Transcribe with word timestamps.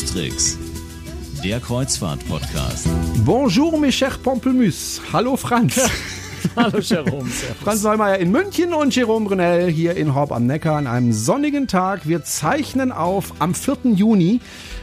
Röstrix, 0.00 0.56
der 1.44 1.60
Kreuzfahrt-Podcast. 1.60 2.88
Bonjour, 3.26 3.78
mes 3.78 3.94
chers 3.94 4.16
Pamplemousse. 4.16 4.98
Hallo, 5.12 5.36
Franz. 5.36 5.78
Hallo 6.56 6.78
Jerome. 6.78 7.28
Franz 7.62 7.82
Neumeier 7.82 8.16
in 8.16 8.30
München 8.30 8.72
und 8.72 8.96
Jerome 8.96 9.26
Brunel 9.26 9.68
hier 9.68 9.96
in 9.96 10.14
Horb 10.14 10.32
am 10.32 10.46
Neckar 10.46 10.76
an 10.76 10.86
einem 10.86 11.12
sonnigen 11.12 11.68
Tag. 11.68 12.08
Wir 12.08 12.24
zeichnen 12.24 12.92
auf 12.92 13.34
am 13.40 13.52
4. 13.52 13.92
Juni. 13.92 14.40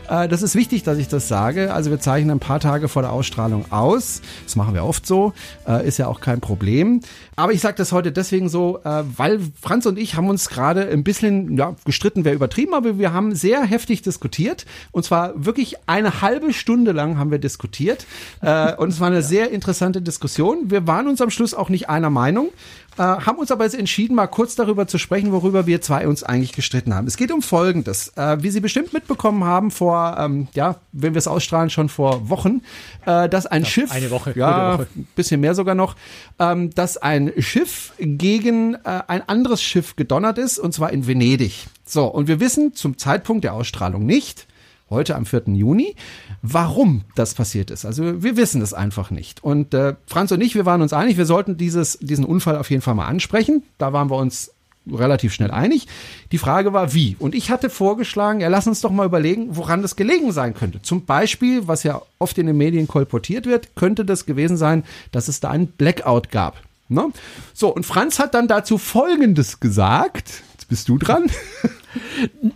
Äh, 0.09 0.27
das 0.27 0.41
ist 0.41 0.55
wichtig, 0.55 0.83
dass 0.83 0.97
ich 0.97 1.07
das 1.07 1.27
sage. 1.27 1.73
Also 1.73 1.89
wir 1.89 1.99
zeichnen 1.99 2.37
ein 2.37 2.39
paar 2.39 2.59
Tage 2.59 2.87
vor 2.87 3.01
der 3.01 3.11
Ausstrahlung 3.11 3.71
aus. 3.71 4.21
Das 4.43 4.55
machen 4.55 4.73
wir 4.73 4.83
oft 4.83 5.05
so. 5.05 5.33
Äh, 5.67 5.87
ist 5.87 5.97
ja 5.97 6.07
auch 6.07 6.21
kein 6.21 6.39
Problem. 6.39 7.01
Aber 7.35 7.51
ich 7.51 7.61
sage 7.61 7.75
das 7.77 7.91
heute 7.91 8.11
deswegen 8.11 8.49
so, 8.49 8.79
äh, 8.83 9.03
weil 9.15 9.39
Franz 9.61 9.85
und 9.85 9.97
ich 9.97 10.15
haben 10.15 10.29
uns 10.29 10.49
gerade 10.49 10.87
ein 10.89 11.03
bisschen 11.03 11.57
ja, 11.57 11.75
gestritten, 11.85 12.25
wäre 12.25 12.35
übertrieben, 12.35 12.73
aber 12.73 12.97
wir 12.97 13.13
haben 13.13 13.35
sehr 13.35 13.63
heftig 13.63 14.01
diskutiert. 14.01 14.65
Und 14.91 15.03
zwar 15.03 15.45
wirklich 15.45 15.75
eine 15.87 16.21
halbe 16.21 16.53
Stunde 16.53 16.91
lang 16.91 17.17
haben 17.17 17.31
wir 17.31 17.39
diskutiert. 17.39 18.05
Und 18.41 18.89
es 18.89 18.99
war 18.99 19.07
eine 19.07 19.21
sehr 19.21 19.51
interessante 19.51 20.01
Diskussion. 20.01 20.69
Wir 20.69 20.87
waren 20.87 21.07
uns 21.07 21.21
am 21.21 21.29
Schluss 21.29 21.53
auch 21.53 21.69
nicht 21.69 21.89
einer 21.89 22.09
Meinung 22.09 22.49
äh, 22.97 23.01
haben 23.01 23.37
uns 23.37 23.51
aber 23.51 23.63
jetzt 23.63 23.75
entschieden, 23.75 24.15
mal 24.15 24.27
kurz 24.27 24.55
darüber 24.55 24.87
zu 24.87 24.97
sprechen, 24.97 25.31
worüber 25.31 25.67
wir 25.67 25.81
zwei 25.81 26.07
uns 26.07 26.23
eigentlich 26.23 26.53
gestritten 26.53 26.93
haben. 26.93 27.07
Es 27.07 27.17
geht 27.17 27.31
um 27.31 27.41
Folgendes. 27.41 28.11
Äh, 28.15 28.37
wie 28.41 28.49
Sie 28.49 28.59
bestimmt 28.59 28.93
mitbekommen 28.93 29.43
haben, 29.43 29.71
vor, 29.71 30.17
ähm, 30.19 30.47
ja, 30.53 30.77
wenn 30.91 31.13
wir 31.13 31.19
es 31.19 31.27
ausstrahlen, 31.27 31.69
schon 31.69 31.89
vor 31.89 32.29
Wochen, 32.29 32.61
äh, 33.05 33.29
dass 33.29 33.45
ein 33.45 33.63
ja, 33.63 33.69
Schiff, 33.69 33.91
eine 33.91 34.11
Woche, 34.11 34.33
ja, 34.35 34.73
Woche. 34.73 34.87
bisschen 35.15 35.41
mehr 35.41 35.55
sogar 35.55 35.75
noch, 35.75 35.95
ähm, 36.39 36.71
dass 36.71 36.97
ein 36.97 37.31
Schiff 37.39 37.93
gegen 37.99 38.75
äh, 38.75 39.01
ein 39.07 39.27
anderes 39.27 39.61
Schiff 39.61 39.95
gedonnert 39.95 40.37
ist, 40.37 40.59
und 40.59 40.73
zwar 40.73 40.91
in 40.91 41.07
Venedig. 41.07 41.67
So, 41.85 42.05
und 42.05 42.27
wir 42.27 42.39
wissen 42.39 42.73
zum 42.73 42.97
Zeitpunkt 42.97 43.43
der 43.43 43.53
Ausstrahlung 43.53 44.05
nicht, 44.05 44.47
heute 44.89 45.15
am 45.15 45.25
4. 45.25 45.43
Juni, 45.47 45.95
warum 46.41 47.03
das 47.15 47.33
passiert 47.33 47.71
ist. 47.71 47.85
Also 47.85 48.23
wir 48.23 48.37
wissen 48.37 48.61
es 48.61 48.73
einfach 48.73 49.11
nicht. 49.11 49.43
Und 49.43 49.73
äh, 49.73 49.95
Franz 50.05 50.31
und 50.31 50.41
ich, 50.41 50.55
wir 50.55 50.65
waren 50.65 50.81
uns 50.81 50.93
einig, 50.93 51.17
wir 51.17 51.25
sollten 51.25 51.57
dieses, 51.57 51.97
diesen 51.99 52.25
Unfall 52.25 52.57
auf 52.57 52.69
jeden 52.69 52.81
Fall 52.81 52.95
mal 52.95 53.07
ansprechen. 53.07 53.63
Da 53.77 53.93
waren 53.93 54.09
wir 54.09 54.17
uns 54.17 54.51
relativ 54.89 55.33
schnell 55.33 55.51
einig. 55.51 55.87
Die 56.31 56.37
Frage 56.37 56.73
war, 56.73 56.93
wie? 56.93 57.15
Und 57.19 57.35
ich 57.35 57.51
hatte 57.51 57.69
vorgeschlagen, 57.69 58.39
ja, 58.39 58.47
lass 58.47 58.67
uns 58.67 58.81
doch 58.81 58.91
mal 58.91 59.05
überlegen, 59.05 59.55
woran 59.55 59.81
das 59.81 59.95
gelegen 59.95 60.31
sein 60.31 60.53
könnte. 60.53 60.81
Zum 60.81 61.05
Beispiel, 61.05 61.67
was 61.67 61.83
ja 61.83 62.01
oft 62.19 62.37
in 62.37 62.47
den 62.47 62.57
Medien 62.57 62.87
kolportiert 62.87 63.45
wird, 63.45 63.75
könnte 63.75 64.05
das 64.05 64.25
gewesen 64.25 64.57
sein, 64.57 64.83
dass 65.11 65.27
es 65.27 65.39
da 65.39 65.49
einen 65.49 65.67
Blackout 65.67 66.31
gab. 66.31 66.61
Ne? 66.89 67.09
So, 67.53 67.73
und 67.73 67.85
Franz 67.85 68.19
hat 68.19 68.33
dann 68.33 68.47
dazu 68.47 68.77
Folgendes 68.77 69.59
gesagt. 69.59 70.43
Bist 70.67 70.89
du 70.89 70.97
dran. 70.97 71.27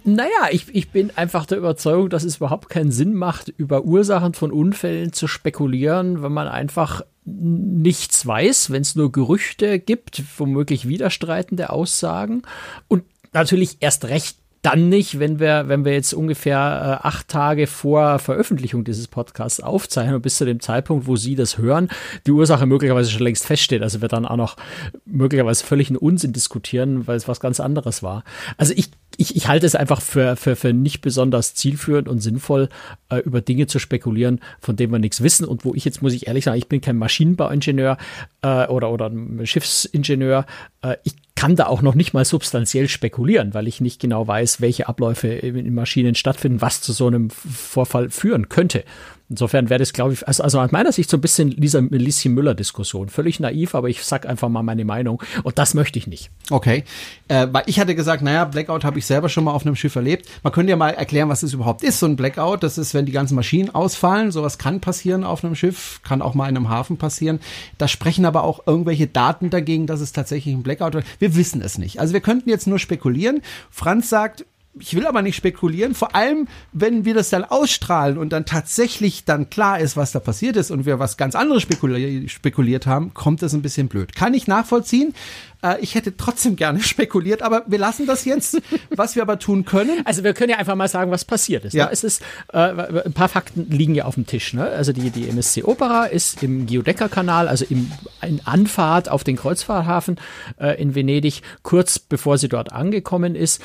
Naja, 0.04 0.50
ich, 0.52 0.74
ich 0.74 0.90
bin 0.90 1.12
einfach 1.16 1.46
der 1.46 1.58
Überzeugung, 1.58 2.10
dass 2.10 2.24
es 2.24 2.38
überhaupt 2.38 2.70
keinen 2.70 2.92
Sinn 2.92 3.14
macht, 3.14 3.50
über 3.50 3.86
Ursachen 3.86 4.34
von 4.34 4.52
Unfällen 4.52 5.14
zu 5.14 5.28
spekulieren, 5.28 6.22
wenn 6.22 6.32
man 6.32 6.48
einfach 6.48 7.02
nichts 7.26 8.26
weiß, 8.26 8.72
wenn 8.72 8.82
es 8.82 8.96
nur 8.96 9.12
Gerüchte 9.12 9.80
gibt, 9.80 10.24
womöglich 10.38 10.88
widerstreitende 10.88 11.70
Aussagen 11.70 12.42
und 12.88 13.04
natürlich 13.34 13.78
erst 13.80 14.06
recht 14.06 14.38
dann 14.62 14.90
nicht, 14.90 15.20
wenn 15.20 15.40
wir, 15.40 15.68
wenn 15.68 15.86
wir 15.86 15.94
jetzt 15.94 16.14
ungefähr 16.14 17.00
äh, 17.02 17.08
acht 17.08 17.28
Tage 17.28 17.66
vor 17.66 18.20
Veröffentlichung 18.20 18.84
dieses 18.84 19.08
Podcasts 19.08 19.60
aufzeichnen 19.60 20.16
und 20.16 20.22
bis 20.22 20.38
zu 20.38 20.46
dem 20.46 20.60
Zeitpunkt, 20.60 21.08
wo 21.08 21.16
Sie 21.16 21.36
das 21.36 21.58
hören, 21.58 21.90
die 22.28 22.32
Ursache 22.32 22.66
möglicherweise 22.66 23.10
schon 23.10 23.24
längst 23.24 23.46
feststeht. 23.46 23.82
Also 23.82 24.02
wir 24.02 24.08
dann 24.08 24.26
auch 24.26 24.38
noch 24.38 24.58
möglicherweise 25.06 25.66
völlig 25.66 25.90
einen 25.90 25.98
Unsinn 25.98 26.34
diskutieren, 26.34 27.08
weil 27.08 27.18
es 27.18 27.28
was 27.28 27.40
ganz 27.40 27.60
anderes 27.60 28.04
war. 28.04 28.24
Also 28.58 28.74
ich 28.76 28.92
ich, 29.18 29.36
ich 29.36 29.48
halte 29.48 29.66
es 29.66 29.76
einfach 29.76 30.02
für, 30.02 30.36
für, 30.36 30.56
für 30.56 30.74
nicht 30.74 31.02
besonders 31.02 31.54
zielführend 31.54 32.08
und 32.08 32.20
sinnvoll, 32.22 32.70
äh, 33.10 33.18
über 33.18 33.42
Dinge 33.42 33.68
zu 33.68 33.78
spekulieren, 33.78 34.40
von 34.60 34.76
denen 34.76 34.92
wir 34.92 35.00
nichts 35.00 35.22
wissen 35.22 35.46
und 35.46 35.66
wo 35.66 35.76
ich 35.76 35.86
jetzt, 35.86 36.02
muss 36.02 36.14
ich 36.14 36.28
ehrlich 36.28 36.46
sagen, 36.46 36.58
ich 36.58 36.70
bin 36.70 36.82
kein 36.82 36.98
Maschinenbauingenieur 36.98 37.98
äh, 38.42 38.68
oder, 38.68 38.90
oder 38.92 39.12
Schiffsingenieur. 39.44 40.46
Äh, 40.82 40.96
ich 41.04 41.14
kann 41.42 41.56
da 41.56 41.66
auch 41.66 41.82
noch 41.82 41.96
nicht 41.96 42.14
mal 42.14 42.24
substanziell 42.24 42.88
spekulieren, 42.88 43.56
weil 43.56 43.68
ich 43.68 43.82
nicht 43.82 44.00
genau 44.00 44.28
weiß, 44.28 44.62
welche 44.62 44.88
Abläufe 44.88 45.28
in 45.28 45.74
Maschinen 45.74 46.14
stattfinden, 46.14 46.62
was 46.62 46.82
zu 46.82 46.94
so 46.94 47.08
einem 47.08 47.32
Vorfall 47.32 48.12
führen 48.12 48.48
könnte. 48.48 48.84
Insofern 49.32 49.70
wäre 49.70 49.80
das, 49.80 49.94
glaube 49.94 50.12
ich, 50.12 50.28
also, 50.28 50.44
also 50.44 50.60
aus 50.60 50.72
meiner 50.74 50.92
Sicht 50.92 51.10
so 51.10 51.16
ein 51.16 51.22
bisschen 51.22 51.52
Lisa 51.52 51.80
Lissi 51.80 52.28
Müller-Diskussion. 52.28 53.08
Völlig 53.08 53.40
naiv, 53.40 53.76
aber 53.76 53.88
ich 53.88 54.04
sag 54.04 54.26
einfach 54.28 54.50
mal 54.50 54.62
meine 54.62 54.84
Meinung. 54.84 55.24
Und 55.44 55.58
das 55.58 55.74
möchte 55.74 55.98
ich 55.98 56.06
nicht. 56.06 56.32
Okay. 56.50 56.84
Äh, 57.30 57.48
weil 57.50 57.64
ich 57.68 57.80
hatte 57.80 57.96
gesagt, 57.96 58.24
naja, 58.24 58.44
Blackout 58.44 58.84
habe 58.84 59.00
ich 59.00 59.06
selber 59.06 59.30
schon 59.30 59.46
mal 59.46 59.54
auf 59.54 59.66
einem 59.66 59.78
Schiff 59.78 59.96
erlebt. 59.96 60.28
Man 60.44 60.52
könnte 60.52 60.72
ja 60.72 60.76
mal 60.76 60.90
erklären, 60.90 61.30
was 61.30 61.44
es 61.44 61.54
überhaupt 61.54 61.82
ist, 61.82 62.00
so 62.00 62.08
ein 62.08 62.18
Blackout. 62.18 62.62
Das 62.62 62.78
ist, 62.78 62.94
wenn 62.94 63.06
die 63.06 63.14
ganzen 63.14 63.36
Maschinen 63.36 63.74
ausfallen. 63.74 64.32
Sowas 64.32 64.58
kann 64.58 64.82
passieren 64.82 65.24
auf 65.24 65.46
einem 65.46 65.56
Schiff, 65.56 66.02
kann 66.04 66.22
auch 66.22 66.34
mal 66.34 66.50
in 66.50 66.58
einem 66.58 66.68
Hafen 66.68 66.98
passieren. 66.98 67.40
Da 67.78 67.88
sprechen 67.88 68.26
aber 68.26 68.44
auch 68.44 68.68
irgendwelche 68.68 69.08
Daten 69.08 69.50
dagegen, 69.50 69.88
dass 69.88 70.02
es 70.02 70.12
tatsächlich 70.12 70.54
ein 70.54 70.64
Blackout 70.64 70.94
wird. 70.94 71.06
Wir 71.20 71.38
wissen 71.38 71.62
es 71.62 71.78
nicht. 71.78 72.02
Also 72.02 72.12
wir 72.12 72.20
könnten 72.20 72.50
jetzt 72.50 72.68
nur 72.68 72.80
spekulieren. 72.80 73.42
Franz 73.70 74.10
sagt, 74.10 74.46
ich 74.80 74.96
will 74.96 75.06
aber 75.06 75.22
nicht 75.22 75.36
spekulieren, 75.36 75.94
vor 75.94 76.16
allem, 76.16 76.48
wenn 76.72 77.04
wir 77.04 77.14
das 77.14 77.30
dann 77.30 77.44
ausstrahlen 77.44 78.18
und 78.18 78.32
dann 78.32 78.46
tatsächlich 78.46 79.26
dann 79.26 79.50
klar 79.50 79.80
ist, 79.80 79.98
was 79.98 80.14
da 80.14 80.20
passiert 80.20 80.56
ist 80.56 80.72
und 80.72 80.86
wir 80.86 80.98
was 80.98 81.18
ganz 81.18 81.36
anderes 81.36 81.62
spekulier 81.62 82.28
spekuliert 82.30 82.88
haben, 82.88 83.14
kommt 83.14 83.42
das 83.42 83.54
ein 83.54 83.62
bisschen 83.62 83.90
blöd. 83.90 84.16
Kann 84.16 84.34
ich 84.34 84.48
nachvollziehen. 84.48 85.14
Äh, 85.62 85.82
ich 85.82 85.96
hätte 85.96 86.16
trotzdem 86.16 86.56
gerne 86.56 86.82
spekuliert, 86.84 87.42
aber 87.42 87.64
wir 87.68 87.80
lassen 87.80 88.06
das 88.06 88.24
jetzt. 88.24 88.62
was 88.96 89.16
wir 89.16 89.24
aber 89.24 89.40
tun 89.40 89.66
können. 89.66 90.02
Also 90.06 90.24
wir 90.24 90.34
können 90.34 90.52
ja 90.52 90.58
einfach 90.58 90.76
mal 90.76 90.88
sagen, 90.88 91.12
was 91.12 91.26
passiert 91.26 91.66
ist. 91.66 91.74
Ne? 91.74 91.80
Ja. 91.80 91.86
Ne? 91.88 91.92
Es 91.92 92.06
ist 92.06 92.22
äh, 92.54 92.58
ein 92.58 93.14
paar 93.14 93.30
Fakten 93.30 93.70
liegen 93.70 93.96
ja 93.96 94.06
auf 94.06 94.16
dem 94.16 94.26
Tisch. 94.26 94.54
Ne? 94.54 94.64
Also 94.64 94.94
die, 94.94 95.10
die 95.10 95.28
MSC 95.28 95.64
Opera 95.64 96.06
ist 96.06 96.44
im 96.44 96.66
Geodecker-Kanal, 96.66 97.50
also 97.50 97.66
im, 97.70 97.92
in 98.22 98.40
Anfahrt 98.46 99.10
auf 99.10 99.26
den 99.26 99.36
Kreuzfahrthafen 99.36 100.18
äh, 100.60 100.82
in 100.82 100.96
Venedig, 100.96 101.42
kurz 101.62 102.00
bevor 102.00 102.38
sie 102.38 102.48
dort 102.48 102.72
angekommen 102.72 103.36
ist 103.36 103.62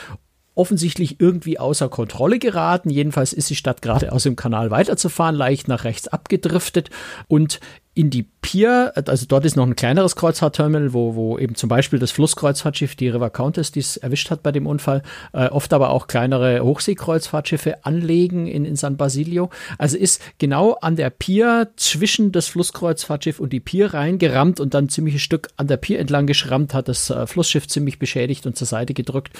offensichtlich 0.56 1.20
irgendwie 1.20 1.58
außer 1.58 1.88
Kontrolle 1.88 2.38
geraten. 2.38 2.90
Jedenfalls 2.90 3.32
ist 3.32 3.48
die 3.50 3.56
Stadt 3.56 3.82
gerade 3.82 4.12
aus 4.12 4.24
dem 4.24 4.34
Kanal 4.34 4.70
weiterzufahren, 4.70 5.36
leicht 5.36 5.68
nach 5.68 5.84
rechts 5.84 6.08
abgedriftet 6.08 6.90
und 7.28 7.60
in 7.96 8.10
die 8.10 8.24
Pier, 8.42 8.92
also 8.94 9.24
dort 9.26 9.46
ist 9.46 9.56
noch 9.56 9.66
ein 9.66 9.74
kleineres 9.74 10.16
Kreuzfahrtterminal, 10.16 10.92
wo, 10.92 11.14
wo 11.14 11.38
eben 11.38 11.54
zum 11.54 11.70
Beispiel 11.70 11.98
das 11.98 12.10
Flusskreuzfahrtschiff, 12.10 12.94
die 12.94 13.08
River 13.08 13.30
Countess, 13.30 13.72
die 13.72 13.80
es 13.80 13.96
erwischt 13.96 14.30
hat 14.30 14.42
bei 14.42 14.52
dem 14.52 14.66
Unfall, 14.66 15.02
äh, 15.32 15.46
oft 15.46 15.72
aber 15.72 15.88
auch 15.88 16.06
kleinere 16.06 16.60
Hochseekreuzfahrtschiffe 16.60 17.86
anlegen 17.86 18.48
in, 18.48 18.66
in 18.66 18.76
San 18.76 18.98
Basilio. 18.98 19.48
Also 19.78 19.96
ist 19.96 20.20
genau 20.36 20.74
an 20.74 20.96
der 20.96 21.08
Pier 21.08 21.70
zwischen 21.76 22.32
das 22.32 22.48
Flusskreuzfahrtschiff 22.48 23.40
und 23.40 23.54
die 23.54 23.60
Pier 23.60 23.94
reingerammt 23.94 24.60
und 24.60 24.74
dann 24.74 24.90
ziemlich 24.90 25.14
ein 25.14 25.20
Stück 25.20 25.48
an 25.56 25.66
der 25.66 25.78
Pier 25.78 25.98
entlang 25.98 26.26
geschrammt, 26.26 26.74
hat 26.74 26.88
das 26.88 27.08
äh, 27.08 27.26
Flussschiff 27.26 27.66
ziemlich 27.66 27.98
beschädigt 27.98 28.44
und 28.44 28.58
zur 28.58 28.66
Seite 28.66 28.92
gedrückt 28.92 29.32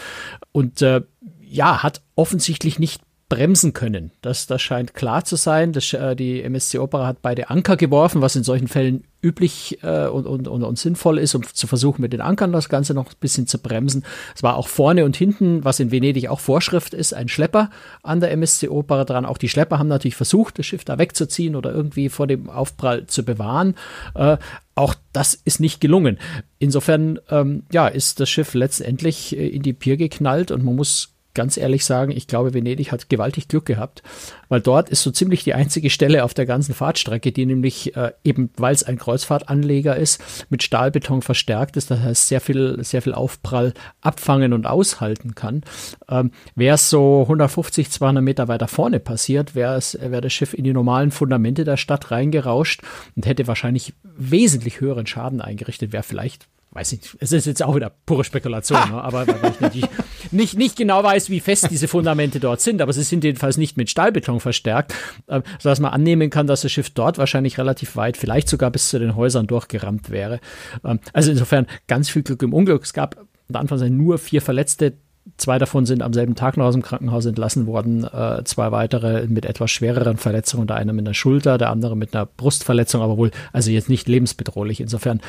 und 0.53 0.81
äh, 0.81 1.03
ja, 1.43 1.83
hat 1.83 2.00
offensichtlich 2.15 2.78
nicht 2.78 3.03
bremsen 3.28 3.72
können. 3.72 4.12
Das, 4.22 4.47
das 4.47 4.62
scheint 4.62 4.94
klar 4.94 5.25
zu 5.25 5.34
sein. 5.34 5.72
Das, 5.72 5.92
äh, 5.92 6.14
die 6.14 6.42
MSC 6.42 6.78
Opera 6.78 7.06
hat 7.06 7.22
beide 7.22 7.50
Anker 7.50 7.76
geworfen, 7.76 8.22
was 8.22 8.37
in 8.37 8.44
solchen 8.44 8.69
Fällen 8.69 9.04
üblich 9.20 9.78
äh, 9.82 10.06
und, 10.06 10.26
und, 10.26 10.47
und, 10.47 10.62
und, 10.62 10.78
sinnvoll 10.78 11.19
ist, 11.19 11.34
um 11.34 11.42
zu 11.42 11.66
versuchen, 11.66 12.03
mit 12.03 12.12
den 12.12 12.20
Ankern 12.20 12.53
das 12.53 12.69
Ganze 12.69 12.94
noch 12.94 13.06
ein 13.06 13.19
bisschen 13.19 13.48
zu 13.48 13.59
bremsen. 13.59 14.04
Es 14.37 14.44
war 14.44 14.56
auch 14.56 14.69
vorne 14.69 15.04
und 15.04 15.16
hinten, 15.16 15.64
was 15.64 15.81
in 15.81 15.91
Venedig 15.91 16.28
auch 16.28 16.38
Vorschrift 16.38 16.94
ist, 16.94 17.14
ein 17.14 17.28
Schlepper 17.28 17.70
an 18.04 18.20
der 18.20 18.31
MSC 18.31 18.69
Opera 18.69 19.04
dran. 19.04 19.26
Auch 19.26 19.38
die 19.38 19.48
Schlepper 19.48 19.81
haben 19.81 19.88
natürlich 19.88 20.16
versucht, 20.16 20.60
das 20.60 20.66
Schiff 20.66 20.84
da 20.84 20.98
wegzuziehen 20.98 21.56
oder 21.56 21.72
irgendwie 21.72 22.08
vor 22.08 22.28
dem 22.28 22.49
Aufprall 22.49 23.06
zu 23.06 23.25
bewahren. 23.25 23.75
Äh, 24.14 24.37
auch 24.76 24.94
das 25.12 25.34
ist 25.34 25.58
nicht 25.58 25.81
gelungen. 25.81 26.19
Insofern 26.61 27.19
ähm, 27.31 27.64
ja, 27.73 27.88
ist 27.88 28.20
das 28.20 28.31
Schiff 28.31 28.55
letztendlich 28.55 29.37
äh, 29.37 29.49
in 29.49 29.62
die 29.62 29.73
Pier 29.73 29.96
geknallt 29.96 30.52
und 30.52 30.62
man 30.64 30.76
muss 30.76 31.15
ganz 31.37 31.56
ehrlich 31.56 31.85
sagen, 31.85 32.11
ich 32.11 32.27
glaube, 32.27 32.55
Venedig 32.55 32.91
hat 32.91 33.09
gewaltig 33.09 33.47
Glück 33.47 33.67
gehabt, 33.67 34.03
weil 34.49 34.61
dort 34.61 34.88
ist 34.88 35.03
so 35.03 35.12
ziemlich 35.12 35.44
die 35.44 35.55
einzige 35.55 35.91
Stelle 35.91 36.25
auf 36.25 36.35
der 36.35 36.47
ganzen 36.47 36.75
Fahrtstrecke, 36.75 37.31
die 37.31 37.47
nämlich 37.47 37.94
äh, 37.94 38.12
eben, 38.25 38.50
weil 38.56 38.75
es 38.75 38.83
ein 38.83 38.99
Kreuzfahrtanleger 38.99 39.94
ist, 39.94 40.21
mit 40.50 40.65
Stahlbeton 40.65 41.23
verstärkt 41.23 41.77
ist, 41.77 41.91
das 41.91 42.00
heißt 42.00 42.27
sehr 42.27 42.41
viel, 42.41 42.83
sehr 42.83 43.03
viel 43.03 43.15
Aufprall 43.15 43.75
abfangen 44.00 44.53
und 44.53 44.67
aushalten 44.67 45.37
kann. 45.37 45.62
Ähm, 46.09 46.33
wäre 46.56 46.75
es 46.75 46.91
so 46.91 47.23
150, 47.23 47.91
200 47.91 48.25
Meter 48.25 48.49
weiter 48.49 48.67
vorne 48.67 48.99
passiert, 48.99 49.55
wäre 49.55 49.79
wär 50.00 50.21
das 50.21 50.33
Schiff 50.33 50.55
in 50.55 50.65
die 50.65 50.73
normalen 50.73 51.11
Fundamente 51.11 51.65
der 51.65 51.77
Stadt 51.77 52.11
reingerauscht 52.11 52.81
und 53.15 53.27
hätte 53.27 53.47
wahrscheinlich 53.47 53.93
wesentlich 54.03 54.81
höheren 54.81 55.06
Schaden 55.06 55.41
eingerichtet, 55.41 55.93
wäre 55.93 56.03
vielleicht 56.03 56.49
weiß 56.77 56.93
nicht, 56.93 57.17
es 57.21 57.33
ist 57.33 57.47
jetzt 57.47 57.62
auch 57.62 57.75
wieder 57.75 57.91
pure 58.05 58.23
Spekulation, 58.23 58.79
ne? 58.91 59.03
aber 59.03 59.27
weil 59.27 59.50
ich 59.50 59.61
natürlich 59.61 59.88
nicht, 60.32 60.56
nicht 60.56 60.76
genau 60.76 61.02
weiß, 61.02 61.31
wie 61.31 61.40
fest 61.40 61.69
diese 61.70 61.88
Fundamente 61.88 62.40
dort 62.40 62.61
sind, 62.61 62.82
aber 62.82 62.93
sie 62.93 63.02
sind 63.02 63.25
jedenfalls 63.25 63.56
nicht 63.56 63.76
mit 63.76 63.90
Stahlbeton 63.90 64.40
verstärkt, 64.40 64.94
äh, 65.26 65.43
sodass 65.58 65.81
man 65.81 65.93
annehmen 65.93 66.31
kann, 66.31 66.46
dass 66.46 66.62
das 66.62 66.73
Schiff 66.73 66.90
dort 66.90 67.19
wahrscheinlich 67.19 67.58
relativ 67.58 67.96
weit, 67.96 68.17
vielleicht 68.17 68.49
sogar 68.49 68.70
bis 68.70 68.88
zu 68.88 68.99
den 68.99 69.17
Häusern 69.17 69.46
durchgerammt 69.46 70.11
wäre. 70.11 70.40
Ähm, 70.84 71.00
also 71.12 71.31
insofern 71.31 71.67
ganz 71.87 72.08
viel 72.08 72.23
Glück 72.23 72.43
im 72.43 72.52
Unglück. 72.52 72.82
Es 72.84 72.93
gab 72.93 73.17
unter 73.49 73.61
Anfang 73.61 73.96
nur 73.96 74.19
vier 74.19 74.43
Verletzte, 74.43 74.94
Zwei 75.38 75.58
davon 75.58 75.87
sind 75.87 76.02
am 76.02 76.12
selben 76.12 76.37
Tag 76.37 76.56
noch 76.56 76.67
aus 76.67 76.75
dem 76.75 76.82
Krankenhaus 76.82 77.26
entlassen 77.26 77.67
worden. 77.67 78.05
Äh, 78.05 78.44
zwei 78.44 78.70
weitere 78.70 79.26
mit 79.26 79.44
etwas 79.44 79.73
schwereren 79.73 80.19
Verletzungen. 80.19 80.69
Der 80.69 80.76
eine 80.76 80.93
mit 80.93 81.05
einer 81.05 81.14
Schulter, 81.14 81.58
der 81.58 81.70
andere 81.70 81.96
mit 81.96 82.14
einer 82.14 82.26
Brustverletzung, 82.26 83.02
aber 83.02 83.19
wohl, 83.19 83.32
also 83.52 83.73
jetzt 83.73 83.88
nicht 83.88 84.06
lebensbedrohlich. 84.06 84.81
Insofern 84.81 85.20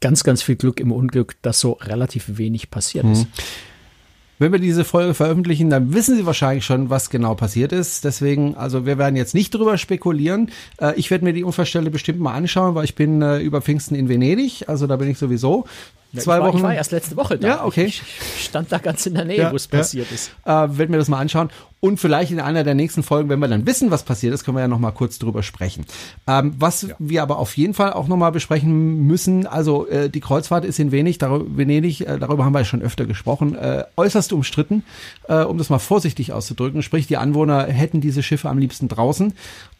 ganz, 0.00 0.22
ganz 0.22 0.42
viel 0.42 0.56
Glück 0.56 0.80
im 0.80 0.92
Unglück, 0.92 1.36
dass 1.40 1.60
so 1.60 1.72
relativ 1.72 2.36
wenig 2.36 2.70
passiert 2.70 3.06
mhm. 3.06 3.12
ist. 3.12 3.26
Wenn 4.38 4.52
wir 4.52 4.58
diese 4.58 4.84
Folge 4.84 5.14
veröffentlichen, 5.14 5.70
dann 5.70 5.94
wissen 5.94 6.16
Sie 6.16 6.26
wahrscheinlich 6.26 6.64
schon, 6.64 6.90
was 6.90 7.10
genau 7.10 7.34
passiert 7.34 7.72
ist. 7.72 8.04
Deswegen, 8.04 8.56
also 8.56 8.86
wir 8.86 8.98
werden 8.98 9.14
jetzt 9.14 9.34
nicht 9.34 9.54
drüber 9.54 9.78
spekulieren. 9.78 10.50
Äh, 10.80 10.94
ich 10.96 11.10
werde 11.10 11.24
mir 11.24 11.32
die 11.32 11.44
Unfallstelle 11.44 11.90
bestimmt 11.90 12.20
mal 12.20 12.34
anschauen, 12.34 12.74
weil 12.74 12.84
ich 12.84 12.94
bin 12.94 13.22
äh, 13.22 13.38
über 13.38 13.62
Pfingsten 13.62 13.94
in 13.94 14.08
Venedig, 14.08 14.68
also 14.68 14.86
da 14.86 14.96
bin 14.96 15.08
ich 15.10 15.18
sowieso. 15.18 15.66
Ja, 16.12 16.20
zwei 16.20 16.36
ich 16.36 16.40
war, 16.40 16.48
Wochen. 16.48 16.56
Ich 16.58 16.62
war 16.62 16.74
erst 16.74 16.92
letzte 16.92 17.16
Woche 17.16 17.38
da. 17.38 17.48
Ja, 17.48 17.64
okay. 17.64 17.86
Ich 17.86 18.02
stand 18.38 18.70
da 18.70 18.78
ganz 18.78 19.06
in 19.06 19.14
der 19.14 19.24
Nähe, 19.24 19.38
ja, 19.38 19.52
wo 19.52 19.56
es 19.56 19.68
ja. 19.70 19.78
passiert 19.78 20.12
ist. 20.12 20.30
Äh, 20.44 20.50
werden 20.50 20.90
wir 20.90 20.98
das 20.98 21.08
mal 21.08 21.18
anschauen. 21.18 21.50
Und 21.84 21.98
vielleicht 21.98 22.30
in 22.30 22.38
einer 22.38 22.62
der 22.62 22.74
nächsten 22.74 23.02
Folgen, 23.02 23.28
wenn 23.28 23.40
wir 23.40 23.48
dann 23.48 23.66
wissen, 23.66 23.90
was 23.90 24.04
passiert 24.04 24.32
ist, 24.32 24.44
können 24.44 24.56
wir 24.56 24.60
ja 24.60 24.68
noch 24.68 24.78
mal 24.78 24.92
kurz 24.92 25.18
drüber 25.18 25.42
sprechen. 25.42 25.84
Ähm, 26.28 26.54
was 26.56 26.82
ja. 26.82 26.94
wir 27.00 27.24
aber 27.24 27.38
auf 27.38 27.56
jeden 27.56 27.74
Fall 27.74 27.92
auch 27.92 28.06
noch 28.06 28.16
mal 28.16 28.30
besprechen 28.30 29.04
müssen, 29.08 29.48
also 29.48 29.88
äh, 29.88 30.08
die 30.08 30.20
Kreuzfahrt 30.20 30.64
ist 30.64 30.78
in 30.78 30.92
Venedig, 30.92 31.18
darüber, 31.18 31.44
Venedig, 31.56 32.02
äh, 32.02 32.20
darüber 32.20 32.44
haben 32.44 32.52
wir 32.52 32.60
ja 32.60 32.64
schon 32.66 32.82
öfter 32.82 33.04
gesprochen, 33.04 33.56
äh, 33.56 33.82
äußerst 33.96 34.32
umstritten, 34.32 34.84
äh, 35.26 35.42
um 35.42 35.58
das 35.58 35.70
mal 35.70 35.80
vorsichtig 35.80 36.32
auszudrücken. 36.32 36.82
Sprich, 36.84 37.08
die 37.08 37.16
Anwohner 37.16 37.64
hätten 37.64 38.00
diese 38.00 38.22
Schiffe 38.22 38.48
am 38.48 38.58
liebsten 38.58 38.86
draußen. 38.86 39.32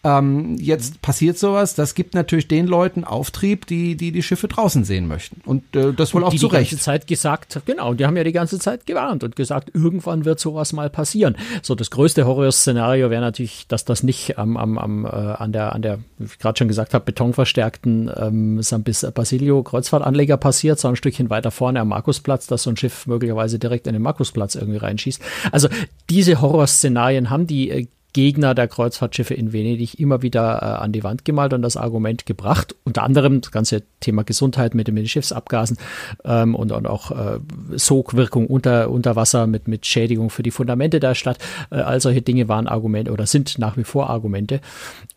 Ähm, 0.02 0.56
jetzt 0.58 0.94
mhm. 0.94 0.99
passiert 1.02 1.38
sowas, 1.38 1.76
das 1.76 1.94
gibt 1.94 2.14
natürlich 2.14 2.49
den 2.49 2.67
Leuten 2.67 3.05
Auftrieb, 3.05 3.67
die 3.69 3.94
die, 3.94 4.11
die 4.11 4.23
Schiffe 4.25 4.49
draußen 4.49 4.82
sehen 4.82 5.06
möchten. 5.06 5.40
Und 5.46 5.76
äh, 5.76 5.93
das 5.93 6.14
wohl 6.22 6.28
auch 6.28 6.32
die 6.32 6.38
zu 6.38 6.48
die 6.48 6.56
Recht. 6.56 6.70
Ganze 6.70 6.84
Zeit 6.84 7.06
gesagt, 7.06 7.60
genau, 7.66 7.94
die 7.94 8.06
haben 8.06 8.16
ja 8.16 8.24
die 8.24 8.32
ganze 8.32 8.58
Zeit 8.58 8.86
gewarnt 8.86 9.24
und 9.24 9.36
gesagt, 9.36 9.70
irgendwann 9.74 10.24
wird 10.24 10.40
sowas 10.40 10.72
mal 10.72 10.90
passieren. 10.90 11.36
So, 11.62 11.74
das 11.74 11.90
größte 11.90 12.24
Horrorszenario 12.26 13.10
wäre 13.10 13.20
natürlich, 13.20 13.66
dass 13.69 13.84
das 13.84 14.02
nicht 14.02 14.38
am, 14.38 14.56
am, 14.56 14.78
am, 14.78 15.04
äh, 15.04 15.08
an 15.08 15.52
der, 15.52 15.72
an 15.74 15.82
der, 15.82 15.98
wie 16.19 16.24
ich 16.24 16.38
gerade 16.38 16.58
schon 16.58 16.69
gesagt 16.69 16.94
habe, 16.94 17.04
betonverstärkten 17.04 18.10
ähm, 18.16 18.62
San 18.62 18.84
Basilio 18.84 19.62
Kreuzfahrtanleger 19.62 20.36
passiert, 20.36 20.78
sondern 20.78 20.94
ein 20.94 20.96
Stückchen 20.96 21.30
weiter 21.30 21.50
vorne 21.50 21.80
am 21.80 21.88
Markusplatz, 21.88 22.46
dass 22.46 22.62
so 22.64 22.70
ein 22.70 22.76
Schiff 22.76 23.06
möglicherweise 23.06 23.58
direkt 23.58 23.86
in 23.86 23.92
den 23.92 24.02
Markusplatz 24.02 24.54
irgendwie 24.54 24.78
reinschießt. 24.78 25.20
Also 25.50 25.68
diese 26.08 26.40
Horrorszenarien 26.40 27.30
haben 27.30 27.46
die 27.46 27.70
äh, 27.70 27.86
Gegner 28.12 28.55
der 28.55 28.69
Kreuzfahrtschiffe 28.69 29.35
in 29.35 29.53
Venedig 29.53 29.99
immer 29.99 30.23
wieder 30.23 30.62
äh, 30.62 30.82
an 30.82 30.93
die 30.93 31.03
Wand 31.03 31.25
gemalt 31.25 31.53
und 31.53 31.62
das 31.62 31.76
Argument 31.76 32.26
gebracht. 32.26 32.75
Unter 32.85 33.03
anderem 33.03 33.41
das 33.41 33.50
ganze 33.50 33.82
Thema 34.00 34.23
Gesundheit 34.25 34.75
mit, 34.75 34.88
den 34.88 35.09
Schiffsabgasen 35.09 35.79
ähm, 36.25 36.55
und, 36.55 36.73
und 36.73 36.87
auch 36.87 37.11
äh, 37.11 37.38
Sogwirkung 37.70 38.47
unter, 38.47 38.91
unter 38.91 39.17
Wasser 39.17 39.47
mit, 39.47 39.69
mit 39.69 39.87
Schädigung 39.87 40.29
für 40.29 40.43
die 40.43 40.50
Fundamente 40.50 41.00
der 41.00 41.14
Stadt. 41.14 41.38
Äh, 41.70 41.76
all 41.76 42.00
solche 42.00 42.20
Dinge 42.20 42.49
waren 42.49 42.67
Argumente 42.67 43.12
oder 43.12 43.26
sind 43.26 43.59
nach 43.59 43.76
wie 43.76 43.85
vor 43.85 44.11
Argumente. 44.11 44.61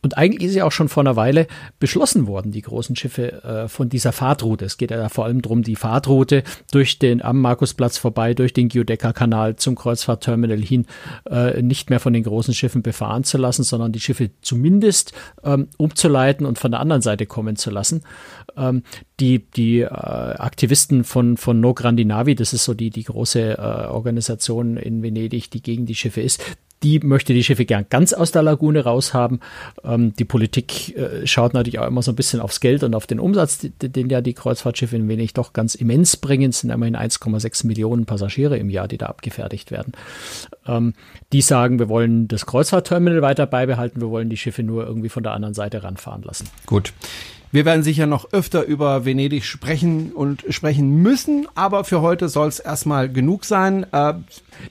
Und 0.02 0.18
eigentlich 0.18 0.50
ist 0.50 0.56
ja 0.56 0.66
auch 0.66 0.72
schon 0.72 0.88
vor 0.88 1.04
einer 1.04 1.16
Weile 1.16 1.48
beschlossen 1.80 2.28
worden, 2.28 2.52
die 2.52 2.62
großen 2.62 2.96
Schiffe 2.96 3.44
äh, 3.44 3.68
von 3.68 3.90
dieser 3.90 4.14
Fahrtroute. 4.14 4.66
Es 4.66 4.78
geht 4.78 4.92
ja 4.92 5.10
vor 5.10 5.26
allem 5.26 5.42
darum, 5.42 5.64
die 5.64 5.76
Fahrtroute 5.76 6.44
durch 6.72 7.00
den 7.00 7.22
am 7.22 7.42
Markusplatz 7.42 7.98
vorbei, 7.98 8.34
durch 8.34 8.54
den 8.54 8.70
Giudecca-Kanal 8.70 9.58
zum 9.58 9.76
Kreuzfahrtterminal 9.76 10.60
hin, 10.60 10.86
äh, 11.30 11.62
nicht 11.62 11.90
mehr 11.90 12.00
von 12.00 12.14
den 12.14 12.24
großen 12.24 12.54
Schiffen 12.54 12.85
befahren 12.86 13.24
zu 13.24 13.38
lassen, 13.38 13.64
sondern 13.64 13.92
die 13.92 14.00
Schiffe 14.00 14.30
zumindest 14.42 15.12
ähm, 15.44 15.68
umzuleiten 15.78 16.46
und 16.46 16.60
von 16.60 16.72
der 16.72 16.80
anderen 16.80 17.02
Seite 17.02 17.26
kommen 17.26 17.56
zu 17.56 17.72
lassen. 17.72 18.04
Ähm, 18.56 18.84
die 19.20 19.40
die 19.40 19.80
äh, 19.82 19.88
Aktivisten 19.90 21.04
von, 21.04 21.36
von 21.36 21.60
No 21.60 21.74
Grandi 21.74 22.06
Navi, 22.06 22.36
das 22.36 22.54
ist 22.54 22.64
so 22.64 22.74
die, 22.74 22.92
die 22.92 23.04
große 23.04 23.58
äh, 23.58 23.88
Organisation 23.88 24.78
in 24.78 25.02
Venedig, 25.02 25.50
die 25.50 25.62
gegen 25.62 25.86
die 25.86 25.96
Schiffe 25.96 26.22
ist, 26.22 26.42
die 26.84 27.00
möchte 27.00 27.34
die 27.34 27.44
Schiffe 27.44 27.66
gern 27.66 27.86
ganz 27.90 28.14
aus 28.14 28.32
der 28.32 28.44
Lagune 28.44 28.84
raushaben. 28.84 29.40
Ähm, 29.84 30.14
die 30.16 30.26
Politik 30.26 30.96
äh, 30.96 31.26
schaut 31.26 31.54
natürlich 31.54 31.80
auch 31.80 31.88
immer 31.88 32.02
so 32.02 32.12
ein 32.12 32.16
bisschen 32.16 32.40
aufs 32.40 32.60
Geld 32.60 32.84
und 32.84 32.96
auf 32.96 33.08
den 33.08 33.20
Umsatz, 33.20 33.60
den, 33.60 33.92
den 33.92 34.10
ja 34.10 34.22
die 34.22 34.34
Kreuzfahrtschiffe 34.34 34.96
in 34.96 35.08
Venedig 35.08 35.34
doch 35.34 35.54
ganz 35.54 35.76
immens 35.76 36.18
bringen. 36.18 36.50
Es 36.50 36.60
sind 36.60 36.70
immerhin 36.70 36.96
1,6 36.96 37.66
Millionen 37.66 38.06
Passagiere 38.06 38.58
im 38.58 38.70
Jahr, 38.70 38.88
die 38.88 38.98
da 38.98 39.08
abgefertigt 39.08 39.72
werden. 39.72 39.94
Ähm, 40.68 40.94
die 41.34 41.42
sagen, 41.42 41.80
wir 41.80 41.90
wollen 41.90 42.28
das 42.28 42.46
Kreuzfahrtterminal 42.46 43.22
weiter 43.22 43.48
beibehalten, 43.48 44.02
wir 44.02 44.10
wollen 44.10 44.30
die 44.30 44.38
Schiffe 44.38 44.64
nur 44.64 44.86
irgendwie 44.86 45.10
von 45.10 45.24
der 45.24 45.34
anderen 45.34 45.54
Seite 45.54 45.84
ranfahren 45.84 46.24
lassen. 46.24 46.48
Gut. 46.66 46.94
Wir 47.56 47.64
werden 47.64 47.84
sicher 47.84 48.06
noch 48.06 48.34
öfter 48.34 48.66
über 48.66 49.06
Venedig 49.06 49.46
sprechen 49.46 50.12
und 50.12 50.44
sprechen 50.50 51.02
müssen, 51.02 51.48
aber 51.56 51.86
für 51.86 52.02
heute 52.02 52.28
soll 52.28 52.50
es 52.50 52.60
erstmal 52.60 53.08
genug 53.08 53.46
sein. 53.46 53.86
Äh, 53.94 54.16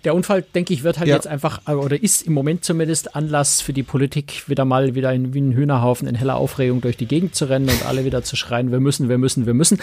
der 0.05 0.15
Unfall, 0.15 0.43
denke 0.43 0.75
ich, 0.75 0.83
wird 0.83 0.99
halt 0.99 1.09
ja. 1.09 1.15
jetzt 1.15 1.27
einfach, 1.27 1.63
äh, 1.67 1.73
oder 1.73 2.03
ist 2.03 2.27
im 2.27 2.35
Moment 2.35 2.63
zumindest 2.63 3.17
Anlass 3.17 3.63
für 3.63 3.73
die 3.73 3.85
Politik, 3.85 4.47
wieder 4.51 4.67
mal 4.67 4.95
wieder 4.95 5.15
in, 5.15 5.33
wie 5.33 5.41
ein 5.41 5.53
Hühnerhaufen 5.53 6.07
in 6.07 6.15
heller 6.15 6.37
Aufregung 6.37 6.83
durch 6.83 6.99
die 6.99 7.07
Gegend 7.07 7.35
zu 7.35 7.47
rennen 7.47 7.71
und 7.71 7.87
alle 7.87 8.05
wieder 8.05 8.23
zu 8.23 8.37
schreien, 8.37 8.71
wir 8.71 8.81
müssen, 8.81 9.09
wir 9.09 9.17
müssen, 9.17 9.47
wir 9.47 9.55
müssen. 9.55 9.79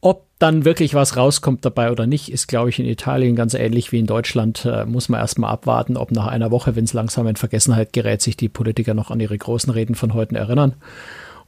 Ob 0.00 0.26
dann 0.40 0.64
wirklich 0.64 0.94
was 0.94 1.16
rauskommt 1.16 1.64
dabei 1.64 1.92
oder 1.92 2.08
nicht, 2.08 2.32
ist, 2.32 2.48
glaube 2.48 2.70
ich, 2.70 2.80
in 2.80 2.86
Italien 2.86 3.36
ganz 3.36 3.54
ähnlich 3.54 3.92
wie 3.92 4.00
in 4.00 4.06
Deutschland. 4.08 4.64
Äh, 4.64 4.84
muss 4.84 5.08
man 5.08 5.20
erstmal 5.20 5.52
abwarten, 5.52 5.96
ob 5.96 6.10
nach 6.10 6.26
einer 6.26 6.50
Woche, 6.50 6.74
wenn 6.74 6.86
es 6.86 6.92
langsam 6.92 7.28
in 7.28 7.36
Vergessenheit 7.36 7.92
gerät, 7.92 8.20
sich 8.20 8.36
die 8.36 8.48
Politiker 8.48 8.94
noch 8.94 9.12
an 9.12 9.20
ihre 9.20 9.38
großen 9.38 9.72
Reden 9.72 9.94
von 9.94 10.12
heute 10.12 10.34
erinnern 10.34 10.74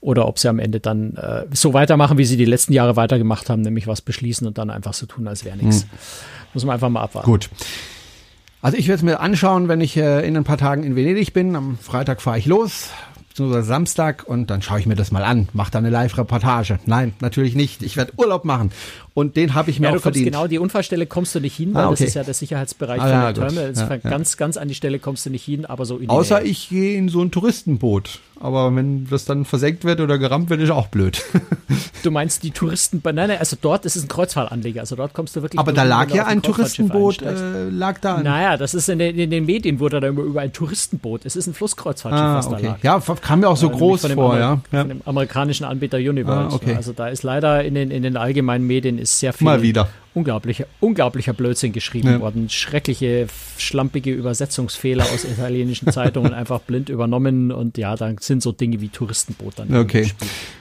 oder 0.05 0.29
ob 0.29 0.39
sie 0.39 0.49
am 0.49 0.59
Ende 0.59 0.81
dann 0.81 1.15
äh, 1.17 1.47
so 1.53 1.73
weitermachen, 1.73 2.19
wie 2.19 2.27
sie 2.27 2.37
die 2.37 2.45
letzten 2.45 2.75
Jahre 2.75 2.95
weitergemacht 2.95 3.49
haben, 3.49 3.62
nämlich 3.62 3.87
was 3.87 4.03
beschließen 4.03 4.47
und 4.47 4.59
dann 4.59 4.69
einfach 4.71 4.93
so 4.93 5.06
tun, 5.06 5.27
als 5.27 5.45
wäre 5.45 5.56
nichts. 5.56 5.83
Hm. 5.83 5.89
Muss 6.53 6.65
man 6.65 6.75
einfach 6.75 6.91
mal 6.91 7.03
abwarten. 7.03 7.31
Gut. 7.31 7.49
Also 8.61 8.77
ich 8.77 8.87
werde 8.87 8.97
es 8.97 9.03
mir 9.03 9.21
anschauen, 9.21 9.69
wenn 9.69 9.81
ich 9.81 9.97
äh, 9.97 10.27
in 10.27 10.37
ein 10.37 10.45
paar 10.45 10.59
Tagen 10.59 10.85
in 10.85 10.95
Venedig 10.95 11.33
bin. 11.33 11.56
Am 11.56 11.79
Freitag 11.79 12.21
fahre 12.21 12.39
ich 12.39 12.47
los, 12.47 12.91
beziehungsweise 13.31 13.67
Samstag 13.67 14.25
und 14.27 14.51
dann 14.51 14.62
schaue 14.62 14.79
ich 14.79 14.87
mir 14.87 14.95
das 14.95 15.11
mal 15.11 15.25
an, 15.25 15.49
mache 15.55 15.71
da 15.71 15.79
eine 15.79 15.91
Live-Reportage. 15.91 16.79
Nein, 16.85 17.15
natürlich 17.21 17.55
nicht. 17.55 17.83
Ich 17.83 17.97
werde 17.97 18.12
Urlaub 18.17 18.45
machen 18.45 18.73
und 19.14 19.37
den 19.37 19.55
habe 19.55 19.70
ich 19.70 19.78
mir 19.78 19.90
ja, 19.90 19.96
auch 19.96 20.00
verdient. 20.00 20.26
Genau, 20.26 20.49
die 20.49 20.58
Unfallstelle 20.58 21.06
kommst 21.06 21.37
du 21.37 21.40
nicht 21.40 21.55
hin, 21.56 21.72
weil 21.72 21.84
ah, 21.84 21.87
okay. 21.87 21.99
das 22.00 22.08
ist 22.08 22.14
ja 22.14 22.25
der 22.25 22.34
Sicherheitsbereich 22.34 23.00
ah, 23.00 23.08
ja, 23.08 23.14
von 23.26 23.34
der 23.34 23.72
Terminal. 23.72 24.00
Ja, 24.02 24.11
ganz, 24.11 24.37
ganz 24.37 24.56
an 24.56 24.66
die 24.66 24.75
Stelle 24.75 24.99
kommst 24.99 25.25
du 25.25 25.31
nicht 25.31 25.44
hin, 25.44 25.64
aber 25.66 25.87
so 25.87 25.99
in 25.99 26.11
Außer 26.11 26.40
Nähe. 26.40 26.49
ich 26.49 26.69
gehe 26.69 26.99
in 26.99 27.08
so 27.08 27.22
ein 27.22 27.31
Touristenboot. 27.31 28.19
Aber 28.40 28.75
wenn 28.75 29.06
das 29.08 29.25
dann 29.25 29.44
versenkt 29.44 29.84
wird 29.84 30.00
oder 30.00 30.19
gerammt 30.19 30.50
wird, 30.50 30.61
ist 30.61 30.71
auch 30.71 30.88
blöd. 30.88 31.23
du 32.02 32.11
meinst 32.11 32.42
die 32.42 32.50
Touristen, 32.50 33.00
nein, 33.04 33.14
nein, 33.14 33.38
also 33.38 33.56
dort 33.61 33.87
ist 33.87 33.94
es 33.94 34.02
ein 34.02 34.09
Kreuzfahrtanleger, 34.09 34.80
also 34.80 34.97
dort 34.97 35.14
kommst 35.14 35.37
du 35.37 35.42
wirklich. 35.42 35.59
Aber 35.59 35.73
da 35.73 35.85
lag 35.85 36.12
ja 36.12 36.26
ein 36.26 36.42
Touristenboot, 36.42 37.23
äh, 37.23 37.68
lag 37.71 38.00
da. 38.00 38.21
Naja, 38.21 38.56
das 38.56 38.75
ist 38.75 38.88
in 38.88 38.99
den, 38.99 39.18
in 39.18 39.30
den 39.30 39.47
Medien 39.47 39.78
wurde 39.78 40.00
da 40.00 40.09
immer 40.09 40.23
über 40.23 40.40
ein 40.40 40.52
Touristenboot. 40.52 41.25
Es 41.25 41.37
ist 41.37 41.47
ein 41.47 41.54
Flusskreuzfahrtschiff, 41.54 42.21
ah, 42.21 42.37
was 42.37 42.47
okay. 42.49 42.62
da 42.83 42.90
lag. 42.90 43.06
Ja, 43.06 43.14
kam 43.14 43.40
mir 43.40 43.49
auch 43.49 43.56
so 43.56 43.71
äh, 43.71 43.73
groß 43.73 44.09
vor, 44.09 44.37
ja. 44.37 44.61
Von 44.71 44.88
dem 44.88 45.00
amerikanischen 45.04 45.64
Anbieter 45.64 45.99
Universe. 45.99 46.50
Ah, 46.50 46.54
okay. 46.54 46.75
Also 46.75 46.92
da 46.92 47.09
ist 47.09 47.23
leider 47.23 47.64
in 47.64 47.75
den, 47.75 47.90
in 47.90 48.02
den 48.02 48.16
allgemeinen 48.16 48.66
Medien 48.66 48.99
ist 49.04 49.18
sehr 49.18 49.32
viel. 49.32 49.44
Mal 49.44 49.62
wieder 49.62 49.88
unglaublicher, 50.14 50.66
unglaublicher 50.80 51.33
Blödsinn 51.33 51.73
geschrieben 51.73 52.09
ja. 52.09 52.21
worden. 52.21 52.49
Schreckliche, 52.49 53.26
schlampige 53.59 54.12
Übersetzungsfehler 54.12 55.04
aus 55.04 55.25
italienischen 55.25 55.92
Zeitungen 55.92 56.33
einfach 56.35 56.61
blind 56.61 56.88
übernommen 56.88 57.52
und 57.52 57.76
ja, 57.76 57.97
dann 57.97 58.18
sind 58.18 58.42
so 58.42 58.52
Dinge 58.52 58.80
wie 58.80 58.88
Touristenboot 58.88 59.59
dann. 59.59 59.76
Okay. 59.76 60.11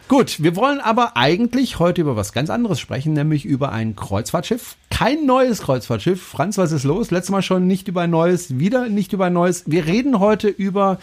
Gut, 0.07 0.43
wir 0.43 0.55
wollen 0.55 0.79
aber 0.79 1.15
eigentlich 1.15 1.79
heute 1.79 2.01
über 2.01 2.15
was 2.15 2.33
ganz 2.33 2.49
anderes 2.49 2.79
sprechen, 2.79 3.13
nämlich 3.13 3.45
über 3.45 3.71
ein 3.71 3.95
Kreuzfahrtschiff. 3.95 4.75
Kein 4.89 5.25
neues 5.25 5.61
Kreuzfahrtschiff. 5.61 6.21
Franz, 6.21 6.57
was 6.57 6.71
ist 6.71 6.83
los? 6.83 7.11
Letztes 7.11 7.31
Mal 7.31 7.41
schon 7.41 7.67
nicht 7.67 7.87
über 7.87 8.01
ein 8.01 8.11
neues, 8.11 8.59
wieder 8.59 8.89
nicht 8.89 9.13
über 9.13 9.25
ein 9.25 9.33
neues. 9.33 9.63
Wir 9.65 9.85
reden 9.85 10.19
heute 10.19 10.49
über 10.49 10.99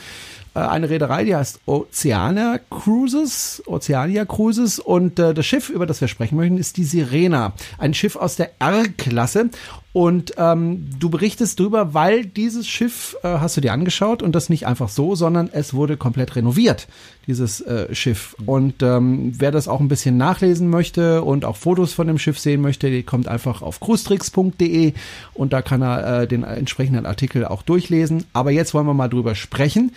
äh, 0.54 0.60
eine 0.60 0.90
Reederei, 0.90 1.24
die 1.24 1.36
heißt 1.36 1.60
Oceania 1.66 2.58
Cruises, 2.70 3.62
Oceania 3.66 4.24
Cruises 4.24 4.78
und 4.78 5.18
äh, 5.18 5.32
das 5.32 5.46
Schiff, 5.46 5.70
über 5.70 5.86
das 5.86 6.00
wir 6.00 6.08
sprechen 6.08 6.36
möchten, 6.36 6.58
ist 6.58 6.76
die 6.76 6.84
Sirena, 6.84 7.52
ein 7.78 7.94
Schiff 7.94 8.16
aus 8.16 8.36
der 8.40 8.50
R-Klasse 8.58 9.50
und 9.92 10.34
ähm, 10.36 10.88
du 11.00 11.10
berichtest 11.10 11.58
drüber, 11.58 11.94
weil 11.94 12.24
dieses 12.24 12.68
Schiff 12.68 13.16
äh, 13.24 13.28
hast 13.28 13.56
du 13.56 13.60
dir 13.60 13.72
angeschaut 13.72 14.22
und 14.22 14.36
das 14.36 14.48
nicht 14.48 14.66
einfach 14.66 14.88
so, 14.88 15.16
sondern 15.16 15.50
es 15.52 15.74
wurde 15.74 15.96
komplett 15.96 16.36
renoviert, 16.36 16.86
dieses 17.26 17.60
äh, 17.60 17.92
Schiff. 17.92 18.36
Und 18.46 18.82
ähm, 18.82 19.32
wer 19.36 19.50
das 19.50 19.66
auch 19.66 19.80
ein 19.80 19.88
bisschen 19.88 20.16
nachlesen 20.16 20.70
möchte 20.70 21.22
und 21.22 21.44
auch 21.44 21.56
Fotos 21.56 21.92
von 21.92 22.06
dem 22.06 22.18
Schiff 22.18 22.38
sehen 22.38 22.60
möchte, 22.60 22.88
die 22.88 23.02
kommt 23.02 23.26
einfach 23.26 23.62
auf 23.62 23.80
cruestricks.de 23.80 24.92
und 25.34 25.52
da 25.52 25.60
kann 25.60 25.82
er 25.82 26.22
äh, 26.22 26.28
den 26.28 26.44
entsprechenden 26.44 27.04
Artikel 27.04 27.44
auch 27.44 27.62
durchlesen. 27.62 28.26
Aber 28.32 28.52
jetzt 28.52 28.74
wollen 28.74 28.86
wir 28.86 28.94
mal 28.94 29.08
drüber 29.08 29.34
sprechen. 29.34 29.90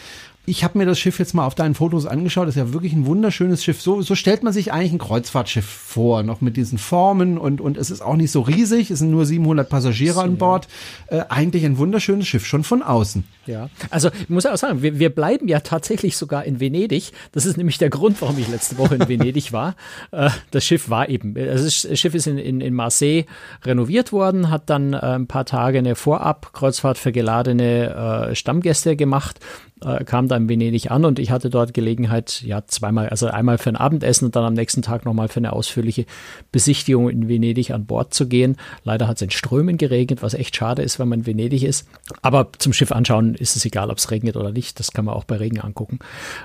Ich 0.45 0.63
habe 0.65 0.77
mir 0.77 0.85
das 0.85 0.99
Schiff 0.99 1.19
jetzt 1.19 1.33
mal 1.33 1.45
auf 1.45 1.55
deinen 1.55 1.73
Fotos 1.73 2.05
angeschaut. 2.05 2.47
Das 2.47 2.55
ist 2.55 2.59
ja 2.59 2.73
wirklich 2.73 2.91
ein 2.91 3.05
wunderschönes 3.05 3.63
Schiff. 3.63 3.81
So, 3.81 4.01
so 4.01 4.13
stellt 4.13 4.43
man 4.43 4.51
sich 4.51 4.73
eigentlich 4.73 4.91
ein 4.91 4.97
Kreuzfahrtschiff 4.97 5.65
vor, 5.65 6.23
noch 6.23 6.41
mit 6.41 6.57
diesen 6.57 6.77
Formen 6.77 7.37
und, 7.37 7.61
und 7.61 7.77
es 7.77 7.89
ist 7.89 8.01
auch 8.01 8.17
nicht 8.17 8.31
so 8.31 8.41
riesig. 8.41 8.91
Es 8.91 8.99
sind 8.99 9.09
nur 9.09 9.25
700 9.25 9.69
Passagiere 9.69 10.21
an 10.21 10.37
Bord. 10.37 10.67
Äh, 11.07 11.21
eigentlich 11.29 11.63
ein 11.63 11.77
wunderschönes 11.77 12.27
Schiff, 12.27 12.45
schon 12.45 12.65
von 12.65 12.81
außen. 12.81 13.23
Ja, 13.45 13.69
also 13.89 14.09
ich 14.09 14.29
muss 14.29 14.45
auch 14.45 14.57
sagen, 14.57 14.81
wir, 14.81 14.99
wir 14.99 15.15
bleiben 15.15 15.47
ja 15.47 15.61
tatsächlich 15.61 16.17
sogar 16.17 16.43
in 16.43 16.59
Venedig. 16.59 17.11
Das 17.31 17.45
ist 17.45 17.55
nämlich 17.55 17.77
der 17.77 17.89
Grund, 17.89 18.21
warum 18.21 18.37
ich 18.37 18.49
letzte 18.49 18.77
Woche 18.77 18.95
in 18.95 19.07
Venedig 19.07 19.53
war. 19.53 19.75
Äh, 20.11 20.29
das 20.51 20.65
Schiff 20.65 20.89
war 20.89 21.07
eben, 21.07 21.37
also 21.37 21.63
das 21.63 21.99
Schiff 21.99 22.15
ist 22.15 22.27
in, 22.27 22.37
in, 22.37 22.59
in 22.59 22.73
Marseille 22.73 23.25
renoviert 23.63 24.11
worden, 24.11 24.49
hat 24.49 24.69
dann 24.69 24.91
äh, 24.91 24.97
ein 24.97 25.27
paar 25.27 25.45
Tage 25.45 25.77
eine 25.77 25.95
Vorab-Kreuzfahrt 25.95 26.97
für 26.97 27.13
geladene 27.13 28.29
äh, 28.31 28.35
Stammgäste 28.35 28.97
gemacht 28.97 29.39
äh, 29.83 30.03
kam 30.03 30.27
da 30.27 30.35
in 30.35 30.49
Venedig 30.49 30.91
an 30.91 31.05
und 31.05 31.19
ich 31.19 31.31
hatte 31.31 31.49
dort 31.49 31.73
Gelegenheit, 31.73 32.41
ja, 32.41 32.65
zweimal, 32.65 33.09
also 33.09 33.27
einmal 33.27 33.57
für 33.57 33.69
ein 33.69 33.75
Abendessen 33.75 34.25
und 34.25 34.35
dann 34.35 34.43
am 34.43 34.53
nächsten 34.53 34.81
Tag 34.81 35.05
nochmal 35.05 35.27
für 35.27 35.37
eine 35.37 35.53
ausführliche 35.53 36.05
Besichtigung 36.51 37.09
in 37.09 37.27
Venedig 37.27 37.71
an 37.71 37.85
Bord 37.85 38.13
zu 38.13 38.27
gehen. 38.27 38.57
Leider 38.83 39.07
hat 39.07 39.17
es 39.17 39.21
in 39.21 39.31
Strömen 39.31 39.77
geregnet, 39.77 40.21
was 40.21 40.33
echt 40.33 40.55
schade 40.55 40.81
ist, 40.81 40.99
wenn 40.99 41.09
man 41.09 41.19
in 41.19 41.25
Venedig 41.25 41.63
ist. 41.63 41.87
Aber 42.21 42.49
zum 42.57 42.73
Schiff 42.73 42.91
anschauen 42.91 43.35
ist 43.35 43.55
es 43.55 43.65
egal, 43.65 43.89
ob 43.89 43.97
es 43.97 44.11
regnet 44.11 44.37
oder 44.37 44.51
nicht. 44.51 44.79
Das 44.79 44.91
kann 44.91 45.05
man 45.05 45.15
auch 45.15 45.25
bei 45.25 45.37
Regen 45.37 45.59
angucken. 45.59 45.99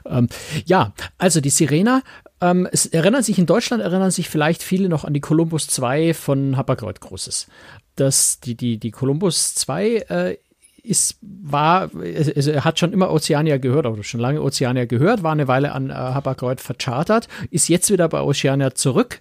Ähm, 0.06 0.28
ja, 0.66 0.92
also 1.18 1.40
die 1.40 1.50
Sirena 1.50 2.02
ähm, 2.40 2.68
es 2.70 2.86
erinnern 2.86 3.22
sich 3.22 3.38
in 3.38 3.46
Deutschland, 3.46 3.82
erinnern 3.82 4.10
sich 4.10 4.28
vielleicht 4.28 4.62
viele 4.62 4.88
noch 4.88 5.04
an 5.04 5.12
die 5.12 5.20
Columbus 5.20 5.66
2 5.66 6.14
von 6.14 6.56
Hapag-Lloyd 6.56 7.00
Großes. 7.00 7.48
Das, 7.96 8.38
die, 8.40 8.54
die, 8.54 8.78
die 8.78 8.92
Columbus 8.92 9.54
2 9.56 9.86
äh, 10.08 10.36
ist, 10.82 11.18
war, 11.20 11.90
also 11.92 12.50
er 12.50 12.64
hat 12.64 12.78
schon 12.78 12.92
immer 12.92 13.10
Oceania 13.10 13.58
gehört, 13.58 13.86
oder 13.86 14.02
schon 14.02 14.20
lange 14.20 14.42
Oceania 14.42 14.84
gehört, 14.86 15.22
war 15.22 15.32
eine 15.32 15.48
Weile 15.48 15.72
an 15.72 15.90
äh, 15.90 15.94
Hapag-Lloyd 15.94 16.60
verchartert, 16.60 17.28
ist 17.50 17.68
jetzt 17.68 17.90
wieder 17.90 18.08
bei 18.08 18.20
Oceania 18.20 18.74
zurück 18.74 19.20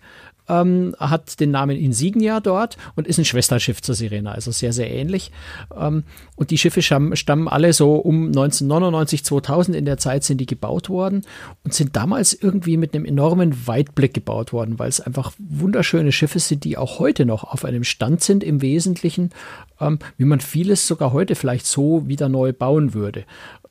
ähm, 0.50 0.96
hat 1.00 1.40
den 1.40 1.52
Namen 1.52 1.78
Insignia 1.78 2.40
dort 2.40 2.78
und 2.96 3.08
ist 3.08 3.18
ein 3.18 3.26
Schwesterschiff 3.26 3.82
zur 3.82 3.96
Sirena, 3.96 4.32
also 4.32 4.52
sehr, 4.52 4.74
sehr 4.74 4.92
ähnlich. 4.92 5.32
Ähm, 5.78 6.04
und 6.36 6.52
die 6.52 6.58
Schiffe 6.58 6.82
stammen 6.82 7.48
alle 7.48 7.74
so 7.74 7.96
um 7.96 8.28
1999, 8.28 9.24
2000 9.26 9.78
in 9.78 9.86
der 9.86 9.98
Zeit 9.98 10.24
sind 10.24 10.40
die 10.40 10.46
gebaut 10.46 10.90
worden 10.90 11.24
und 11.64 11.74
sind 11.74 11.96
damals 11.96 12.34
irgendwie 12.34 12.78
mit 12.78 12.94
einem 12.94 13.06
enormen 13.06 13.68
Weitblick 13.68 14.14
gebaut 14.14 14.54
worden, 14.54 14.80
weil 14.80 14.90
es 14.90 15.02
einfach 15.02 15.34
wunderschöne 15.38 16.12
Schiffe 16.12 16.40
sind, 16.40 16.64
die 16.64 16.78
auch 16.78 17.00
heute 17.00 17.26
noch 17.26 17.44
auf 17.44 17.66
einem 17.66 17.84
Stand 17.84 18.22
sind 18.22 18.44
im 18.44 18.62
Wesentlichen, 18.62 19.32
ähm, 19.80 20.00
wie 20.18 20.26
man 20.26 20.40
vieles 20.40 20.88
sogar 20.88 21.14
heute 21.14 21.36
vielleicht 21.36 21.66
so 21.66 22.08
wieder 22.08 22.30
neu 22.30 22.54
bauen 22.54 22.94
würde. 22.94 23.26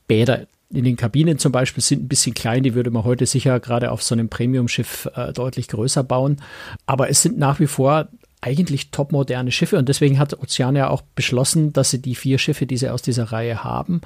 Bäder 0.06 0.47
in 0.70 0.85
den 0.85 0.96
Kabinen 0.96 1.38
zum 1.38 1.52
Beispiel 1.52 1.82
sind 1.82 2.04
ein 2.04 2.08
bisschen 2.08 2.35
klein, 2.35 2.62
die 2.62 2.75
würde 2.75 2.90
man 2.90 3.04
heute 3.04 3.26
sicher 3.26 3.61
gerade 3.61 3.90
auf 3.92 4.02
so 4.02 4.14
einem 4.14 4.28
Premium-Schiff 4.28 5.08
äh, 5.14 5.32
deutlich 5.32 5.68
größer 5.68 6.02
bauen. 6.02 6.38
Aber 6.87 7.08
es 7.08 7.23
sind 7.23 7.38
nach 7.38 7.61
wie 7.61 7.68
vor 7.68 8.08
eigentlich 8.40 8.90
topmoderne 8.90 9.50
Schiffe 9.50 9.78
und 9.78 9.88
deswegen 9.88 10.18
hat 10.18 10.38
Oceania 10.38 10.88
auch 10.88 11.02
beschlossen, 11.14 11.73
dass 11.73 11.90
sie 11.90 12.00
die 12.00 12.14
vier 12.14 12.38
Schiffe, 12.38 12.66
die 12.66 12.76
sie 12.76 12.90
aus 12.90 13.02
dieser 13.02 13.32
Reihe 13.32 13.64
haben, 13.64 14.02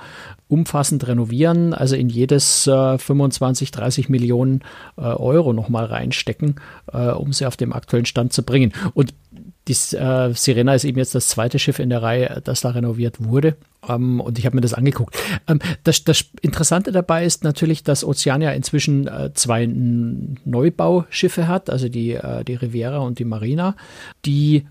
umfassend 0.49 1.07
renovieren, 1.07 1.75
also 1.75 1.97
in 1.97 2.09
jedes 2.09 2.67
äh, 2.67 2.97
25, 2.97 3.71
30 3.71 4.09
Millionen 4.09 4.63
äh, 4.97 5.03
Euro 5.03 5.53
nochmal 5.53 5.87
reinstecken, 5.87 6.57
äh, 6.93 7.09
um 7.09 7.33
sie 7.33 7.45
auf 7.45 7.57
dem 7.57 7.73
aktuellen 7.73 8.07
Stand 8.07 8.33
zu 8.33 8.43
bringen. 8.43 8.73
Und 8.95 9.13
die 9.71 9.97
äh, 9.97 10.35
Sirena 10.35 10.75
ist 10.75 10.85
eben 10.85 10.99
jetzt 10.99 11.15
das 11.15 11.29
zweite 11.29 11.59
Schiff 11.59 11.79
in 11.79 11.91
der 11.91 12.03
Reihe, 12.03 12.41
das 12.45 12.61
da 12.61 12.71
renoviert 12.71 13.23
wurde. 13.23 13.57
Ähm, 13.89 14.21
und 14.21 14.39
ich 14.39 14.47
habe 14.47 14.57
mir 14.57 14.61
das 14.63 14.75
angeguckt. 14.75 15.17
Ähm, 15.47 15.61
das, 15.85 16.03
das, 16.05 16.25
Interessante 16.41 16.91
dabei 16.93 17.25
ist 17.25 17.45
natürlich, 17.45 17.85
dass 17.85 18.05
Oceania 18.05 18.51
inzwischen 18.51 19.07
äh, 19.07 19.31
zwei 19.35 19.67
Neubauschiffe 19.67 21.47
hat, 21.47 21.71
also 21.71 21.89
die, 21.89 22.13
äh, 22.13 22.45
die 22.45 22.55
Riviera 22.55 22.99
und 22.99 23.19
die 23.19 23.25
Marina, 23.25 23.77
die 24.25 24.67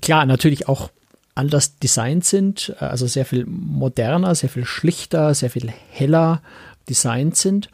klar 0.00 0.26
natürlich 0.26 0.68
auch 0.68 0.90
anders 1.34 1.78
designt 1.78 2.24
sind, 2.24 2.74
äh, 2.80 2.84
also 2.84 3.06
sehr 3.06 3.24
viel 3.24 3.46
moderner, 3.46 4.34
sehr 4.34 4.50
viel 4.50 4.64
schlichter, 4.64 5.34
sehr 5.34 5.50
viel 5.50 5.72
heller 5.90 6.42
designt 6.88 7.36
sind. 7.36 7.70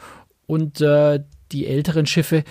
Und 0.47 0.81
äh, 0.81 1.21
die 1.53 1.67
älteren 1.67 2.07
Schiffe, 2.07 2.45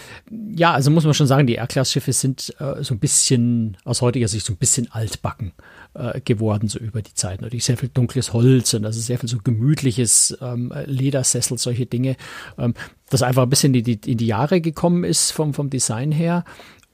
ja, 0.56 0.74
also 0.74 0.92
muss 0.92 1.04
man 1.04 1.14
schon 1.14 1.28
sagen, 1.28 1.48
die 1.48 1.56
R-Class-Schiffe 1.56 2.14
sind 2.14 2.54
äh, 2.60 2.84
so 2.84 2.94
ein 2.94 3.00
bisschen, 3.00 3.78
aus 3.84 4.02
heutiger 4.02 4.28
Sicht, 4.28 4.46
so 4.46 4.54
ein 4.54 4.58
bisschen 4.58 4.92
altbacken 4.92 5.54
äh, 5.94 6.22
geworden, 6.22 6.68
so 6.68 6.80
über 6.80 7.02
die 7.02 7.14
Zeit. 7.14 7.42
Natürlich 7.42 7.66
sehr 7.66 7.78
viel 7.78 7.90
dunkles 7.90 8.34
Holz 8.34 8.74
und 8.74 8.86
also 8.86 9.00
sehr 9.00 9.20
viel 9.20 9.30
so 9.30 9.40
gemütliches 9.44 10.38
ähm, 10.42 10.74
Ledersessel, 10.86 11.58
solche 11.58 11.86
Dinge, 11.86 12.16
ähm, 12.58 12.74
das 13.10 13.24
einfach 13.24 13.44
ein 13.44 13.50
bisschen 13.50 13.74
in 13.74 13.84
die, 13.84 14.00
in 14.06 14.18
die 14.18 14.28
Jahre 14.28 14.62
gekommen 14.62 15.04
ist 15.04 15.32
vom, 15.32 15.54
vom 15.54 15.70
Design 15.70 16.12
her 16.12 16.44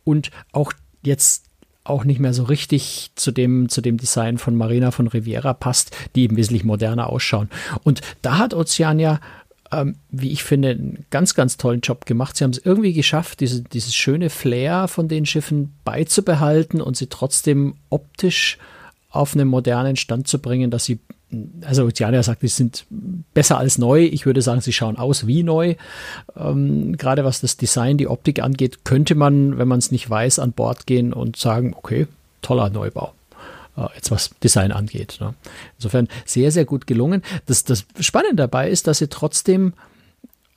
und 0.04 0.32
auch 0.52 0.74
jetzt 1.04 1.46
auch 1.84 2.04
nicht 2.04 2.20
mehr 2.20 2.34
so 2.34 2.44
richtig 2.44 3.12
zu 3.16 3.32
dem, 3.32 3.70
zu 3.70 3.82
dem 3.82 3.98
Design 3.98 4.38
von 4.38 4.56
Marina 4.56 4.92
von 4.92 5.08
Riviera 5.08 5.54
passt, 5.54 5.96
die 6.16 6.24
eben 6.24 6.36
wesentlich 6.36 6.64
moderner 6.64 7.08
ausschauen. 7.10 7.50
Und 7.84 8.02
da 8.22 8.38
hat 8.38 8.54
Oceania 8.54 9.20
ähm, 9.72 9.96
wie 10.10 10.32
ich 10.32 10.44
finde, 10.44 10.70
einen 10.70 11.06
ganz, 11.10 11.34
ganz 11.34 11.58
tollen 11.58 11.82
Job 11.82 12.06
gemacht. 12.06 12.38
Sie 12.38 12.44
haben 12.44 12.52
es 12.52 12.62
irgendwie 12.64 12.94
geschafft, 12.94 13.40
diese, 13.40 13.62
dieses 13.62 13.96
schöne 13.96 14.30
Flair 14.30 14.88
von 14.88 15.08
den 15.08 15.26
Schiffen 15.26 15.74
beizubehalten 15.84 16.82
und 16.82 16.98
sie 16.98 17.08
trotzdem 17.08 17.76
optisch 17.90 18.58
auf 19.10 19.34
einen 19.34 19.48
modernen 19.48 19.96
Stand 19.96 20.28
zu 20.28 20.40
bringen, 20.40 20.70
dass 20.70 20.86
sie, 20.86 21.00
also 21.62 21.86
Oceania 21.86 22.24
sagt, 22.24 22.42
sie 22.42 22.48
sind 22.48 22.86
besser 23.34 23.58
als 23.58 23.78
neu. 23.78 24.04
Ich 24.04 24.26
würde 24.26 24.42
sagen, 24.42 24.62
sie 24.62 24.74
schauen 24.74 24.98
aus 24.98 25.28
wie 25.28 25.44
neu. 25.44 25.76
Ähm, 26.36 26.98
gerade 26.98 27.26
was 27.26 27.42
das 27.42 27.58
Design, 27.58 27.98
die 27.98 28.08
Optik 28.08 28.42
angeht, 28.42 28.86
könnte 28.86 29.16
man, 29.16 29.58
wenn 29.58 29.68
man 29.68 29.80
es 29.80 29.92
nicht 29.92 30.10
weiß, 30.10 30.40
an 30.40 30.54
Bord 30.54 30.86
gehen 30.86 31.14
und 31.14 31.38
sagen, 31.38 31.74
okay, 31.76 32.08
toller 32.42 32.70
Neubau. 32.70 33.14
Äh, 33.78 33.88
jetzt 33.96 34.12
was 34.12 34.32
Design 34.44 34.72
angeht. 34.72 35.18
Ne? 35.22 35.34
Insofern 35.78 36.08
sehr, 36.26 36.52
sehr 36.52 36.66
gut 36.66 36.88
gelungen. 36.88 37.22
Das, 37.46 37.64
das 37.64 37.86
Spannende 38.00 38.36
dabei 38.36 38.70
ist, 38.70 38.88
dass 38.88 38.98
sie 38.98 39.08
trotzdem 39.08 39.74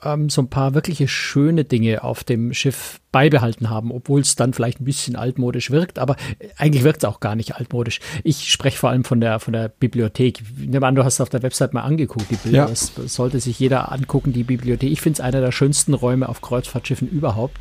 ähm, 0.03 0.31
so 0.31 0.43
ein 0.43 0.49
paar 0.49 0.75
wirkliche 0.75 1.09
schöne 1.09 1.65
Dinge 1.65 2.03
auf 2.03 2.25
dem 2.25 2.55
Schiff 2.55 3.01
beibehalten 3.13 3.69
haben, 3.69 3.93
obwohl 3.93 4.21
es 4.21 4.37
dann 4.37 4.55
vielleicht 4.55 4.81
ein 4.81 4.85
bisschen 4.85 5.17
altmodisch 5.17 5.71
wirkt, 5.71 5.99
aber 5.99 6.17
eigentlich 6.57 6.85
wirkt 6.85 7.03
es 7.03 7.09
auch 7.09 7.21
gar 7.21 7.35
nicht 7.35 7.57
altmodisch. 7.57 8.01
Ich 8.23 8.51
spreche 8.51 8.79
vor 8.79 8.91
allem 8.91 9.05
von 9.05 9.21
der, 9.21 9.41
von 9.41 9.53
der 9.53 9.69
Bibliothek. 9.69 10.43
Nimm 10.57 10.83
an, 10.85 10.95
du 10.95 11.05
hast 11.05 11.21
auf 11.21 11.29
der 11.29 11.43
Website 11.43 11.75
mal 11.75 11.83
angeguckt, 11.83 12.31
die 12.31 12.37
Bilder. 12.37 12.59
Ja. 12.59 12.67
Das 12.67 12.93
sollte 13.07 13.41
sich 13.41 13.59
jeder 13.59 13.93
angucken, 13.93 14.33
die 14.33 14.45
Bibliothek. 14.45 14.91
Ich 14.91 15.01
finde 15.01 15.17
es 15.17 15.21
einer 15.21 15.41
der 15.41 15.53
schönsten 15.53 15.93
Räume 15.93 16.29
auf 16.29 16.41
Kreuzfahrtschiffen 16.41 17.09
überhaupt. 17.09 17.59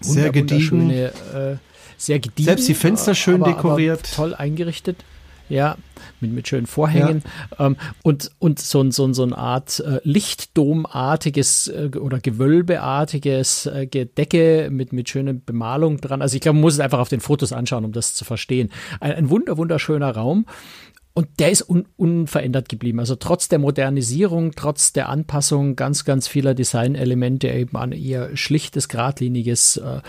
Sehr 0.00 0.30
gediegen. 0.30 0.90
Äh, 0.90 1.56
sehr 1.96 2.18
gediegen. 2.18 2.46
Selbst 2.46 2.68
die 2.68 2.74
Fenster 2.74 3.14
schön 3.14 3.42
aber, 3.42 3.52
dekoriert. 3.52 4.00
Aber 4.00 4.16
toll 4.16 4.34
eingerichtet. 4.34 5.04
Ja, 5.48 5.76
mit, 6.20 6.32
mit 6.32 6.48
schönen 6.48 6.66
Vorhängen 6.66 7.22
ja. 7.56 7.66
ähm, 7.66 7.76
und, 8.02 8.32
und 8.40 8.58
so, 8.58 8.90
so, 8.90 9.12
so 9.12 9.22
eine 9.22 9.38
Art 9.38 9.78
äh, 9.78 10.00
Lichtdomartiges 10.02 11.68
äh, 11.68 11.90
oder 11.96 12.18
Gewölbeartiges 12.18 13.66
äh, 13.66 13.86
Decke 13.86 14.68
mit, 14.72 14.92
mit 14.92 15.08
schöner 15.08 15.34
Bemalung 15.34 16.00
dran. 16.00 16.20
Also 16.20 16.34
ich 16.34 16.40
glaube, 16.40 16.54
man 16.54 16.62
muss 16.62 16.74
es 16.74 16.80
einfach 16.80 16.98
auf 16.98 17.08
den 17.08 17.20
Fotos 17.20 17.52
anschauen, 17.52 17.84
um 17.84 17.92
das 17.92 18.14
zu 18.14 18.24
verstehen. 18.24 18.70
Ein, 18.98 19.12
ein 19.12 19.30
wunder, 19.30 19.56
wunderschöner 19.56 20.10
Raum 20.10 20.46
und 21.16 21.28
der 21.38 21.50
ist 21.50 21.62
un 21.62 21.86
unverändert 21.96 22.68
geblieben. 22.68 23.00
Also 23.00 23.16
trotz 23.16 23.48
der 23.48 23.58
Modernisierung, 23.58 24.52
trotz 24.54 24.92
der 24.92 25.08
Anpassung 25.08 25.74
ganz, 25.74 26.04
ganz 26.04 26.28
vieler 26.28 26.52
Designelemente 26.52 27.48
eben 27.48 27.74
an 27.78 27.92
eher 27.92 28.36
schlichtes, 28.36 28.88
geradliniges 28.88 29.78
äh, 29.78 30.02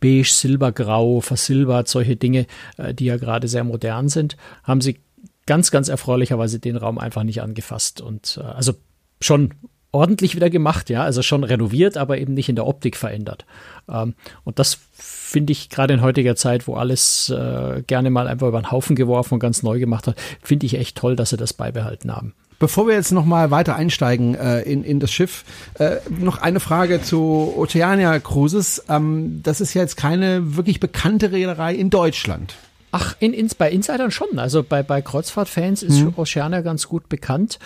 Beige, 0.00 0.30
Silbergrau, 0.30 1.20
versilbert, 1.20 1.88
solche 1.88 2.16
Dinge, 2.16 2.46
äh, 2.78 2.94
die 2.94 3.04
ja 3.04 3.18
gerade 3.18 3.46
sehr 3.46 3.62
modern 3.62 4.08
sind, 4.08 4.38
haben 4.62 4.80
sie 4.80 5.00
ganz, 5.44 5.70
ganz 5.70 5.90
erfreulicherweise 5.90 6.60
den 6.60 6.76
Raum 6.76 6.96
einfach 6.96 7.24
nicht 7.24 7.42
angefasst. 7.42 8.00
Und 8.00 8.40
äh, 8.42 8.46
also 8.46 8.72
schon 9.20 9.52
ordentlich 9.94 10.34
wieder 10.34 10.50
gemacht, 10.50 10.90
ja, 10.90 11.04
also 11.04 11.22
schon 11.22 11.44
renoviert, 11.44 11.96
aber 11.96 12.18
eben 12.18 12.34
nicht 12.34 12.48
in 12.48 12.56
der 12.56 12.66
Optik 12.66 12.96
verändert. 12.96 13.46
Ähm, 13.88 14.14
und 14.42 14.58
das 14.58 14.78
finde 14.92 15.52
ich 15.52 15.70
gerade 15.70 15.94
in 15.94 16.02
heutiger 16.02 16.34
Zeit, 16.36 16.66
wo 16.66 16.74
alles 16.74 17.30
äh, 17.30 17.82
gerne 17.86 18.10
mal 18.10 18.26
einfach 18.26 18.48
über 18.48 18.60
den 18.60 18.70
Haufen 18.70 18.96
geworfen 18.96 19.34
und 19.34 19.40
ganz 19.40 19.62
neu 19.62 19.78
gemacht 19.78 20.08
hat, 20.08 20.16
finde 20.42 20.66
ich 20.66 20.74
echt 20.74 20.96
toll, 20.96 21.14
dass 21.14 21.30
sie 21.30 21.36
das 21.36 21.52
beibehalten 21.52 22.14
haben. 22.14 22.34
Bevor 22.58 22.86
wir 22.86 22.94
jetzt 22.94 23.12
noch 23.12 23.24
mal 23.24 23.50
weiter 23.50 23.76
einsteigen 23.76 24.34
äh, 24.34 24.62
in, 24.62 24.84
in 24.84 24.98
das 24.98 25.12
Schiff, 25.12 25.44
äh, 25.78 25.96
noch 26.08 26.38
eine 26.38 26.60
Frage 26.60 27.02
zu 27.02 27.54
Oceania 27.56 28.18
Cruises. 28.18 28.84
Ähm, 28.88 29.40
das 29.42 29.60
ist 29.60 29.74
ja 29.74 29.82
jetzt 29.82 29.96
keine 29.96 30.56
wirklich 30.56 30.80
bekannte 30.80 31.30
Reederei 31.30 31.74
in 31.74 31.90
Deutschland. 31.90 32.54
Ach, 32.90 33.16
in, 33.18 33.32
in, 33.32 33.48
bei 33.58 33.70
Insidern 33.70 34.12
schon. 34.12 34.38
Also 34.38 34.62
bei, 34.62 34.84
bei 34.84 35.02
Kreuzfahrtfans 35.02 35.82
ist 35.82 36.00
mhm. 36.00 36.14
Oceania 36.16 36.60
ganz 36.60 36.88
gut 36.88 37.08
bekannt 37.08 37.58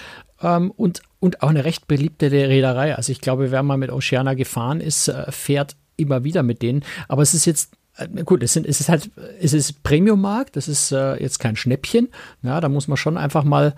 ähm, 0.43 0.71
und, 0.71 1.03
und 1.21 1.43
auch 1.43 1.49
eine 1.49 1.65
recht 1.65 1.89
beliebte 1.89 2.31
Reederei. 2.31 2.95
Also 2.95 3.13
ich 3.13 3.21
glaube, 3.21 3.51
wer 3.51 3.63
mal 3.63 3.77
mit 3.77 3.91
Oceania 3.91 4.35
gefahren 4.35 4.81
ist, 4.81 5.09
äh, 5.09 5.31
fährt 5.31 5.77
immer 5.97 6.25
wieder 6.25 6.43
mit 6.43 6.63
denen. 6.63 6.85
Aber 7.09 7.23
es 7.23 7.35
ist 7.35 7.45
jetzt 7.45 7.73
äh, 7.99 8.09
gut, 8.25 8.43
es, 8.43 8.53
sind, 8.53 8.67
es 8.67 8.81
ist 8.81 8.89
halt, 8.89 9.11
es 9.41 9.53
ist 9.53 9.83
Premium-Markt, 9.83 10.57
das 10.57 10.69
ist 10.69 10.93
äh, 10.93 11.21
jetzt 11.21 11.39
kein 11.39 11.57
Schnäppchen. 11.57 12.09
Ja, 12.43 12.61
da 12.61 12.69
muss 12.69 12.89
man 12.89 12.97
schon 12.97 13.17
einfach 13.17 13.45
mal 13.45 13.75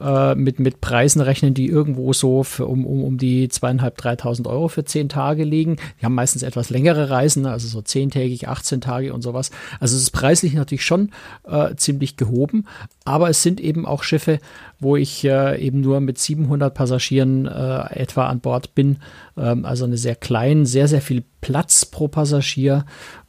äh, 0.00 0.34
mit, 0.34 0.58
mit 0.60 0.80
Preisen 0.80 1.20
rechnen, 1.20 1.54
die 1.54 1.66
irgendwo 1.66 2.12
so 2.12 2.42
für, 2.42 2.66
um, 2.66 2.86
um, 2.86 3.04
um 3.04 3.18
die 3.18 3.48
zweieinhalb, 3.48 3.96
dreitausend 3.96 4.48
Euro 4.48 4.68
für 4.68 4.84
zehn 4.84 5.08
Tage 5.08 5.44
liegen. 5.44 5.76
Die 6.00 6.04
haben 6.04 6.14
meistens 6.14 6.42
etwas 6.42 6.70
längere 6.70 7.10
Reisen, 7.10 7.46
also 7.46 7.68
so 7.68 7.82
zehntägig, 7.82 8.48
18 8.48 8.80
Tage 8.80 9.12
und 9.14 9.22
sowas. 9.22 9.50
Also 9.80 9.96
es 9.96 10.02
ist 10.02 10.10
preislich 10.10 10.54
natürlich 10.54 10.84
schon 10.84 11.10
äh, 11.46 11.74
ziemlich 11.76 12.16
gehoben, 12.16 12.66
aber 13.04 13.28
es 13.28 13.42
sind 13.42 13.60
eben 13.60 13.86
auch 13.86 14.02
Schiffe, 14.02 14.38
wo 14.80 14.96
ich 14.96 15.24
äh, 15.24 15.60
eben 15.60 15.80
nur 15.80 16.00
mit 16.00 16.18
700 16.18 16.74
Passagieren 16.74 17.46
äh, 17.46 17.94
etwa 17.94 18.26
an 18.26 18.40
Bord 18.40 18.74
bin. 18.74 18.98
Ähm, 19.36 19.64
also 19.64 19.84
eine 19.84 19.96
sehr 19.96 20.16
klein, 20.16 20.66
sehr, 20.66 20.88
sehr 20.88 21.00
viel 21.00 21.24
Platz 21.40 21.84
pro 21.84 22.08
Passagier, 22.08 22.84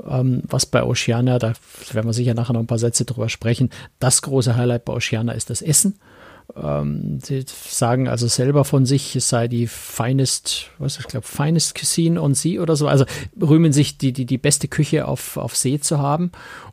ähm, 0.08 0.42
was 0.48 0.66
bei 0.66 0.84
Oceana, 0.84 1.38
da 1.38 1.54
werden 1.92 2.08
wir 2.08 2.14
sicher 2.14 2.34
nachher 2.34 2.54
noch 2.54 2.62
ein 2.62 2.68
paar 2.68 2.80
Sätze 2.80 3.06
drüber 3.06 3.30
sprechen, 3.30 3.70
das 4.00 4.22
große 4.22 4.56
Highlight 4.56 4.86
bei 4.86 4.94
Oceana 4.94 5.34
ist 5.34 5.50
das 5.50 5.62
Essen. 5.62 6.00
Ähm, 6.56 7.20
sie 7.24 7.44
sagen 7.48 8.08
also 8.08 8.28
selber 8.28 8.66
von 8.66 8.86
sich, 8.86 9.16
es 9.16 9.30
sei 9.30 9.48
die 9.48 9.68
finest, 9.68 10.70
was 10.78 11.00
ich 11.00 11.08
glaube, 11.08 11.25
finest 11.25 11.75
cuisine 11.75 12.22
on 12.22 12.34
sea 12.34 12.62
oder 12.62 12.75
so. 12.75 12.88
Also 12.88 13.06
rühmen 13.42 13.74
sich 13.74 13.98
die, 13.98 14.14
die, 14.14 14.25
die 14.25 14.38
beste 14.38 14.68
Küche 14.68 15.08
auf, 15.08 15.38
auf 15.38 15.56
See 15.56 15.80
zu 15.80 16.00
haben. 16.00 16.32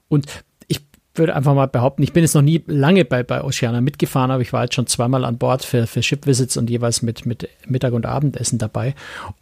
Und 0.09 0.27
ich 0.69 0.81
würde 1.15 1.35
einfach 1.35 1.55
mal 1.55 1.67
behaupten, 1.67 2.03
ich 2.03 2.13
bin 2.13 2.23
jetzt 2.23 2.35
noch 2.35 2.43
nie 2.43 2.63
lange 2.67 3.05
bei, 3.05 3.23
bei 3.23 3.43
Oceana 3.43 3.81
mitgefahren, 3.81 4.31
aber 4.31 4.43
ich 4.43 4.53
war 4.53 4.65
jetzt 4.65 4.75
schon 4.75 4.87
zweimal 4.87 5.25
an 5.25 5.39
Bord 5.39 5.65
für, 5.65 5.87
für 5.87 6.03
Ship-Visits 6.03 6.57
und 6.57 6.71
jeweils 6.71 7.03
mit, 7.03 7.27
mit 7.27 7.49
Mittag- 7.67 7.93
und 7.93 8.07
Abendessen 8.07 8.59
dabei. 8.59 8.95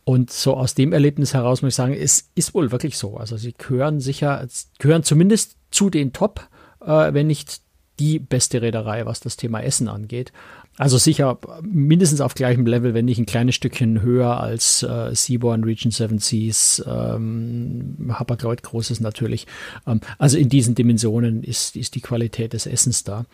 Und 0.05 0.31
so 0.31 0.55
aus 0.57 0.75
dem 0.75 0.93
Erlebnis 0.93 1.35
heraus 1.35 1.63
muss 1.63 1.71
ich 1.71 1.77
sagen, 1.77 1.95
es 1.95 2.31
ist 2.35 2.55
wohl 2.55 2.73
wirklich 2.73 2.97
so. 2.97 3.17
Also 3.17 3.37
sie 3.37 3.53
gehören 3.53 4.01
sicher, 4.01 4.47
gehören 4.79 5.03
zumindest 5.03 5.57
zu 5.71 5.91
den 5.91 6.13
Top, 6.13 6.49
äh, 6.85 7.13
wenn 7.13 7.27
nicht 7.27 7.61
die 8.01 8.19
beste 8.19 8.63
Reederei, 8.63 9.07
was 9.07 9.21
das 9.21 9.37
Thema 9.37 9.61
Essen 9.61 9.87
angeht. 9.87 10.33
Also 10.79 10.97
sicher 10.97 11.39
mindestens 11.63 12.23
auf 12.23 12.35
gleichem 12.35 12.67
Level, 12.67 12.95
wenn 12.95 13.05
nicht 13.05 13.19
ein 13.19 13.27
kleines 13.27 13.55
Stückchen 13.55 14.01
höher 14.01 14.41
als 14.41 14.83
äh, 14.83 15.15
Seaborn, 15.15 15.63
Region 15.63 15.93
Seven 15.93 16.19
Seas, 16.19 16.83
ähm, 16.87 18.13
Hapag-Lloyd 18.13 18.63
Großes 18.63 19.01
natürlich. 19.01 19.47
Ähm, 19.87 20.01
also 20.19 20.39
in 20.39 20.49
diesen 20.49 20.75
Dimensionen 20.75 21.45
ist, 21.45 21.77
ist 21.77 21.95
die 21.95 22.01
Qualität 22.01 22.55
des 22.55 22.67
Essens 22.67 23.05
da. 23.05 23.27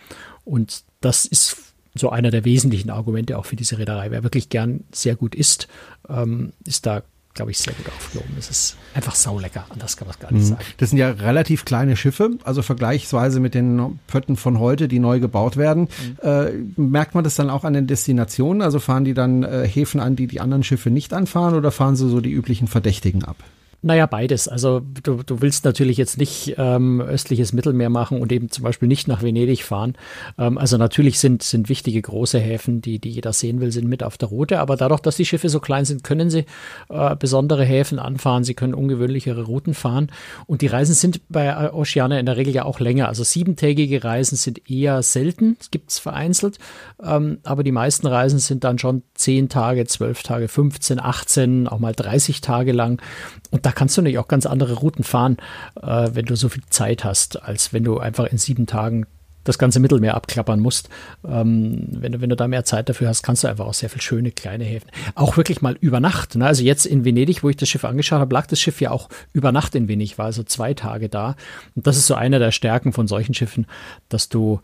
Und 0.44 0.82
das 1.00 1.24
ist 1.24 1.56
so 1.94 2.10
einer 2.10 2.30
der 2.30 2.44
wesentlichen 2.44 2.90
Argumente 2.90 3.38
auch 3.38 3.46
für 3.46 3.56
diese 3.56 3.78
Reederei. 3.78 4.10
Wer 4.10 4.24
wirklich 4.24 4.48
gern 4.48 4.84
sehr 4.90 5.14
gut 5.14 5.34
isst, 5.34 5.68
ähm, 6.08 6.52
ist 6.64 6.84
da 6.84 7.04
glaube 7.36 7.52
ich, 7.52 7.58
sehr 7.58 7.74
gut 7.74 7.86
aufgehoben. 7.88 8.34
Es 8.38 8.50
ist 8.50 8.76
einfach 8.94 9.14
saulecker, 9.14 9.64
anders 9.68 9.96
kann 9.96 10.08
man 10.08 10.14
es 10.14 10.20
gar 10.20 10.32
nicht 10.32 10.42
mhm. 10.42 10.48
sagen. 10.48 10.64
Das 10.78 10.90
sind 10.90 10.98
ja 10.98 11.10
relativ 11.10 11.64
kleine 11.64 11.96
Schiffe, 11.96 12.30
also 12.42 12.62
vergleichsweise 12.62 13.38
mit 13.38 13.54
den 13.54 14.00
Pötten 14.08 14.36
von 14.36 14.58
heute, 14.58 14.88
die 14.88 14.98
neu 14.98 15.20
gebaut 15.20 15.56
werden. 15.56 15.88
Mhm. 16.22 16.28
Äh, 16.28 16.50
merkt 16.76 17.14
man 17.14 17.22
das 17.22 17.36
dann 17.36 17.50
auch 17.50 17.64
an 17.64 17.74
den 17.74 17.86
Destinationen? 17.86 18.62
Also 18.62 18.80
fahren 18.80 19.04
die 19.04 19.14
dann 19.14 19.44
äh, 19.44 19.68
Häfen 19.68 20.00
an, 20.00 20.16
die 20.16 20.26
die 20.26 20.40
anderen 20.40 20.64
Schiffe 20.64 20.90
nicht 20.90 21.12
anfahren 21.12 21.54
oder 21.54 21.70
fahren 21.70 21.94
sie 21.94 22.08
so 22.08 22.20
die 22.20 22.32
üblichen 22.32 22.66
Verdächtigen 22.66 23.24
ab? 23.24 23.36
Naja, 23.82 24.06
beides. 24.06 24.48
Also 24.48 24.80
du, 24.80 25.22
du 25.22 25.40
willst 25.42 25.64
natürlich 25.64 25.96
jetzt 25.96 26.18
nicht 26.18 26.54
ähm, 26.56 27.00
östliches 27.00 27.52
Mittelmeer 27.52 27.90
machen 27.90 28.20
und 28.20 28.32
eben 28.32 28.50
zum 28.50 28.64
Beispiel 28.64 28.88
nicht 28.88 29.06
nach 29.06 29.22
Venedig 29.22 29.64
fahren. 29.64 29.94
Ähm, 30.38 30.58
also 30.58 30.76
natürlich 30.76 31.18
sind, 31.18 31.42
sind 31.42 31.68
wichtige 31.68 32.00
große 32.00 32.38
Häfen, 32.38 32.80
die, 32.80 32.98
die 32.98 33.10
jeder 33.10 33.32
sehen 33.32 33.60
will, 33.60 33.70
sind 33.70 33.86
mit 33.86 34.02
auf 34.02 34.18
der 34.18 34.28
Route. 34.28 34.60
Aber 34.60 34.76
dadurch, 34.76 35.00
dass 35.00 35.16
die 35.16 35.24
Schiffe 35.24 35.48
so 35.48 35.60
klein 35.60 35.84
sind, 35.84 36.04
können 36.04 36.30
sie 36.30 36.46
äh, 36.88 37.16
besondere 37.16 37.64
Häfen 37.64 37.98
anfahren. 37.98 38.44
Sie 38.44 38.54
können 38.54 38.74
ungewöhnlichere 38.74 39.42
Routen 39.42 39.74
fahren. 39.74 40.10
Und 40.46 40.62
die 40.62 40.68
Reisen 40.68 40.94
sind 40.94 41.20
bei 41.28 41.72
Oceana 41.72 42.18
in 42.18 42.26
der 42.26 42.36
Regel 42.36 42.54
ja 42.54 42.64
auch 42.64 42.80
länger. 42.80 43.08
Also 43.08 43.24
siebentägige 43.24 44.02
Reisen 44.02 44.36
sind 44.36 44.70
eher 44.70 45.02
selten. 45.02 45.56
Gibt 45.70 45.90
es 45.90 45.98
vereinzelt. 45.98 46.58
Ähm, 47.02 47.38
aber 47.44 47.62
die 47.62 47.72
meisten 47.72 48.06
Reisen 48.06 48.38
sind 48.38 48.64
dann 48.64 48.78
schon 48.78 49.02
zehn 49.26 49.48
Tage, 49.48 49.84
zwölf 49.86 50.22
Tage, 50.22 50.46
15, 50.46 51.00
18, 51.00 51.66
auch 51.66 51.80
mal 51.80 51.92
30 51.92 52.40
Tage 52.42 52.70
lang. 52.70 53.02
Und 53.50 53.66
da 53.66 53.72
kannst 53.72 53.96
du 53.96 54.02
natürlich 54.02 54.20
auch 54.20 54.28
ganz 54.28 54.46
andere 54.46 54.74
Routen 54.74 55.02
fahren, 55.02 55.38
äh, 55.82 56.10
wenn 56.12 56.26
du 56.26 56.36
so 56.36 56.48
viel 56.48 56.62
Zeit 56.70 57.02
hast, 57.02 57.42
als 57.42 57.72
wenn 57.72 57.82
du 57.82 57.98
einfach 57.98 58.26
in 58.26 58.38
sieben 58.38 58.66
Tagen 58.66 59.04
das 59.42 59.58
ganze 59.58 59.80
Mittelmeer 59.80 60.14
abklappern 60.14 60.60
musst. 60.60 60.90
Ähm, 61.26 61.88
wenn, 61.90 62.12
du, 62.12 62.20
wenn 62.20 62.30
du 62.30 62.36
da 62.36 62.46
mehr 62.46 62.64
Zeit 62.64 62.88
dafür 62.88 63.08
hast, 63.08 63.24
kannst 63.24 63.42
du 63.42 63.48
einfach 63.48 63.66
auch 63.66 63.74
sehr 63.74 63.90
viel 63.90 64.00
schöne 64.00 64.30
kleine 64.30 64.62
Häfen. 64.62 64.90
Auch 65.16 65.36
wirklich 65.36 65.60
mal 65.60 65.76
über 65.80 65.98
Nacht. 65.98 66.36
Ne? 66.36 66.46
Also 66.46 66.62
jetzt 66.62 66.86
in 66.86 67.04
Venedig, 67.04 67.42
wo 67.42 67.48
ich 67.48 67.56
das 67.56 67.68
Schiff 67.68 67.84
angeschaut 67.84 68.20
habe, 68.20 68.32
lag 68.32 68.46
das 68.46 68.60
Schiff 68.60 68.80
ja 68.80 68.92
auch 68.92 69.08
über 69.32 69.50
Nacht 69.50 69.74
in 69.74 69.88
Venedig, 69.88 70.18
war 70.18 70.26
also 70.26 70.44
zwei 70.44 70.72
Tage 70.72 71.08
da. 71.08 71.34
Und 71.74 71.84
das 71.84 71.96
ist 71.96 72.06
so 72.06 72.14
eine 72.14 72.38
der 72.38 72.52
Stärken 72.52 72.92
von 72.92 73.08
solchen 73.08 73.34
Schiffen, 73.34 73.66
dass 74.08 74.28
du 74.28 74.60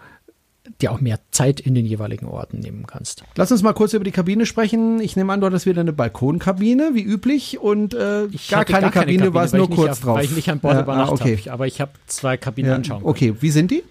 dir 0.80 0.92
auch 0.92 1.00
mehr 1.00 1.18
Zeit 1.30 1.60
in 1.60 1.74
den 1.74 1.84
jeweiligen 1.84 2.26
Orten 2.26 2.60
nehmen 2.60 2.86
kannst. 2.86 3.24
Lass 3.36 3.50
uns 3.50 3.62
mal 3.62 3.72
kurz 3.72 3.94
über 3.94 4.04
die 4.04 4.10
Kabine 4.10 4.46
sprechen. 4.46 5.00
Ich 5.00 5.16
nehme 5.16 5.32
an, 5.32 5.40
dort 5.40 5.54
ist 5.54 5.66
wieder 5.66 5.80
eine 5.80 5.92
Balkonkabine, 5.92 6.90
wie 6.94 7.02
üblich, 7.02 7.58
und 7.58 7.94
äh, 7.94 8.28
gar, 8.48 8.64
keine, 8.64 8.64
gar 8.64 8.64
keine 8.64 8.90
Kabine, 8.90 9.34
war 9.34 9.44
es 9.44 9.52
nur 9.52 9.68
kurz 9.68 9.90
nicht, 9.90 10.04
drauf. 10.04 10.18
Weil 10.18 10.24
ich 10.24 10.36
nicht 10.36 10.50
an 10.50 10.60
Bord 10.60 10.74
ja, 10.74 10.82
übernachtet 10.82 11.20
ah, 11.20 11.24
okay. 11.24 11.36
habe, 11.36 11.52
aber 11.52 11.66
ich 11.66 11.80
habe 11.80 11.92
zwei 12.06 12.36
Kabinen 12.36 12.70
ja, 12.70 12.76
anschauen 12.76 13.00
können. 13.00 13.10
Okay, 13.10 13.34
wie 13.40 13.50
sind 13.50 13.70
die? 13.70 13.82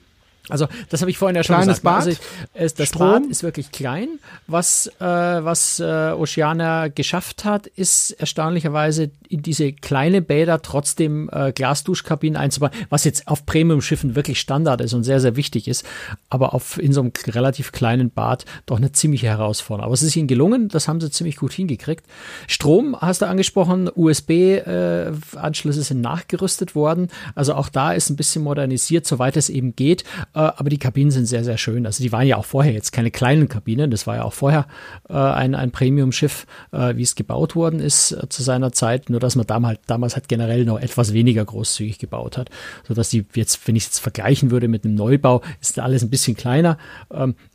Also 0.49 0.67
das 0.89 1.01
habe 1.01 1.11
ich 1.11 1.17
vorhin 1.17 1.35
ja 1.35 1.43
schon 1.43 1.55
Kleines 1.55 1.81
gesagt. 1.81 1.83
Bad, 1.83 2.07
also, 2.07 2.19
es, 2.53 2.73
das 2.73 2.89
Strom. 2.89 3.23
Bad 3.23 3.25
ist 3.31 3.43
wirklich 3.43 3.71
klein. 3.71 4.19
Was, 4.47 4.87
äh, 4.99 5.03
was 5.03 5.79
äh, 5.79 6.11
Oceana 6.11 6.87
geschafft 6.87 7.45
hat, 7.45 7.67
ist 7.67 8.11
erstaunlicherweise 8.11 9.11
in 9.29 9.43
diese 9.43 9.71
kleine 9.71 10.21
Bäder 10.21 10.61
trotzdem 10.61 11.29
äh, 11.31 11.51
Glasduschkabinen 11.51 12.37
einzubauen, 12.37 12.71
was 12.89 13.03
jetzt 13.03 13.27
auf 13.27 13.45
Premium-Schiffen 13.45 14.15
wirklich 14.15 14.39
Standard 14.39 14.81
ist 14.81 14.93
und 14.93 15.03
sehr, 15.03 15.19
sehr 15.19 15.35
wichtig 15.35 15.67
ist, 15.67 15.85
aber 16.29 16.53
auf, 16.53 16.77
in 16.77 16.91
so 16.91 17.01
einem 17.01 17.11
relativ 17.27 17.71
kleinen 17.71 18.09
Bad 18.09 18.45
doch 18.65 18.77
eine 18.77 18.91
ziemliche 18.91 19.27
Herausforderung. 19.27 19.85
Aber 19.85 19.93
es 19.93 20.01
ist 20.01 20.15
ihnen 20.15 20.27
gelungen, 20.27 20.67
das 20.69 20.87
haben 20.87 20.99
sie 20.99 21.11
ziemlich 21.11 21.37
gut 21.37 21.53
hingekriegt. 21.53 22.05
Strom 22.47 22.97
hast 22.99 23.21
du 23.21 23.27
angesprochen, 23.27 23.89
USB-Anschlüsse 23.93 25.79
äh, 25.79 25.83
sind 25.83 26.01
nachgerüstet 26.01 26.75
worden. 26.75 27.09
Also 27.35 27.53
auch 27.53 27.69
da 27.69 27.93
ist 27.93 28.09
ein 28.09 28.15
bisschen 28.15 28.43
modernisiert, 28.43 29.05
soweit 29.05 29.37
es 29.37 29.49
eben 29.49 29.75
geht. 29.75 30.03
Äh, 30.33 30.39
aber 30.39 30.69
die 30.69 30.77
Kabinen 30.77 31.11
sind 31.11 31.25
sehr, 31.25 31.43
sehr 31.43 31.57
schön. 31.57 31.85
Also 31.85 32.03
die 32.03 32.11
waren 32.11 32.27
ja 32.27 32.37
auch 32.37 32.45
vorher 32.45 32.73
jetzt 32.73 32.91
keine 32.91 33.11
kleinen 33.11 33.47
Kabinen. 33.47 33.91
Das 33.91 34.07
war 34.07 34.17
ja 34.17 34.23
auch 34.23 34.33
vorher 34.33 34.67
äh, 35.09 35.13
ein, 35.13 35.55
ein 35.55 35.71
Premium-Schiff, 35.71 36.45
äh, 36.71 36.95
wie 36.95 37.03
es 37.03 37.15
gebaut 37.15 37.55
worden 37.55 37.79
ist 37.79 38.11
äh, 38.11 38.29
zu 38.29 38.43
seiner 38.43 38.71
Zeit. 38.71 39.09
Nur 39.09 39.19
dass 39.19 39.35
man 39.35 39.47
damals, 39.47 39.79
damals 39.87 40.15
halt 40.15 40.27
generell 40.27 40.65
noch 40.65 40.79
etwas 40.79 41.13
weniger 41.13 41.43
großzügig 41.45 41.99
gebaut 41.99 42.37
hat. 42.37 42.49
Sodass 42.87 43.09
die 43.09 43.25
jetzt, 43.35 43.67
wenn 43.67 43.75
ich 43.75 43.83
es 43.83 43.89
jetzt 43.89 43.99
vergleichen 43.99 44.51
würde 44.51 44.67
mit 44.67 44.85
einem 44.85 44.95
Neubau, 44.95 45.41
ist 45.59 45.79
alles 45.79 46.03
ein 46.03 46.09
bisschen 46.09 46.35
kleiner. 46.35 46.77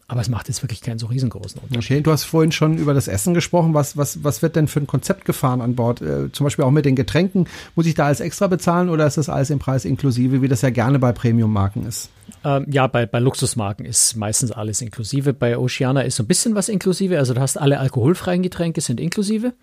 Aber 0.08 0.20
es 0.20 0.28
macht 0.28 0.46
jetzt 0.46 0.62
wirklich 0.62 0.82
keinen 0.82 1.00
so 1.00 1.06
riesengroßen 1.06 1.60
Unterschied. 1.60 1.96
Okay, 1.96 2.02
du 2.02 2.12
hast 2.12 2.24
vorhin 2.24 2.52
schon 2.52 2.78
über 2.78 2.94
das 2.94 3.08
Essen 3.08 3.34
gesprochen. 3.34 3.74
Was, 3.74 3.96
was, 3.96 4.22
was 4.22 4.40
wird 4.40 4.54
denn 4.54 4.68
für 4.68 4.78
ein 4.78 4.86
Konzept 4.86 5.24
gefahren 5.24 5.60
an 5.60 5.74
Bord? 5.74 6.00
Äh, 6.00 6.30
zum 6.30 6.44
Beispiel 6.44 6.64
auch 6.64 6.70
mit 6.70 6.84
den 6.84 6.94
Getränken. 6.94 7.48
Muss 7.74 7.86
ich 7.86 7.94
da 7.94 8.06
alles 8.06 8.20
extra 8.20 8.46
bezahlen 8.46 8.88
oder 8.88 9.04
ist 9.06 9.16
das 9.16 9.28
alles 9.28 9.50
im 9.50 9.58
Preis 9.58 9.84
inklusive, 9.84 10.42
wie 10.42 10.48
das 10.48 10.62
ja 10.62 10.70
gerne 10.70 11.00
bei 11.00 11.10
Premium-Marken 11.10 11.86
ist? 11.86 12.10
Ähm, 12.44 12.66
ja, 12.70 12.86
bei, 12.86 13.04
bei 13.06 13.18
Luxusmarken 13.18 13.84
ist 13.84 14.14
meistens 14.14 14.52
alles 14.52 14.80
inklusive. 14.80 15.32
Bei 15.32 15.58
Oceana 15.58 16.02
ist 16.02 16.16
so 16.16 16.22
ein 16.22 16.28
bisschen 16.28 16.54
was 16.54 16.68
inklusive. 16.68 17.18
Also 17.18 17.34
du 17.34 17.40
hast 17.40 17.56
alle 17.56 17.80
alkoholfreien 17.80 18.42
Getränke 18.42 18.80
sind 18.80 19.00
inklusive. 19.00 19.54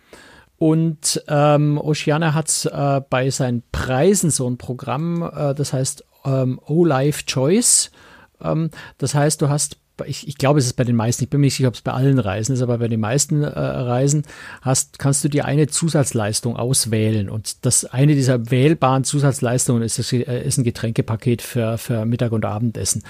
Und 0.58 1.24
ähm, 1.30 1.78
Oceana 1.78 2.34
hat 2.34 2.70
äh, 2.72 3.02
bei 3.10 3.30
seinen 3.30 3.64
Preisen 3.72 4.30
so 4.30 4.50
ein 4.50 4.58
Programm, 4.58 5.22
äh, 5.24 5.56
das 5.56 5.72
heißt 5.72 6.04
ähm, 6.26 6.60
O-Life 6.66 7.26
Choice. 7.26 7.92
Ähm, 8.42 8.70
das 8.98 9.16
heißt, 9.16 9.42
du 9.42 9.50
hast 9.50 9.78
ich, 10.06 10.28
ich 10.28 10.38
glaube, 10.38 10.60
es 10.60 10.66
ist 10.66 10.74
bei 10.74 10.84
den 10.84 10.96
meisten, 10.96 11.24
ich 11.24 11.30
bin 11.30 11.40
mir 11.40 11.48
nicht 11.48 11.56
sicher, 11.56 11.68
ob 11.68 11.76
es 11.76 11.82
bei 11.82 11.92
allen 11.92 12.20
Reisen 12.20 12.54
ist, 12.54 12.62
aber 12.62 12.78
bei 12.80 12.88
den 12.88 13.00
meisten 13.00 13.44
äh, 13.44 13.48
Reisen 13.48 14.24
hast, 14.62 15.00
kannst 15.00 15.24
du 15.24 15.30
dir 15.30 15.46
eine 15.46 15.68
Zusatzleistung 15.68 16.58
auswählen. 16.58 17.30
Und 17.30 17.66
das 17.66 17.86
eine 17.86 18.16
dieser 18.16 18.50
wählbaren 18.50 19.04
Zusatzleistungen 19.04 19.84
ist, 19.84 20.14
äh, 20.14 20.46
ist 20.46 20.58
ein 20.58 20.64
Getränkepaket 20.64 21.42
für, 21.42 21.78
für 21.78 22.06
Mittag- 22.06 22.32
und 22.32 22.46
Abendessen. 22.46 23.04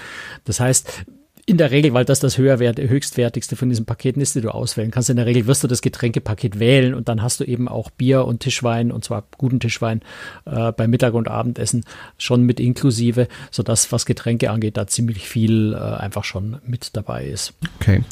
Das 0.44 0.60
heißt, 0.60 1.06
in 1.46 1.58
der 1.58 1.70
Regel, 1.70 1.92
weil 1.92 2.04
das 2.04 2.20
das 2.20 2.38
höherwert, 2.38 2.78
höchstwertigste 2.78 3.56
von 3.56 3.68
diesen 3.68 3.84
Paketen 3.84 4.22
ist, 4.22 4.34
die 4.34 4.40
du 4.40 4.50
auswählen 4.50 4.90
kannst. 4.90 5.10
In 5.10 5.16
der 5.16 5.26
Regel 5.26 5.46
wirst 5.46 5.62
du 5.62 5.68
das 5.68 5.82
Getränkepaket 5.82 6.58
wählen 6.58 6.94
und 6.94 7.08
dann 7.08 7.22
hast 7.22 7.40
du 7.40 7.44
eben 7.44 7.68
auch 7.68 7.90
Bier 7.90 8.24
und 8.24 8.40
Tischwein 8.40 8.90
und 8.90 9.04
zwar 9.04 9.24
guten 9.36 9.60
Tischwein 9.60 10.00
äh, 10.46 10.72
bei 10.72 10.86
Mittag- 10.86 11.14
und 11.14 11.28
Abendessen 11.28 11.84
schon 12.16 12.42
mit 12.42 12.60
inklusive, 12.60 13.28
sodass 13.50 13.92
was 13.92 14.06
Getränke 14.06 14.50
angeht, 14.50 14.76
da 14.76 14.86
ziemlich 14.86 15.28
viel 15.28 15.74
äh, 15.74 15.76
einfach 15.76 16.24
schon 16.24 16.58
mit 16.66 16.96
dabei 16.96 17.26
ist. 17.26 17.52
Okay. 17.80 18.02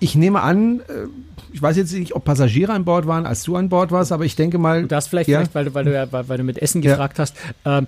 Ich 0.00 0.16
nehme 0.16 0.42
an, 0.42 0.80
äh, 0.80 1.06
ich 1.52 1.62
weiß 1.62 1.76
jetzt 1.76 1.92
nicht, 1.92 2.16
ob 2.16 2.24
Passagiere 2.24 2.72
an 2.72 2.84
Bord 2.84 3.06
waren, 3.06 3.26
als 3.26 3.44
du 3.44 3.54
an 3.54 3.68
Bord 3.68 3.92
warst, 3.92 4.10
aber 4.10 4.24
ich 4.24 4.34
denke 4.34 4.58
mal. 4.58 4.86
Du 4.86 4.96
hast 4.96 5.06
vielleicht, 5.06 5.28
ja. 5.28 5.44
vielleicht 5.44 5.54
weil, 5.54 5.64
du, 5.66 5.74
weil, 5.74 5.84
du, 5.84 6.12
weil, 6.12 6.28
weil 6.28 6.38
du 6.38 6.44
mit 6.44 6.58
Essen 6.58 6.82
gefragt 6.82 7.18
ja. 7.18 7.22
hast. 7.22 7.36
Ähm, 7.64 7.86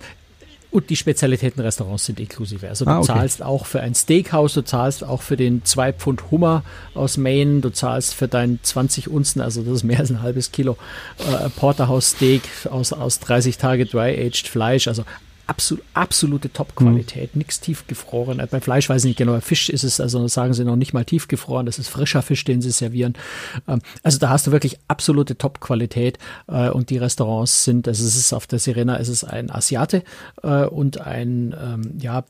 und 0.77 0.91
die 0.91 0.97
Spezialitätenrestaurants 0.97 2.05
sind 2.05 2.21
inklusive. 2.21 2.69
Also 2.69 2.85
du 2.85 2.91
ah, 2.91 2.99
okay. 2.99 3.07
zahlst 3.07 3.43
auch 3.43 3.65
für 3.65 3.81
ein 3.81 3.95
Steakhouse, 3.95 4.53
du 4.53 4.63
zahlst 4.63 5.05
auch 5.05 5.23
für 5.23 5.39
den 5.39 5.65
2 5.65 5.95
Pfund 5.95 6.31
Hummer 6.31 6.65
aus 6.95 7.17
Maine, 7.17 7.63
du 7.63 7.71
zahlst 7.71 8.13
für 8.13 8.29
dein 8.29 8.59
20 8.63 9.09
Unzen, 9.09 9.41
also 9.41 9.63
das 9.63 9.73
ist 9.73 9.85
mehr 9.85 10.01
als 10.01 10.11
ein 10.11 10.21
halbes 10.21 10.53
Kilo 10.53 10.77
äh, 11.19 11.49
Porterhouse 11.49 12.11
Steak 12.11 12.43
aus, 12.71 12.93
aus 12.93 13.21
30 13.21 13.57
Tage 13.57 13.87
Dry-Aged 13.87 14.49
Fleisch. 14.49 14.87
Also 14.87 15.05
absolut, 15.47 15.85
absolute 15.95 16.53
Top-Qualität, 16.53 17.35
mhm. 17.35 17.41
nichts 17.41 17.61
tiefgefroren. 17.61 18.43
Bei 18.51 18.61
Fleisch 18.61 18.89
weiß 18.89 19.05
ich 19.05 19.11
nicht 19.11 19.19
genau, 19.19 19.33
bei 19.33 19.41
Fisch 19.41 19.69
ist 19.69 19.85
es, 19.85 20.01
also 20.01 20.27
sagen 20.29 20.55
sie 20.55 20.65
noch 20.65 20.77
nicht 20.77 20.93
mal 20.93 21.05
tiefgefroren, 21.05 21.67
das 21.67 21.79
ist 21.79 21.89
frischer 21.89 22.23
Fisch, 22.23 22.45
den 22.45 22.61
sie 22.61 22.71
servieren. 22.71 23.15
Ähm, 23.69 23.81
also 24.03 24.19
da 24.19 24.31
hast 24.31 24.47
du 24.47 24.53
wirklich 24.53 24.79
absolute 24.89 25.39
Top-Qualität 25.39 26.19
äh, 26.49 26.69
und 26.71 26.91
die 26.91 26.99
Restaurants 26.99 27.65
sind, 27.65 27.89
also 27.89 28.05
es 28.05 28.17
ist 28.17 28.33
auf 28.33 28.47
der 28.47 28.59
Sirena, 28.59 28.99
es 28.99 29.09
ist 29.09 29.25
ein 29.25 29.51
Asiate 29.51 30.03
äh, 30.43 30.65
und 30.65 31.01
ein, 31.01 31.55
ähm, 31.61 31.99
ja, 31.99 32.25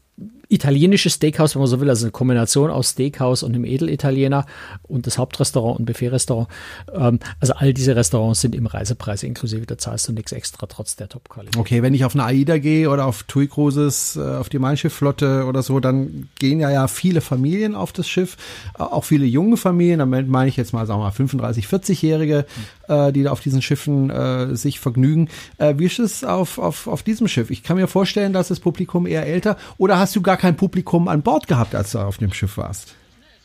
italienisches 0.48 1.14
Steakhouse, 1.14 1.54
wenn 1.54 1.60
man 1.60 1.68
so 1.68 1.80
will, 1.80 1.90
also 1.90 2.06
eine 2.06 2.12
Kombination 2.12 2.70
aus 2.70 2.90
Steakhouse 2.90 3.42
und 3.42 3.54
einem 3.54 3.64
Edelitaliener 3.64 4.46
und 4.84 5.06
das 5.06 5.18
Hauptrestaurant 5.18 5.78
und 5.78 5.86
Buffetrestaurant. 5.86 6.48
Ähm, 6.94 7.18
also 7.40 7.54
all 7.54 7.74
diese 7.74 7.96
Restaurants 7.96 8.40
sind 8.40 8.54
im 8.54 8.66
Reisepreis 8.66 9.22
inklusive, 9.24 9.66
da 9.66 9.76
zahlst 9.76 10.08
du 10.08 10.12
nichts 10.12 10.32
extra 10.32 10.66
trotz 10.66 10.96
der 10.96 11.08
Top-Qualität. 11.08 11.58
Okay, 11.58 11.82
wenn 11.82 11.94
ich 11.94 12.04
auf 12.04 12.14
eine 12.14 12.24
AIDA 12.24 12.58
gehe 12.58 12.88
oder 12.88 13.06
auf 13.06 13.24
TUI 13.24 13.48
Cruises, 13.48 14.16
äh, 14.16 14.20
auf 14.20 14.48
die 14.48 14.58
Mein 14.58 14.76
Schiff-Flotte 14.76 15.44
oder 15.46 15.62
so, 15.62 15.80
dann 15.80 16.28
gehen 16.38 16.60
ja 16.60 16.70
ja 16.70 16.86
viele 16.88 17.20
Familien 17.20 17.74
auf 17.74 17.92
das 17.92 18.08
Schiff, 18.08 18.36
äh, 18.78 18.82
auch 18.82 19.04
viele 19.04 19.26
junge 19.26 19.56
Familien, 19.56 19.98
damit 19.98 20.28
meine 20.28 20.48
ich 20.48 20.56
jetzt 20.56 20.72
mal, 20.72 20.86
sagen 20.86 21.00
wir 21.00 21.04
mal, 21.04 21.10
35, 21.10 21.66
40-Jährige, 21.66 22.46
äh, 22.88 23.12
die 23.12 23.22
da 23.22 23.32
auf 23.32 23.40
diesen 23.40 23.62
Schiffen 23.62 24.10
äh, 24.10 24.56
sich 24.56 24.80
vergnügen. 24.80 25.28
Äh, 25.58 25.74
wie 25.78 25.86
ist 25.86 25.98
es 25.98 26.24
auf, 26.24 26.58
auf, 26.58 26.86
auf 26.86 27.02
diesem 27.02 27.28
Schiff? 27.28 27.50
Ich 27.50 27.62
kann 27.62 27.76
mir 27.76 27.88
vorstellen, 27.88 28.32
dass 28.32 28.48
das 28.48 28.60
Publikum 28.60 29.06
eher 29.06 29.26
älter 29.26 29.56
oder 29.78 29.98
hast 29.98 30.14
du 30.16 30.22
gar 30.22 30.36
kein 30.36 30.56
Publikum 30.56 31.08
an 31.08 31.22
Bord 31.22 31.46
gehabt, 31.46 31.74
als 31.74 31.92
du 31.92 31.98
auf 31.98 32.18
dem 32.18 32.32
Schiff 32.32 32.56
warst? 32.56 32.94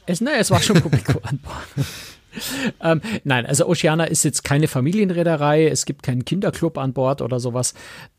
Es, 0.05 0.21
ne, 0.21 0.31
es 0.37 0.51
war 0.51 0.61
schon 0.61 0.81
Publikum 0.81 1.21
an 1.23 1.39
Bord. 1.39 1.87
ähm, 2.81 3.01
nein, 3.23 3.45
also 3.45 3.67
Oceana 3.67 4.05
ist 4.05 4.23
jetzt 4.23 4.43
keine 4.43 4.67
Familienreederei, 4.67 5.67
es 5.67 5.85
gibt 5.85 6.03
keinen 6.03 6.25
Kinderclub 6.25 6.77
an 6.77 6.93
Bord 6.93 7.21
oder 7.21 7.39
sowas. 7.39 7.73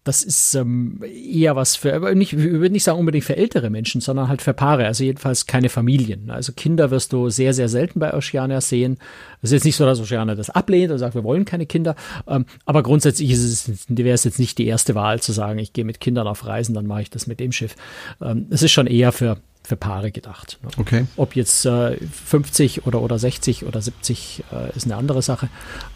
Das 0.05 0.23
ist 0.23 0.55
ähm, 0.55 1.01
eher 1.05 1.55
was 1.55 1.77
für, 1.77 2.15
nicht, 2.15 2.33
ich 2.33 2.39
würde 2.39 2.71
nicht 2.71 2.83
sagen 2.83 2.99
unbedingt 2.99 3.25
für 3.25 3.37
ältere 3.37 3.71
Menschen, 3.71 4.01
sondern 4.01 4.29
halt 4.29 4.43
für 4.43 4.53
Paare, 4.53 4.87
also 4.87 5.05
jedenfalls 5.05 5.47
keine 5.47 5.69
Familien. 5.69 6.31
Also 6.31 6.53
Kinder 6.53 6.91
wirst 6.91 7.13
du 7.13 7.29
sehr, 7.31 7.55
sehr 7.55 7.69
selten 7.69 8.01
bei 8.01 8.13
Oceana 8.13 8.61
sehen. 8.61 8.99
Es 9.43 9.51
ist 9.51 9.53
jetzt 9.53 9.65
nicht 9.65 9.77
so, 9.77 9.87
dass 9.87 10.01
Oceana 10.01 10.35
das 10.35 10.51
ablehnt 10.51 10.91
und 10.91 10.99
sagt, 10.99 11.15
wir 11.15 11.25
wollen 11.25 11.45
keine 11.45 11.67
Kinder, 11.67 11.95
ähm, 12.27 12.47
aber 12.65 12.83
grundsätzlich 12.83 13.31
ist 13.31 13.45
es, 13.45 13.87
wäre 13.89 14.15
es 14.15 14.25
jetzt 14.25 14.41
nicht 14.41 14.59
die 14.59 14.67
erste 14.67 14.95
Wahl 14.95 15.21
zu 15.21 15.33
sagen, 15.33 15.59
ich 15.59 15.73
gehe 15.73 15.85
mit 15.85 16.01
Kindern 16.01 16.27
auf 16.27 16.47
Reisen, 16.47 16.75
dann 16.75 16.87
mache 16.87 17.03
ich 17.03 17.11
das 17.11 17.27
mit 17.27 17.39
dem 17.39 17.53
Schiff. 17.53 17.77
Ähm, 18.21 18.47
es 18.51 18.63
ist 18.63 18.73
schon 18.73 18.89
eher 18.89 19.13
für 19.13 19.39
für 19.65 19.77
Paare 19.77 20.11
gedacht. 20.11 20.59
Ne? 20.63 20.71
Okay. 20.79 21.07
Ob 21.17 21.37
jetzt 21.37 21.65
äh, 21.67 21.97
50 21.97 22.87
oder, 22.87 23.01
oder 23.03 23.19
60 23.19 23.65
oder 23.65 23.81
70 23.81 24.45
äh, 24.53 24.77
ist 24.77 24.85
eine 24.85 24.97
andere 24.97 25.23
Sache. 25.23 25.49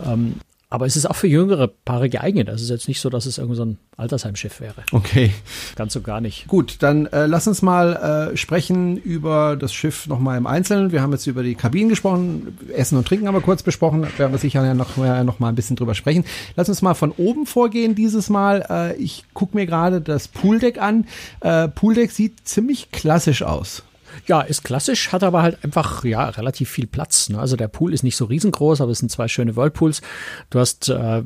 Ähm, 0.04 0.36
aber 0.76 0.84
es 0.84 0.94
ist 0.94 1.08
auch 1.08 1.16
für 1.16 1.26
jüngere 1.26 1.68
Paare 1.68 2.10
geeignet. 2.10 2.50
Es 2.50 2.60
ist 2.60 2.68
jetzt 2.68 2.86
nicht 2.86 3.00
so, 3.00 3.08
dass 3.08 3.24
es 3.24 3.38
irgendein 3.38 3.56
so 3.56 3.64
ein 3.64 3.78
Altersheimschiff 3.96 4.60
wäre. 4.60 4.74
Okay. 4.92 5.32
Ganz 5.74 5.94
so 5.94 6.02
gar 6.02 6.20
nicht. 6.20 6.48
Gut, 6.48 6.76
dann 6.80 7.06
äh, 7.06 7.24
lass 7.24 7.48
uns 7.48 7.62
mal 7.62 8.30
äh, 8.34 8.36
sprechen 8.36 8.98
über 8.98 9.56
das 9.56 9.72
Schiff 9.72 10.06
nochmal 10.06 10.36
im 10.36 10.46
Einzelnen. 10.46 10.92
Wir 10.92 11.00
haben 11.00 11.12
jetzt 11.12 11.26
über 11.26 11.42
die 11.42 11.54
Kabinen 11.54 11.88
gesprochen, 11.88 12.58
Essen 12.74 12.98
und 12.98 13.08
Trinken 13.08 13.26
haben 13.26 13.34
wir 13.34 13.40
kurz 13.40 13.62
besprochen. 13.62 14.02
Da 14.02 14.18
werden 14.18 14.32
wir 14.32 14.38
sicher 14.38 14.74
noch, 14.74 14.98
noch 14.98 15.38
mal 15.38 15.48
ein 15.48 15.54
bisschen 15.54 15.76
drüber 15.76 15.94
sprechen. 15.94 16.26
Lass 16.56 16.68
uns 16.68 16.82
mal 16.82 16.92
von 16.92 17.10
oben 17.12 17.46
vorgehen 17.46 17.94
dieses 17.94 18.28
Mal. 18.28 18.66
Äh, 18.68 18.96
ich 18.96 19.24
gucke 19.32 19.56
mir 19.56 19.64
gerade 19.64 20.02
das 20.02 20.28
Pooldeck 20.28 20.76
an. 20.78 21.06
Äh, 21.40 21.68
Pooldeck 21.68 22.10
sieht 22.10 22.46
ziemlich 22.46 22.92
klassisch 22.92 23.42
aus. 23.42 23.82
Ja, 24.26 24.40
ist 24.40 24.64
klassisch, 24.64 25.12
hat 25.12 25.22
aber 25.22 25.42
halt 25.42 25.62
einfach 25.62 26.04
ja 26.04 26.28
relativ 26.28 26.68
viel 26.68 26.86
Platz. 26.86 27.28
Ne? 27.28 27.38
Also 27.38 27.56
der 27.56 27.68
Pool 27.68 27.94
ist 27.94 28.02
nicht 28.02 28.16
so 28.16 28.24
riesengroß, 28.24 28.80
aber 28.80 28.90
es 28.90 28.98
sind 28.98 29.10
zwei 29.10 29.28
schöne 29.28 29.54
Whirlpools. 29.54 30.02
Du 30.50 30.58
hast 30.58 30.88
äh, 30.88 31.22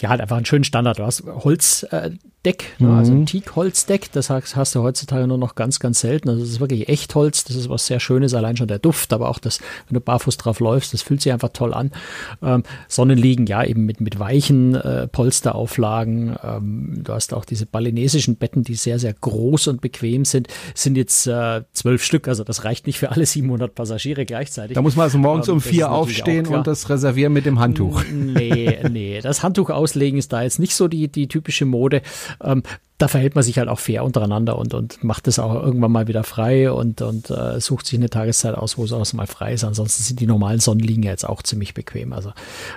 ja 0.00 0.08
halt 0.08 0.20
einfach 0.20 0.36
einen 0.36 0.46
schönen 0.46 0.64
Standard. 0.64 0.98
Du 0.98 1.04
hast 1.04 1.24
Holz, 1.26 1.82
äh, 1.90 2.12
Deck, 2.44 2.76
ne? 2.78 2.94
also 2.94 3.12
ein 3.12 3.20
mhm. 3.20 3.26
Teak-Holzdeck. 3.26 4.12
Das 4.12 4.28
hast 4.28 4.74
du 4.74 4.82
heutzutage 4.82 5.26
nur 5.26 5.38
noch 5.38 5.54
ganz, 5.54 5.80
ganz 5.80 6.00
selten. 6.00 6.28
Also 6.28 6.42
es 6.42 6.50
ist 6.50 6.60
wirklich 6.60 6.88
Echtholz. 6.88 7.44
Das 7.44 7.56
ist 7.56 7.68
was 7.70 7.86
sehr 7.86 8.00
Schönes. 8.00 8.34
Allein 8.34 8.56
schon 8.56 8.68
der 8.68 8.78
Duft, 8.78 9.12
aber 9.12 9.30
auch 9.30 9.38
das, 9.38 9.60
wenn 9.88 9.94
du 9.94 10.00
barfuß 10.00 10.36
drauf 10.36 10.60
läufst, 10.60 10.92
das 10.92 11.02
fühlt 11.02 11.22
sich 11.22 11.32
einfach 11.32 11.50
toll 11.50 11.72
an. 11.72 11.90
Ähm, 12.42 12.62
Sonnenliegen, 12.88 13.46
ja, 13.46 13.64
eben 13.64 13.86
mit, 13.86 14.00
mit 14.00 14.18
weichen 14.18 14.74
äh, 14.74 15.08
Polsterauflagen. 15.08 16.36
Ähm, 16.42 17.00
du 17.02 17.12
hast 17.12 17.32
auch 17.32 17.44
diese 17.46 17.64
balinesischen 17.64 18.36
Betten, 18.36 18.62
die 18.62 18.74
sehr, 18.74 18.98
sehr 18.98 19.14
groß 19.14 19.68
und 19.68 19.80
bequem 19.80 20.24
sind. 20.24 20.48
Sind 20.74 20.96
jetzt 20.96 21.26
äh, 21.26 21.62
zwölf 21.72 22.04
Stück. 22.04 22.28
Also 22.28 22.44
das 22.44 22.64
reicht 22.64 22.86
nicht 22.86 22.98
für 22.98 23.10
alle 23.10 23.24
700 23.24 23.74
Passagiere 23.74 24.26
gleichzeitig. 24.26 24.74
Da 24.74 24.82
muss 24.82 24.96
man 24.96 25.04
also 25.04 25.16
morgens 25.18 25.48
ähm, 25.48 25.54
um 25.54 25.60
vier 25.60 25.90
aufstehen 25.90 26.46
und 26.46 26.66
das 26.66 26.90
reservieren 26.90 27.32
mit 27.32 27.46
dem 27.46 27.58
Handtuch. 27.58 28.02
Nee, 28.12 28.80
nee. 28.90 29.20
Das 29.22 29.42
Handtuch 29.42 29.70
auslegen 29.70 30.18
ist 30.18 30.32
da 30.32 30.42
jetzt 30.42 30.58
nicht 30.58 30.74
so 30.74 30.88
die, 30.88 31.08
die 31.08 31.28
typische 31.28 31.64
Mode 31.64 32.02
ähm, 32.42 32.62
da 32.98 33.08
verhält 33.08 33.34
man 33.34 33.42
sich 33.42 33.58
halt 33.58 33.68
auch 33.68 33.80
fair 33.80 34.04
untereinander 34.04 34.56
und, 34.56 34.72
und 34.72 35.02
macht 35.02 35.26
es 35.26 35.40
auch 35.40 35.52
irgendwann 35.54 35.90
mal 35.90 36.06
wieder 36.06 36.22
frei 36.22 36.70
und, 36.70 37.02
und 37.02 37.28
äh, 37.28 37.60
sucht 37.60 37.86
sich 37.86 37.98
eine 37.98 38.08
Tageszeit 38.08 38.54
aus, 38.54 38.78
wo 38.78 38.84
es 38.84 38.92
auch 38.92 39.12
mal 39.14 39.26
frei 39.26 39.52
ist. 39.52 39.64
Ansonsten 39.64 40.04
sind 40.04 40.20
die 40.20 40.26
normalen 40.26 40.60
Sonnenliegen 40.60 41.02
ja 41.02 41.10
jetzt 41.10 41.28
auch 41.28 41.42
ziemlich 41.42 41.74
bequem. 41.74 42.12
Also 42.12 42.32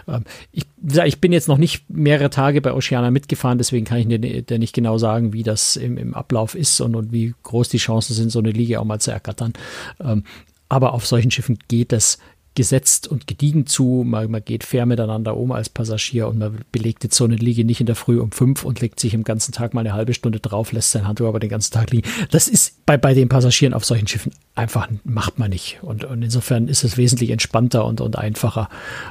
ähm, 0.07 0.23
ich, 0.51 0.65
ich 1.05 1.21
bin 1.21 1.31
jetzt 1.33 1.47
noch 1.47 1.59
nicht 1.59 1.87
mehrere 1.89 2.31
Tage 2.31 2.61
bei 2.61 2.73
Oceana 2.73 3.11
mitgefahren, 3.11 3.59
deswegen 3.59 3.85
kann 3.85 3.99
ich 3.99 4.07
dir, 4.07 4.41
dir 4.41 4.59
nicht 4.59 4.73
genau 4.73 4.97
sagen, 4.97 5.33
wie 5.33 5.43
das 5.43 5.75
im, 5.75 5.97
im 5.97 6.15
Ablauf 6.15 6.55
ist 6.55 6.81
und, 6.81 6.95
und 6.95 7.11
wie 7.11 7.35
groß 7.43 7.69
die 7.69 7.77
Chancen 7.77 8.13
sind, 8.15 8.31
so 8.31 8.39
eine 8.39 8.51
Liege 8.51 8.79
auch 8.79 8.85
mal 8.85 8.99
zu 8.99 9.11
ergattern. 9.11 9.53
Ähm, 9.99 10.23
aber 10.67 10.93
auf 10.93 11.05
solchen 11.05 11.31
Schiffen 11.31 11.59
geht 11.67 11.93
es 11.93 12.17
gesetzt 12.57 13.07
und 13.07 13.27
gediegen 13.27 13.67
zu. 13.67 14.03
Man, 14.03 14.31
man, 14.31 14.43
geht 14.43 14.63
fair 14.63 14.87
miteinander 14.87 15.37
um 15.37 15.51
als 15.51 15.69
Passagier 15.69 16.27
und 16.27 16.39
man 16.39 16.57
belegt 16.71 17.03
jetzt 17.03 17.15
so 17.15 17.23
eine 17.23 17.35
Liege 17.35 17.63
nicht 17.63 17.79
in 17.79 17.85
der 17.85 17.95
Früh 17.95 18.19
um 18.19 18.31
fünf 18.31 18.65
und 18.65 18.81
legt 18.81 18.99
sich 18.99 19.13
im 19.13 19.23
ganzen 19.23 19.51
Tag 19.51 19.75
mal 19.75 19.81
eine 19.81 19.93
halbe 19.93 20.15
Stunde 20.15 20.39
drauf, 20.39 20.71
lässt 20.71 20.91
sein 20.91 21.07
Handtuch 21.07 21.27
aber 21.27 21.39
den 21.39 21.51
ganzen 21.51 21.71
Tag 21.71 21.91
liegen. 21.91 22.09
Das 22.31 22.47
ist 22.47 22.83
bei, 22.87 22.97
bei 22.97 23.13
den 23.13 23.29
Passagieren 23.29 23.75
auf 23.75 23.85
solchen 23.85 24.07
Schiffen 24.07 24.31
einfach, 24.57 24.89
macht 25.03 25.37
man 25.37 25.51
nicht. 25.51 25.77
Und, 25.83 26.03
und 26.03 26.23
insofern 26.23 26.67
ist 26.67 26.83
es 26.83 26.97
wesentlich 26.97 27.29
entspannter 27.29 27.85
und, 27.85 28.01
und 28.01 28.17
einfacher, 28.17 28.69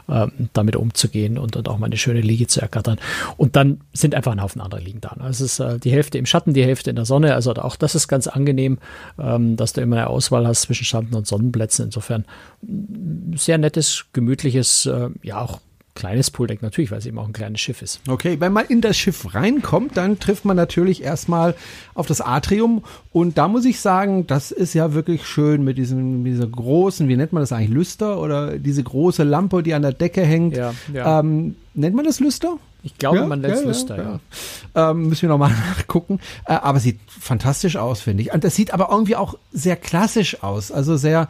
äh, 0.09 0.27
damit 0.53 0.75
umzugehen 0.75 1.39
und, 1.39 1.55
und 1.55 1.69
auch 1.69 1.79
mal 1.79 1.87
eine 1.87 1.97
schöne 1.97 2.21
Liege 2.21 2.49
zu 2.49 2.61
ergattern. 2.61 2.99
Und 3.37 3.55
dann 3.55 3.81
sind 3.93 4.15
einfach 4.15 4.33
ein 4.33 4.43
Haufen 4.43 4.61
andere 4.61 4.81
Liegen 4.81 5.01
da. 5.01 5.17
Es 5.31 5.41
ist 5.41 5.61
äh, 5.61 5.79
die 5.79 5.93
Hälfte 5.93 6.19
im 6.19 6.27
Schatten, 6.27 6.53
die 6.53 6.65
Hälfte 6.65 6.91
in 6.91 6.97
der 6.97 7.05
Sonne. 7.05 7.35
Also 7.35 7.55
auch 7.55 7.77
das 7.77 7.95
ist 7.95 8.09
ganz 8.09 8.27
angenehm, 8.27 8.79
ähm, 9.21 9.57
dass 9.57 9.73
du 9.73 9.81
immer 9.81 9.97
eine 9.97 10.09
Auswahl 10.09 10.47
hast 10.47 10.63
zwischen 10.63 10.85
Schatten 10.85 11.15
und 11.15 11.29
Sonnenplätzen. 11.29 11.87
Insofern 11.87 12.25
sehr 13.37 13.59
nettes, 13.59 14.07
gemütliches, 14.12 14.87
äh, 14.87 15.11
ja 15.22 15.40
auch 15.40 15.61
kleines 15.96 16.31
Pooldeck 16.31 16.62
natürlich, 16.62 16.92
weil 16.92 16.99
es 16.99 17.07
eben 17.07 17.18
auch 17.18 17.27
ein 17.27 17.33
kleines 17.33 17.61
Schiff 17.61 17.83
ist. 17.83 18.01
Okay, 18.07 18.37
wenn 18.38 18.53
man 18.53 18.66
in 18.66 18.81
das 18.81 18.96
Schiff 18.96 19.35
reinkommt, 19.35 19.96
dann 19.96 20.20
trifft 20.20 20.44
man 20.44 20.57
natürlich 20.57 21.03
erstmal 21.03 21.55
auf 21.94 22.07
das 22.07 22.20
Atrium 22.20 22.85
und 23.12 23.38
da 23.38 23.49
muss 23.49 23.64
ich 23.64 23.81
sagen, 23.81 24.27
das 24.27 24.53
ist 24.53 24.75
ja 24.75 24.92
wirklich 24.92 25.27
schön 25.27 25.64
mit 25.64 25.79
diesem 25.79 26.25
dieser 26.25 26.46
großen, 26.46 27.09
wie 27.09 27.16
nennt 27.16 27.33
man 27.33 27.42
das 27.42 27.51
eigentlich, 27.51 27.70
Lüster 27.70 28.20
oder 28.20 28.59
diese 28.59 28.85
große 28.85 29.25
Lampe, 29.25 29.62
die 29.64 29.75
an 29.75 29.83
der 29.83 29.92
Decke 29.92 30.22
hängt. 30.22 30.57
Ja, 30.57 30.75
ja. 30.92 31.20
Ähm, 31.20 31.57
nennt 31.77 31.95
man 31.95 32.05
das 32.05 32.21
Lüster? 32.21 32.59
Ich 32.83 32.99
glaube, 32.99 33.19
ja, 33.19 33.27
man 33.27 33.41
nennt 33.41 33.55
es 33.55 33.61
ja, 33.62 33.67
Lüster, 33.67 33.97
ja. 33.97 34.21
ja. 34.75 34.91
Ähm, 34.91 35.09
müssen 35.09 35.23
wir 35.23 35.29
nochmal 35.29 35.51
nachgucken. 35.69 36.21
Äh, 36.47 36.53
aber 36.53 36.79
sieht 36.81 37.01
fantastisch 37.09 37.77
aus, 37.77 38.01
finde 38.01 38.23
ich. 38.23 38.33
Und 38.33 38.45
das 38.45 38.55
sieht 38.55 38.73
aber 38.73 38.91
irgendwie 38.91 39.17
auch 39.17 39.37
sehr 39.53 39.77
klassisch 39.77 40.43
aus. 40.43 40.71
Also 40.71 40.97
sehr, 40.97 41.29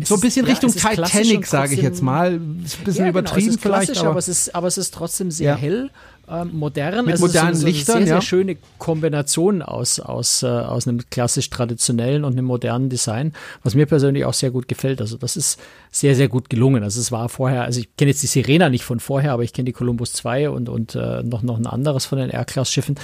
es 0.00 0.08
so 0.08 0.14
ein 0.14 0.20
bisschen 0.20 0.46
Richtung 0.46 0.72
Titanic, 0.72 1.46
sage 1.46 1.74
ich 1.74 1.82
jetzt 1.82 2.02
mal. 2.02 2.34
Ist 2.64 2.78
ein 2.78 2.84
bisschen 2.84 3.04
genau, 3.04 3.08
übertrieben 3.10 3.50
genau, 3.50 3.60
vielleicht. 3.60 3.98
Aber, 3.98 4.10
aber, 4.10 4.18
es 4.18 4.28
ist, 4.28 4.54
aber 4.54 4.66
es 4.66 4.78
ist 4.78 4.94
trotzdem 4.94 5.30
sehr 5.30 5.56
hell 5.56 5.90
ähm, 6.30 6.50
modern. 6.52 7.04
Mit 7.04 7.12
also 7.12 7.26
modernen 7.26 7.54
so, 7.54 7.60
so 7.62 7.66
Lichtern, 7.66 7.96
eine 7.96 8.06
sehr, 8.06 8.14
ja. 8.14 8.20
sehr 8.20 8.26
schöne 8.26 8.56
Kombination 8.78 9.62
aus, 9.62 10.00
aus, 10.00 10.42
äh, 10.42 10.46
aus 10.46 10.86
einem 10.86 11.00
klassisch 11.10 11.50
traditionellen 11.50 12.24
und 12.24 12.32
einem 12.32 12.44
modernen 12.44 12.88
Design, 12.88 13.32
was 13.62 13.74
mir 13.74 13.86
persönlich 13.86 14.24
auch 14.24 14.34
sehr 14.34 14.50
gut 14.50 14.68
gefällt. 14.68 15.00
Also 15.00 15.16
das 15.16 15.36
ist 15.36 15.58
sehr, 15.90 16.14
sehr 16.14 16.28
gut 16.28 16.50
gelungen. 16.50 16.82
Also 16.82 17.00
es 17.00 17.12
war 17.12 17.28
vorher, 17.28 17.62
also 17.62 17.80
ich 17.80 17.96
kenne 17.96 18.10
jetzt 18.10 18.22
die 18.22 18.26
Sirena 18.26 18.68
nicht 18.68 18.84
von 18.84 19.00
vorher, 19.00 19.32
aber 19.32 19.42
ich 19.42 19.52
kenne 19.52 19.66
die 19.66 19.72
Columbus 19.72 20.12
2 20.12 20.50
und, 20.50 20.68
und 20.68 20.94
äh, 20.94 21.22
noch, 21.22 21.42
noch 21.42 21.58
ein 21.58 21.66
anderes 21.66 22.06
von 22.06 22.18
den 22.18 22.30
R-Class-Schiffen. 22.30 22.96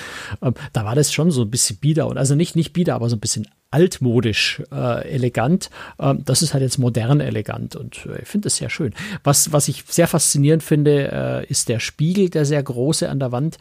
Ähm, 0.43 0.55
da 0.73 0.85
war 0.85 0.95
das 0.95 1.13
schon 1.13 1.31
so 1.31 1.43
ein 1.43 1.51
bisschen 1.51 1.77
bieder 1.77 2.07
und 2.07 2.19
also 2.19 2.35
nicht, 2.35 2.57
nicht 2.57 2.73
bieder, 2.73 2.95
aber 2.95 3.09
so 3.09 3.17
ein 3.17 3.21
bisschen 3.21 3.49
altmodisch 3.75 4.63
äh, 4.71 5.09
elegant. 5.09 5.71
Ähm, 5.99 6.23
das 6.25 6.43
ist 6.43 6.55
halt 6.55 6.63
jetzt 6.63 6.79
modern 6.79 7.19
elegant 7.19 7.75
und 7.75 8.07
äh, 8.07 8.23
ich 8.23 8.29
finde 8.29 8.47
es 8.47 8.55
sehr 8.57 8.71
schön. 8.71 8.95
Was, 9.25 9.53
was 9.53 9.67
ich 9.67 9.83
sehr 9.89 10.07
faszinierend 10.07 10.63
finde, 10.63 11.11
äh, 11.11 11.45
ist 11.51 11.69
der 11.69 11.81
Spiegel, 11.81 12.31
der 12.31 12.45
sehr 12.45 12.63
große 12.63 13.11
an 13.11 13.19
der 13.19 13.33
Wand, 13.33 13.59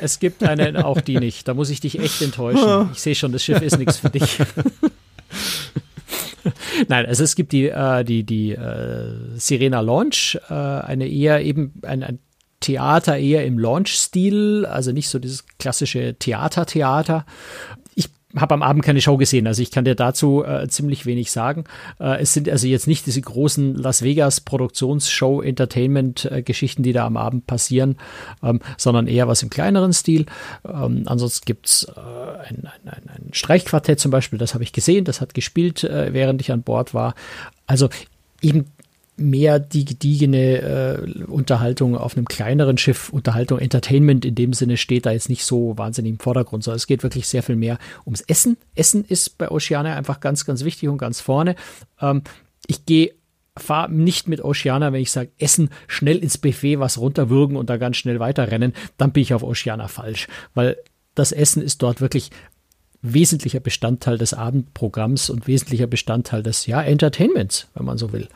Es 0.00 0.18
gibt 0.18 0.42
eine, 0.42 0.84
auch 0.84 1.00
die 1.00 1.18
nicht. 1.18 1.48
Da 1.48 1.54
muss 1.54 1.70
ich 1.70 1.80
dich 1.80 1.98
echt 1.98 2.22
enttäuschen. 2.22 2.90
Ich 2.92 3.00
sehe 3.00 3.14
schon, 3.14 3.32
das 3.32 3.42
Schiff 3.42 3.60
ist 3.62 3.78
nichts 3.78 3.98
für 3.98 4.10
dich. 4.10 4.38
Nein, 6.88 7.06
also 7.06 7.24
es 7.24 7.34
gibt 7.34 7.52
die, 7.52 7.68
äh, 7.68 8.04
die, 8.04 8.24
die 8.24 8.52
äh, 8.52 9.12
Sirena 9.36 9.80
Launch, 9.80 10.38
äh, 10.48 10.54
eine 10.54 11.06
eher 11.08 11.42
eben 11.42 11.74
ein, 11.82 12.02
ein 12.02 12.18
Theater 12.60 13.16
eher 13.16 13.44
im 13.46 13.58
Launch-Stil, 13.58 14.66
also 14.66 14.92
nicht 14.92 15.08
so 15.08 15.18
dieses 15.18 15.46
klassische 15.58 16.14
Theater-Theater, 16.18 17.24
habe 18.36 18.54
am 18.54 18.62
Abend 18.62 18.84
keine 18.84 19.00
Show 19.00 19.16
gesehen, 19.16 19.46
also 19.46 19.62
ich 19.62 19.70
kann 19.70 19.84
dir 19.84 19.94
dazu 19.94 20.44
äh, 20.44 20.68
ziemlich 20.68 21.06
wenig 21.06 21.30
sagen. 21.30 21.64
Äh, 21.98 22.20
es 22.20 22.32
sind 22.32 22.48
also 22.48 22.66
jetzt 22.66 22.86
nicht 22.86 23.06
diese 23.06 23.20
großen 23.20 23.74
Las 23.74 24.02
Vegas 24.02 24.40
Produktionsshow 24.40 25.42
Entertainment 25.42 26.26
äh, 26.26 26.42
Geschichten, 26.42 26.82
die 26.82 26.92
da 26.92 27.06
am 27.06 27.16
Abend 27.16 27.46
passieren, 27.46 27.96
ähm, 28.42 28.60
sondern 28.76 29.06
eher 29.06 29.26
was 29.26 29.42
im 29.42 29.50
kleineren 29.50 29.92
Stil. 29.92 30.26
Ähm, 30.64 31.02
ansonsten 31.06 31.44
gibt's 31.44 31.84
äh, 31.84 32.00
ein, 32.48 32.68
ein, 32.84 33.08
ein, 33.08 33.28
Streichquartett 33.32 33.98
zum 33.98 34.10
Beispiel, 34.10 34.38
das 34.38 34.54
habe 34.54 34.64
ich 34.64 34.72
gesehen, 34.72 35.04
das 35.04 35.20
hat 35.20 35.34
gespielt, 35.34 35.84
äh, 35.84 36.12
während 36.12 36.40
ich 36.40 36.52
an 36.52 36.62
Bord 36.62 36.94
war. 36.94 37.14
Also 37.66 37.88
eben 38.42 38.66
mehr 39.20 39.58
die 39.58 39.84
gediegene 39.84 40.58
äh, 40.62 41.24
Unterhaltung 41.24 41.96
auf 41.96 42.16
einem 42.16 42.26
kleineren 42.26 42.78
Schiff, 42.78 43.10
Unterhaltung, 43.10 43.58
Entertainment 43.58 44.24
in 44.24 44.34
dem 44.34 44.52
Sinne 44.52 44.76
steht 44.76 45.06
da 45.06 45.12
jetzt 45.12 45.28
nicht 45.28 45.44
so 45.44 45.76
wahnsinnig 45.76 46.12
im 46.12 46.18
Vordergrund, 46.18 46.64
sondern 46.64 46.76
es 46.76 46.86
geht 46.86 47.02
wirklich 47.02 47.28
sehr 47.28 47.42
viel 47.42 47.56
mehr 47.56 47.78
ums 48.04 48.22
Essen. 48.22 48.56
Essen 48.74 49.04
ist 49.04 49.38
bei 49.38 49.50
Oceania 49.50 49.94
einfach 49.94 50.20
ganz, 50.20 50.44
ganz 50.44 50.64
wichtig 50.64 50.88
und 50.88 50.98
ganz 50.98 51.20
vorne. 51.20 51.54
Ähm, 52.00 52.22
ich 52.66 52.86
gehe 52.86 53.12
fahre 53.56 53.92
nicht 53.92 54.28
mit 54.28 54.42
Oceana, 54.42 54.92
wenn 54.92 55.02
ich 55.02 55.10
sage, 55.10 55.30
Essen, 55.38 55.70
schnell 55.86 56.18
ins 56.18 56.38
Buffet 56.38 56.78
was 56.78 56.98
runterwürgen 56.98 57.56
und 57.56 57.68
da 57.68 57.76
ganz 57.76 57.96
schnell 57.96 58.20
weiterrennen, 58.20 58.72
dann 58.96 59.12
bin 59.12 59.22
ich 59.22 59.34
auf 59.34 59.42
Oceana 59.42 59.88
falsch, 59.88 60.28
weil 60.54 60.76
das 61.14 61.32
Essen 61.32 61.62
ist 61.62 61.82
dort 61.82 62.00
wirklich 62.00 62.30
wesentlicher 63.02 63.60
Bestandteil 63.60 64.18
des 64.18 64.34
Abendprogramms 64.34 65.30
und 65.30 65.46
wesentlicher 65.46 65.86
Bestandteil 65.86 66.42
des 66.42 66.66
ja, 66.66 66.82
Entertainments, 66.82 67.68
wenn 67.74 67.86
man 67.86 67.98
so 67.98 68.12
will. 68.12 68.28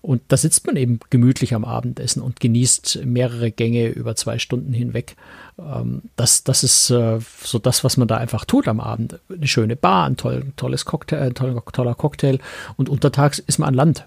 Und 0.00 0.22
da 0.28 0.36
sitzt 0.36 0.66
man 0.66 0.76
eben 0.76 1.00
gemütlich 1.10 1.54
am 1.54 1.64
Abendessen 1.64 2.22
und 2.22 2.40
genießt 2.40 3.04
mehrere 3.04 3.50
Gänge 3.50 3.88
über 3.88 4.16
zwei 4.16 4.38
Stunden 4.38 4.72
hinweg. 4.72 5.16
Ähm, 5.58 6.02
das, 6.16 6.44
das 6.44 6.64
ist 6.64 6.90
äh, 6.90 7.18
so 7.42 7.58
das, 7.58 7.84
was 7.84 7.96
man 7.96 8.08
da 8.08 8.16
einfach 8.16 8.44
tut 8.44 8.68
am 8.68 8.80
Abend. 8.80 9.18
Eine 9.28 9.46
schöne 9.46 9.76
Bar, 9.76 10.06
ein 10.06 10.16
tolles 10.16 10.84
Cocktail, 10.84 11.20
ein 11.20 11.34
toller 11.34 11.94
Cocktail 11.94 12.38
und 12.76 12.88
untertags 12.88 13.38
ist 13.38 13.58
man 13.58 13.68
an 13.68 13.74
Land. 13.74 14.06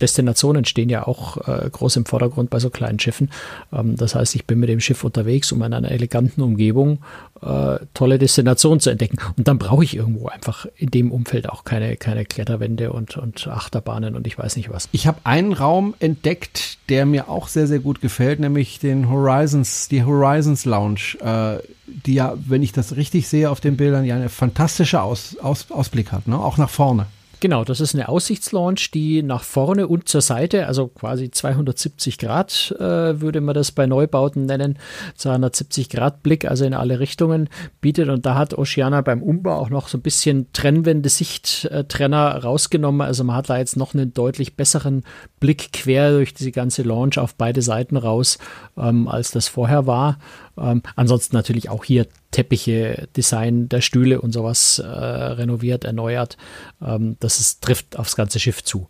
Destinationen 0.00 0.64
stehen 0.64 0.88
ja 0.88 1.06
auch 1.06 1.36
äh, 1.48 1.68
groß 1.70 1.96
im 1.96 2.06
Vordergrund 2.06 2.50
bei 2.50 2.58
so 2.58 2.70
kleinen 2.70 2.98
Schiffen. 2.98 3.30
Ähm, 3.72 3.96
das 3.96 4.14
heißt, 4.14 4.34
ich 4.34 4.46
bin 4.46 4.60
mit 4.60 4.68
dem 4.68 4.80
Schiff 4.80 5.04
unterwegs, 5.04 5.52
um 5.52 5.62
in 5.62 5.72
einer 5.72 5.90
eleganten 5.90 6.42
Umgebung 6.42 6.98
äh, 7.42 7.78
tolle 7.94 8.18
Destinationen 8.18 8.80
zu 8.80 8.90
entdecken. 8.90 9.18
Und 9.36 9.48
dann 9.48 9.58
brauche 9.58 9.84
ich 9.84 9.96
irgendwo 9.96 10.28
einfach 10.28 10.66
in 10.76 10.90
dem 10.90 11.12
Umfeld 11.12 11.48
auch 11.48 11.64
keine, 11.64 11.96
keine 11.96 12.24
Kletterwände 12.24 12.92
und, 12.92 13.16
und 13.16 13.46
Achterbahnen 13.46 14.16
und 14.16 14.26
ich 14.26 14.38
weiß 14.38 14.56
nicht 14.56 14.70
was. 14.70 14.88
Ich 14.92 15.06
habe 15.06 15.18
einen 15.24 15.52
Raum 15.52 15.94
entdeckt, 16.00 16.78
der 16.88 17.06
mir 17.06 17.28
auch 17.28 17.48
sehr, 17.48 17.66
sehr 17.66 17.78
gut 17.78 18.00
gefällt, 18.00 18.40
nämlich 18.40 18.78
den 18.78 19.10
Horizons, 19.10 19.88
die 19.88 20.04
Horizons 20.04 20.64
Lounge, 20.64 21.16
äh, 21.20 21.62
die 21.86 22.14
ja, 22.14 22.34
wenn 22.46 22.62
ich 22.62 22.72
das 22.72 22.96
richtig 22.96 23.28
sehe 23.28 23.50
auf 23.50 23.60
den 23.60 23.76
Bildern, 23.76 24.04
ja 24.04 24.16
eine 24.16 24.28
fantastische 24.28 25.02
Aus, 25.02 25.36
Aus, 25.38 25.70
Ausblick 25.70 26.12
hat, 26.12 26.26
ne? 26.26 26.38
auch 26.38 26.56
nach 26.56 26.70
vorne. 26.70 27.06
Genau, 27.44 27.62
das 27.62 27.80
ist 27.82 27.94
eine 27.94 28.08
Aussichtslaunch, 28.08 28.90
die 28.90 29.22
nach 29.22 29.42
vorne 29.42 29.86
und 29.86 30.08
zur 30.08 30.22
Seite, 30.22 30.66
also 30.66 30.88
quasi 30.88 31.30
270 31.30 32.16
Grad 32.16 32.74
äh, 32.78 33.20
würde 33.20 33.42
man 33.42 33.54
das 33.54 33.70
bei 33.70 33.84
Neubauten 33.84 34.46
nennen, 34.46 34.78
270 35.16 35.90
Grad 35.90 36.22
Blick, 36.22 36.46
also 36.46 36.64
in 36.64 36.72
alle 36.72 37.00
Richtungen 37.00 37.50
bietet. 37.82 38.08
Und 38.08 38.24
da 38.24 38.36
hat 38.36 38.56
Oceana 38.56 39.02
beim 39.02 39.22
Umbau 39.22 39.56
auch 39.56 39.68
noch 39.68 39.88
so 39.88 39.98
ein 39.98 40.00
bisschen 40.00 40.54
Trennwände, 40.54 41.10
Sichttrenner 41.10 42.42
rausgenommen. 42.42 43.02
Also 43.02 43.24
man 43.24 43.36
hat 43.36 43.50
da 43.50 43.58
jetzt 43.58 43.76
noch 43.76 43.92
einen 43.92 44.14
deutlich 44.14 44.56
besseren 44.56 45.04
Blick 45.38 45.70
quer 45.74 46.12
durch 46.12 46.32
diese 46.32 46.50
ganze 46.50 46.82
Launch 46.82 47.18
auf 47.18 47.34
beide 47.34 47.60
Seiten 47.60 47.98
raus, 47.98 48.38
ähm, 48.78 49.06
als 49.06 49.32
das 49.32 49.48
vorher 49.48 49.86
war. 49.86 50.16
Ähm, 50.56 50.80
ansonsten 50.96 51.36
natürlich 51.36 51.68
auch 51.68 51.84
hier 51.84 52.06
Teppiche, 52.34 53.06
Design 53.16 53.68
der 53.68 53.80
Stühle 53.80 54.20
und 54.20 54.32
sowas 54.32 54.80
äh, 54.80 54.88
renoviert, 54.88 55.84
erneuert. 55.84 56.36
Ähm, 56.84 57.16
das 57.20 57.38
ist, 57.38 57.62
trifft 57.62 57.96
aufs 57.96 58.16
ganze 58.16 58.40
Schiff 58.40 58.64
zu. 58.64 58.88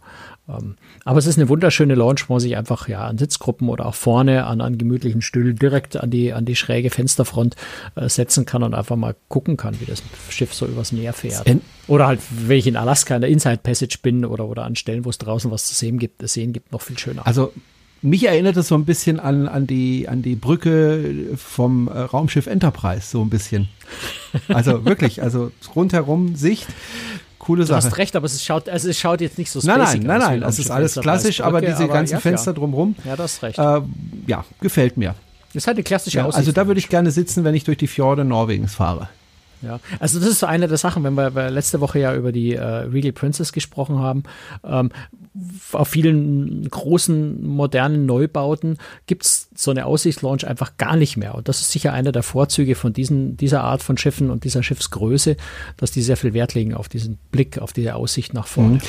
Ähm, 0.48 0.76
aber 1.04 1.18
es 1.18 1.26
ist 1.26 1.36
eine 1.36 1.50
wunderschöne 1.50 1.94
Launch, 1.94 2.26
wo 2.28 2.34
man 2.34 2.40
sich 2.40 2.56
einfach 2.56 2.88
ja 2.88 3.06
an 3.06 3.18
Sitzgruppen 3.18 3.68
oder 3.68 3.84
auch 3.84 3.94
vorne 3.94 4.46
an, 4.46 4.62
an 4.62 4.78
gemütlichen 4.78 5.20
Stühlen 5.20 5.56
direkt 5.56 5.98
an 5.98 6.08
die, 6.08 6.32
an 6.32 6.46
die 6.46 6.56
schräge 6.56 6.88
Fensterfront 6.88 7.54
äh, 7.96 8.08
setzen 8.08 8.46
kann 8.46 8.62
und 8.62 8.72
einfach 8.72 8.96
mal 8.96 9.14
gucken 9.28 9.58
kann, 9.58 9.78
wie 9.78 9.84
das 9.84 10.02
Schiff 10.30 10.54
so 10.54 10.64
übers 10.66 10.92
Meer 10.92 11.12
fährt. 11.12 11.46
Oder 11.86 12.06
halt, 12.06 12.20
wenn 12.30 12.56
ich 12.56 12.66
in 12.66 12.76
Alaska 12.76 13.14
in 13.14 13.20
der 13.20 13.30
Inside 13.30 13.58
Passage 13.58 13.98
bin 14.00 14.24
oder, 14.24 14.46
oder 14.46 14.64
an 14.64 14.74
Stellen, 14.74 15.04
wo 15.04 15.10
es 15.10 15.18
draußen 15.18 15.50
was 15.50 15.66
zu 15.66 15.74
sehen 15.74 15.98
gibt, 15.98 16.26
sehen 16.26 16.54
gibt, 16.54 16.72
noch 16.72 16.80
viel 16.80 16.98
schöner. 16.98 17.26
Also 17.26 17.52
mich 18.04 18.26
erinnert 18.26 18.56
es 18.56 18.68
so 18.68 18.74
ein 18.74 18.84
bisschen 18.84 19.18
an, 19.18 19.48
an, 19.48 19.66
die, 19.66 20.08
an 20.08 20.20
die 20.20 20.36
Brücke 20.36 21.36
vom 21.36 21.88
äh, 21.88 22.00
Raumschiff 22.00 22.46
Enterprise, 22.46 23.06
so 23.08 23.22
ein 23.22 23.30
bisschen. 23.30 23.68
Also 24.48 24.84
wirklich, 24.86 25.22
also 25.22 25.50
rundherum 25.74 26.36
Sicht. 26.36 26.66
Coole 27.38 27.64
Sache. 27.64 27.80
Du 27.80 27.86
hast 27.86 27.98
recht, 27.98 28.16
aber 28.16 28.26
es 28.26 28.44
schaut, 28.44 28.68
also 28.68 28.88
es 28.88 28.98
schaut 28.98 29.20
jetzt 29.20 29.38
nicht 29.38 29.50
so 29.50 29.60
Nein, 29.64 29.78
nein, 29.78 30.00
nein, 30.02 30.18
nein, 30.18 30.42
es 30.42 30.58
ist 30.58 30.70
alles 30.70 30.94
klassisch, 30.94 31.40
aber 31.40 31.60
diese 31.60 31.84
aber 31.84 31.92
ganzen 31.92 32.14
ja, 32.14 32.20
Fenster 32.20 32.52
drumherum. 32.52 32.94
Ja, 33.04 33.16
das 33.16 33.34
ist 33.34 33.42
recht. 33.42 33.58
Äh, 33.58 33.80
ja, 34.26 34.44
gefällt 34.60 34.96
mir. 34.96 35.14
Das 35.48 35.62
ist 35.62 35.66
halt 35.66 35.76
eine 35.76 35.84
klassische 35.84 36.18
ja, 36.18 36.28
Also 36.28 36.52
da 36.52 36.66
würde 36.66 36.80
ich 36.80 36.88
gerne 36.88 37.10
sitzen, 37.10 37.44
wenn 37.44 37.54
ich 37.54 37.64
durch 37.64 37.78
die 37.78 37.86
Fjorde 37.86 38.24
Norwegens 38.24 38.74
fahre. 38.74 39.08
Ja, 39.64 39.80
also 39.98 40.20
das 40.20 40.28
ist 40.28 40.40
so 40.40 40.46
eine 40.46 40.68
der 40.68 40.76
Sachen, 40.76 41.02
wenn 41.04 41.14
wir, 41.14 41.34
wir 41.34 41.50
letzte 41.50 41.80
Woche 41.80 41.98
ja 41.98 42.14
über 42.14 42.32
die 42.32 42.54
äh, 42.54 42.62
Regal 42.62 43.12
Princess 43.12 43.52
gesprochen 43.52 43.98
haben. 43.98 44.24
Ähm, 44.64 44.90
auf 45.72 45.88
vielen 45.88 46.68
großen 46.68 47.44
modernen 47.44 48.06
Neubauten 48.06 48.78
gibt 49.06 49.24
es 49.24 49.48
so 49.54 49.70
eine 49.70 49.86
Aussichtslaunch 49.86 50.46
einfach 50.46 50.76
gar 50.76 50.96
nicht 50.96 51.16
mehr. 51.16 51.34
Und 51.34 51.48
das 51.48 51.60
ist 51.60 51.72
sicher 51.72 51.92
einer 51.92 52.12
der 52.12 52.22
Vorzüge 52.22 52.74
von 52.74 52.92
diesen, 52.92 53.36
dieser 53.36 53.64
Art 53.64 53.82
von 53.82 53.98
Schiffen 53.98 54.30
und 54.30 54.44
dieser 54.44 54.62
Schiffsgröße, 54.62 55.36
dass 55.76 55.90
die 55.90 56.02
sehr 56.02 56.16
viel 56.16 56.34
Wert 56.34 56.54
legen 56.54 56.74
auf 56.74 56.88
diesen 56.88 57.18
Blick, 57.32 57.58
auf 57.58 57.72
diese 57.72 57.94
Aussicht 57.94 58.34
nach 58.34 58.46
vorne. 58.46 58.74
Mhm. 58.74 58.80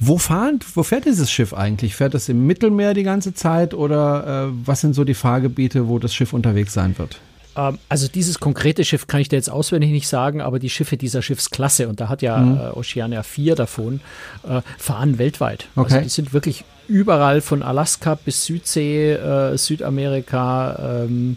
Wo, 0.00 0.18
fahren, 0.18 0.60
wo 0.74 0.82
fährt 0.82 1.06
dieses 1.06 1.30
Schiff 1.30 1.52
eigentlich? 1.52 1.96
Fährt 1.96 2.14
es 2.14 2.28
im 2.28 2.46
Mittelmeer 2.46 2.94
die 2.94 3.02
ganze 3.02 3.34
Zeit 3.34 3.74
oder 3.74 4.48
äh, 4.48 4.52
was 4.64 4.80
sind 4.80 4.94
so 4.94 5.04
die 5.04 5.14
Fahrgebiete, 5.14 5.88
wo 5.88 5.98
das 5.98 6.14
Schiff 6.14 6.32
unterwegs 6.32 6.72
sein 6.72 6.96
wird? 6.98 7.20
Ähm, 7.56 7.78
also 7.88 8.08
dieses 8.08 8.40
konkrete 8.40 8.84
Schiff 8.84 9.06
kann 9.06 9.20
ich 9.20 9.28
dir 9.28 9.36
jetzt 9.36 9.50
auswendig 9.50 9.90
nicht 9.90 10.08
sagen, 10.08 10.40
aber 10.40 10.58
die 10.58 10.70
Schiffe 10.70 10.96
dieser 10.96 11.22
Schiffsklasse, 11.22 11.88
und 11.88 12.00
da 12.00 12.08
hat 12.08 12.22
ja 12.22 12.38
mhm. 12.38 12.56
äh, 12.56 12.78
Oceania 12.78 13.22
vier 13.22 13.54
davon, 13.54 14.00
äh, 14.48 14.62
fahren 14.78 15.18
weltweit. 15.18 15.66
Also 15.74 15.80
okay. 15.80 15.94
Also 15.94 16.04
die 16.04 16.10
sind 16.10 16.32
wirklich 16.32 16.64
überall 16.88 17.40
von 17.40 17.62
Alaska 17.62 18.14
bis 18.14 18.46
Südsee, 18.46 19.12
äh, 19.12 19.56
Südamerika, 19.56 21.02
ähm, 21.04 21.36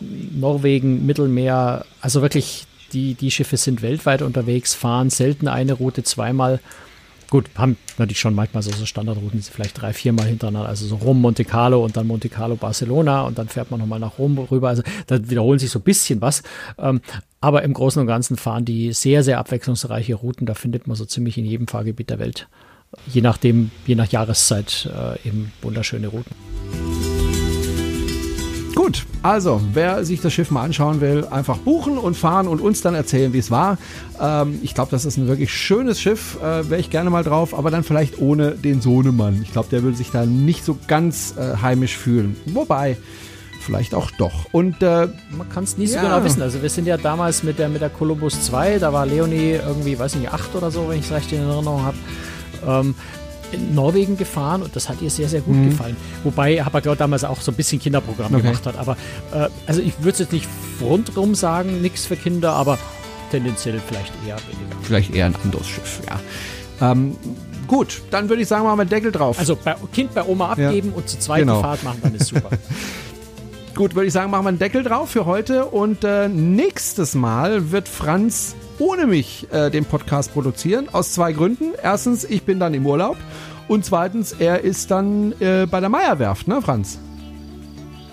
Norwegen, 0.00 1.06
Mittelmeer. 1.06 1.84
Also 2.00 2.22
wirklich, 2.22 2.66
die, 2.92 3.14
die 3.14 3.30
Schiffe 3.30 3.56
sind 3.56 3.82
weltweit 3.82 4.22
unterwegs, 4.22 4.74
fahren 4.74 5.10
selten 5.10 5.48
eine 5.48 5.74
Route 5.74 6.02
zweimal 6.02 6.60
Gut, 7.30 7.48
haben 7.54 7.76
natürlich 7.96 8.18
schon 8.18 8.34
manchmal 8.34 8.64
so, 8.64 8.72
so 8.72 8.84
Standardrouten, 8.84 9.40
vielleicht 9.40 9.80
drei, 9.80 9.92
viermal 9.92 10.26
hintereinander, 10.26 10.68
also 10.68 10.84
so 10.84 10.96
Rom, 10.96 11.20
Monte 11.20 11.44
Carlo 11.44 11.84
und 11.84 11.96
dann 11.96 12.08
Monte 12.08 12.28
Carlo, 12.28 12.56
Barcelona 12.56 13.22
und 13.22 13.38
dann 13.38 13.48
fährt 13.48 13.70
man 13.70 13.78
nochmal 13.78 14.00
nach 14.00 14.18
Rom 14.18 14.36
rüber. 14.36 14.68
Also 14.68 14.82
da 15.06 15.30
wiederholen 15.30 15.60
sich 15.60 15.70
so 15.70 15.78
ein 15.78 15.82
bisschen 15.82 16.20
was. 16.20 16.42
Ähm, 16.76 17.00
aber 17.40 17.62
im 17.62 17.72
Großen 17.72 18.00
und 18.00 18.08
Ganzen 18.08 18.36
fahren 18.36 18.64
die 18.64 18.92
sehr, 18.92 19.22
sehr 19.22 19.38
abwechslungsreiche 19.38 20.16
Routen. 20.16 20.44
Da 20.44 20.54
findet 20.54 20.88
man 20.88 20.96
so 20.96 21.04
ziemlich 21.04 21.38
in 21.38 21.44
jedem 21.44 21.68
Fahrgebiet 21.68 22.10
der 22.10 22.18
Welt, 22.18 22.48
je 23.06 23.20
nachdem, 23.20 23.70
je 23.86 23.94
nach 23.94 24.10
Jahreszeit, 24.10 24.90
äh, 24.92 25.28
eben 25.28 25.52
wunderschöne 25.62 26.08
Routen. 26.08 26.34
Gut, 28.80 29.04
also 29.22 29.60
wer 29.74 30.06
sich 30.06 30.22
das 30.22 30.32
Schiff 30.32 30.50
mal 30.50 30.62
anschauen 30.62 31.02
will, 31.02 31.26
einfach 31.30 31.58
buchen 31.58 31.98
und 31.98 32.16
fahren 32.16 32.48
und 32.48 32.62
uns 32.62 32.80
dann 32.80 32.94
erzählen, 32.94 33.34
wie 33.34 33.38
es 33.38 33.50
war. 33.50 33.76
Ähm, 34.18 34.58
ich 34.62 34.74
glaube, 34.74 34.90
das 34.90 35.04
ist 35.04 35.18
ein 35.18 35.28
wirklich 35.28 35.52
schönes 35.52 36.00
Schiff, 36.00 36.38
äh, 36.40 36.70
wäre 36.70 36.80
ich 36.80 36.88
gerne 36.88 37.10
mal 37.10 37.22
drauf, 37.22 37.52
aber 37.52 37.70
dann 37.70 37.84
vielleicht 37.84 38.18
ohne 38.20 38.52
den 38.52 38.80
Sohnemann. 38.80 39.42
Ich 39.42 39.52
glaube, 39.52 39.68
der 39.70 39.82
würde 39.82 39.98
sich 39.98 40.10
da 40.10 40.24
nicht 40.24 40.64
so 40.64 40.78
ganz 40.86 41.34
äh, 41.36 41.58
heimisch 41.60 41.94
fühlen. 41.94 42.38
Wobei, 42.46 42.96
vielleicht 43.60 43.94
auch 43.94 44.10
doch. 44.12 44.46
Und 44.52 44.82
äh, 44.82 45.08
man 45.36 45.46
kann 45.50 45.64
es 45.64 45.76
nie 45.76 45.86
so 45.86 45.96
ja. 45.96 46.02
genau 46.02 46.24
wissen. 46.24 46.40
Also 46.40 46.62
wir 46.62 46.70
sind 46.70 46.86
ja 46.86 46.96
damals 46.96 47.42
mit 47.42 47.58
der 47.58 47.68
mit 47.68 47.82
der 47.82 47.90
Columbus 47.90 48.46
2, 48.46 48.78
da 48.78 48.94
war 48.94 49.04
Leonie 49.04 49.58
irgendwie, 49.62 49.98
weiß 49.98 50.14
nicht, 50.14 50.32
acht 50.32 50.54
oder 50.54 50.70
so, 50.70 50.88
wenn 50.88 51.00
ich 51.00 51.04
es 51.04 51.12
recht 51.12 51.30
in 51.32 51.40
Erinnerung 51.40 51.82
habe. 51.82 51.96
Ähm, 52.66 52.94
in 53.52 53.74
Norwegen 53.74 54.16
gefahren 54.16 54.62
und 54.62 54.76
das 54.76 54.88
hat 54.88 55.00
ihr 55.02 55.10
sehr, 55.10 55.28
sehr 55.28 55.40
gut 55.40 55.56
mhm. 55.56 55.70
gefallen. 55.70 55.96
Wobei 56.24 56.62
Habagor 56.62 56.96
damals 56.96 57.24
auch 57.24 57.40
so 57.40 57.52
ein 57.52 57.56
bisschen 57.56 57.78
Kinderprogramm 57.80 58.34
okay. 58.34 58.42
gemacht 58.42 58.66
hat. 58.66 58.78
Aber 58.78 58.96
äh, 59.32 59.48
also 59.66 59.80
ich 59.80 59.98
würde 59.98 60.10
es 60.10 60.18
jetzt 60.18 60.32
nicht 60.32 60.48
rundrum 60.80 61.34
sagen, 61.34 61.80
nichts 61.80 62.06
für 62.06 62.16
Kinder, 62.16 62.52
aber 62.52 62.78
tendenziell 63.30 63.80
vielleicht 63.86 64.12
eher 64.26 64.36
weniger. 64.36 64.76
Vielleicht 64.82 65.14
eher 65.14 65.26
ein 65.26 65.36
anderes 65.42 65.68
Schiff, 65.68 66.00
ja. 66.06 66.92
Ähm, 66.92 67.16
gut, 67.66 68.02
dann 68.10 68.28
würde 68.28 68.42
ich 68.42 68.48
sagen, 68.48 68.64
machen 68.64 68.78
wir 68.78 68.84
Deckel 68.84 69.12
drauf. 69.12 69.38
Also 69.38 69.56
bei, 69.56 69.76
Kind 69.92 70.14
bei 70.14 70.24
Oma 70.24 70.50
abgeben 70.50 70.90
ja. 70.90 70.96
und 70.96 71.08
zur 71.08 71.20
zweiten 71.20 71.46
genau. 71.46 71.60
Fahrt 71.60 71.82
machen, 71.82 72.00
dann 72.02 72.14
ist 72.14 72.28
super. 72.28 72.50
Gut, 73.76 73.94
würde 73.94 74.08
ich 74.08 74.12
sagen, 74.12 74.32
machen 74.32 74.44
wir 74.44 74.48
einen 74.48 74.58
Deckel 74.58 74.82
drauf 74.82 75.10
für 75.10 75.26
heute 75.26 75.64
und 75.64 76.04
äh, 76.04 76.28
nächstes 76.28 77.14
Mal 77.14 77.70
wird 77.70 77.88
Franz 77.88 78.56
ohne 78.80 79.06
mich 79.06 79.46
äh, 79.52 79.70
den 79.70 79.84
Podcast 79.84 80.32
produzieren. 80.32 80.88
Aus 80.90 81.12
zwei 81.12 81.32
Gründen. 81.32 81.72
Erstens, 81.82 82.24
ich 82.24 82.42
bin 82.42 82.58
dann 82.58 82.74
im 82.74 82.86
Urlaub. 82.86 83.16
Und 83.68 83.84
zweitens, 83.84 84.32
er 84.32 84.64
ist 84.64 84.90
dann 84.90 85.32
äh, 85.40 85.66
bei 85.70 85.78
der 85.78 85.88
Meierwerft, 85.88 86.48
ne, 86.48 86.60
Franz? 86.60 86.98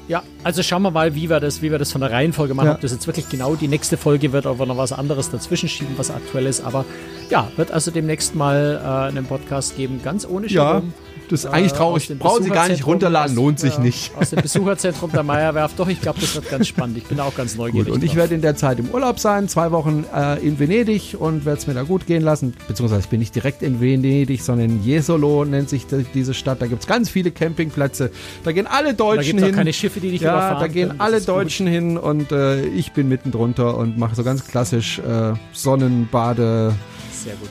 Ja, 0.08 0.24
also 0.44 0.64
schauen 0.64 0.84
wir 0.84 0.92
mal, 0.92 1.16
wie 1.16 1.30
wir 1.30 1.40
das, 1.40 1.62
wie 1.62 1.72
wir 1.72 1.80
das 1.80 1.92
von 1.92 2.00
der 2.02 2.12
Reihenfolge 2.12 2.54
machen. 2.54 2.68
Ja. 2.68 2.76
Ob 2.76 2.82
das 2.82 2.92
jetzt 2.92 3.08
wirklich 3.08 3.28
genau 3.28 3.56
die 3.56 3.68
nächste 3.68 3.98
Folge 3.98 4.32
wird, 4.32 4.46
ob 4.46 4.60
wir 4.60 4.66
noch 4.66 4.78
was 4.78 4.94
anderes 4.94 5.32
dazwischen 5.32 5.68
schieben, 5.68 5.96
was 5.98 6.12
aktuell 6.12 6.46
ist. 6.46 6.62
Aber 6.62 6.86
ja, 7.30 7.50
wird 7.58 7.72
also 7.72 7.92
demnächst 7.92 8.36
mal 8.36 8.80
äh, 8.82 9.10
einen 9.10 9.26
Podcast 9.26 9.76
geben, 9.76 10.02
ganz 10.04 10.26
ohne 10.26 10.48
Schiebung. 10.48 10.66
Ja. 10.66 11.07
Das 11.30 11.44
ist 11.44 11.46
äh, 11.46 11.54
eigentlich 11.54 11.74
traurig. 11.74 12.10
Brauchen 12.20 12.44
Sie 12.44 12.50
gar 12.50 12.68
nicht 12.70 12.86
runterladen, 12.86 13.36
lohnt 13.36 13.60
sich 13.60 13.78
nicht. 13.80 14.12
Aus 14.16 14.30
dem 14.30 14.42
Besucherzentrum 14.42 15.12
der 15.12 15.24
Meierwerft. 15.24 15.78
Doch, 15.80 15.88
ich 15.88 16.02
glaube, 16.02 16.20
das 16.22 16.36
wird 16.36 16.50
ganz 16.50 16.68
spannend. 16.68 16.98
Ich 16.98 17.06
bin 17.06 17.20
auch 17.20 17.36
ganz 17.36 17.56
neugierig. 17.56 17.88
Gut, 17.88 17.96
und 17.96 18.04
ich 18.04 18.16
werde 18.16 18.36
in 18.36 18.42
der 18.42 18.56
Zeit 18.56 18.80
im 18.80 18.90
Urlaub 18.90 19.20
sein, 19.20 19.48
zwei 19.48 19.72
Wochen 19.72 20.06
äh, 20.16 20.40
in 20.40 20.60
Venedig 20.60 21.16
und 21.20 21.46
werde 21.46 21.60
es 21.60 21.68
mir 21.68 21.74
da 21.74 21.84
gut 21.84 22.06
gehen 22.06 22.24
lassen. 22.24 22.54
Beziehungsweise 22.68 23.02
ich 23.02 23.10
bin 23.10 23.20
nicht 23.20 23.36
direkt 23.36 23.62
in 23.62 23.82
Venedig, 23.82 24.42
sondern 24.42 24.70
in 24.70 24.84
Jesolo 24.84 25.46
nennt 25.46 25.70
sich 25.70 25.88
die, 25.88 26.06
diese 26.14 26.34
Stadt. 26.34 26.62
Da 26.62 26.68
gibt 26.68 26.82
es 26.82 26.88
ganz 26.88 27.10
viele 27.10 27.32
Campingplätze. 27.32 28.12
Da 28.44 28.52
gehen 28.52 28.68
alle 28.68 28.94
Deutschen 28.94 29.38
da 29.38 29.46
hin. 29.46 29.52
Da 29.54 29.58
keine 29.58 29.74
Schiffe, 29.74 30.00
die 30.00 30.12
dich 30.12 30.22
Ja, 30.22 30.60
da 30.60 30.68
gehen 30.68 30.90
können. 30.90 31.00
alle 31.02 31.22
Deutschen 31.22 31.66
gut. 31.66 31.74
hin 31.74 31.98
und 31.98 32.32
äh, 32.32 32.66
ich 32.66 32.92
bin 32.92 33.08
mittendrin 33.10 33.54
und 33.54 33.98
mache 33.98 34.16
so 34.16 34.24
ganz 34.24 34.46
klassisch 34.46 35.00
äh, 35.00 35.34
Sonnenbade. 35.54 36.74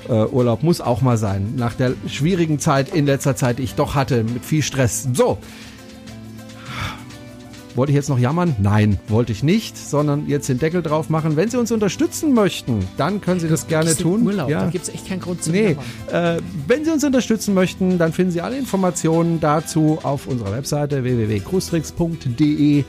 Äh, 0.08 0.26
Urlaub 0.26 0.62
muss 0.62 0.80
auch 0.80 1.00
mal 1.00 1.16
sein. 1.16 1.54
Nach 1.56 1.74
der 1.74 1.94
schwierigen 2.06 2.58
Zeit 2.58 2.94
in 2.94 3.06
letzter 3.06 3.36
Zeit, 3.36 3.58
die 3.58 3.62
ich 3.62 3.74
doch 3.74 3.94
hatte, 3.94 4.24
mit 4.24 4.44
viel 4.44 4.62
Stress. 4.62 5.08
So. 5.12 5.38
Wollte 7.76 7.92
ich 7.92 7.96
jetzt 7.96 8.08
noch 8.08 8.18
jammern? 8.18 8.56
Nein, 8.58 8.98
wollte 9.06 9.32
ich 9.32 9.42
nicht, 9.42 9.76
sondern 9.76 10.26
jetzt 10.28 10.48
den 10.48 10.58
Deckel 10.58 10.82
drauf 10.82 11.10
machen. 11.10 11.36
Wenn 11.36 11.50
Sie 11.50 11.58
uns 11.58 11.70
unterstützen 11.70 12.32
möchten, 12.32 12.88
dann 12.96 13.20
können 13.20 13.38
Sie 13.38 13.48
das 13.48 13.66
gerne 13.66 13.94
tun. 13.94 14.22
Urlaub, 14.26 14.48
ja. 14.48 14.64
Da 14.64 14.70
gibt 14.70 14.88
es 14.88 14.94
echt 14.94 15.06
keinen 15.06 15.20
Grund 15.20 15.42
zu 15.42 15.50
Nee, 15.50 15.76
äh, 16.10 16.38
wenn 16.66 16.86
Sie 16.86 16.90
uns 16.90 17.04
unterstützen 17.04 17.52
möchten, 17.52 17.98
dann 17.98 18.14
finden 18.14 18.32
Sie 18.32 18.40
alle 18.40 18.56
Informationen 18.56 19.40
dazu 19.40 19.98
auf 20.02 20.26
unserer 20.26 20.52
Webseite 20.52 21.04
www.cruestricks.de 21.04 22.84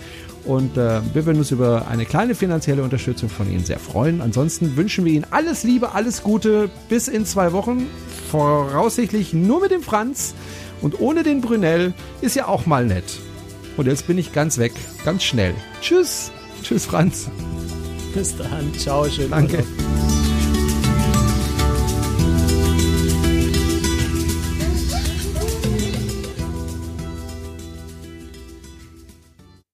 und 0.47 0.77
äh, 0.77 1.01
wir 1.13 1.25
würden 1.25 1.39
uns 1.39 1.51
über 1.51 1.87
eine 1.87 2.05
kleine 2.05 2.33
finanzielle 2.33 2.81
Unterstützung 2.81 3.29
von 3.29 3.51
Ihnen 3.51 3.65
sehr 3.65 3.79
freuen. 3.79 4.21
Ansonsten 4.21 4.77
wünschen 4.77 5.05
wir 5.05 5.11
Ihnen 5.11 5.25
alles 5.29 5.63
Liebe, 5.63 5.93
alles 5.93 6.23
Gute 6.23 6.69
bis 6.89 7.07
in 7.07 7.25
zwei 7.25 7.51
Wochen. 7.51 7.87
Voraussichtlich 8.31 9.33
nur 9.33 9.61
mit 9.61 9.71
dem 9.71 9.81
Franz 9.81 10.33
und 10.81 10.99
ohne 10.99 11.23
den 11.23 11.41
Brunel 11.41 11.93
ist 12.21 12.35
ja 12.35 12.47
auch 12.47 12.65
mal 12.65 12.85
nett. 12.85 13.19
Und 13.75 13.87
jetzt 13.87 14.07
bin 14.07 14.17
ich 14.17 14.33
ganz 14.33 14.57
weg, 14.57 14.73
ganz 15.05 15.23
schnell. 15.23 15.53
Tschüss. 15.81 16.31
Tschüss, 16.63 16.85
Franz. 16.85 17.29
Bis 18.13 18.35
dann. 18.35 18.73
Ciao. 18.77 19.07
Schön. 19.09 19.29
Danke. 19.29 19.57
Urlaub. 19.57 20.06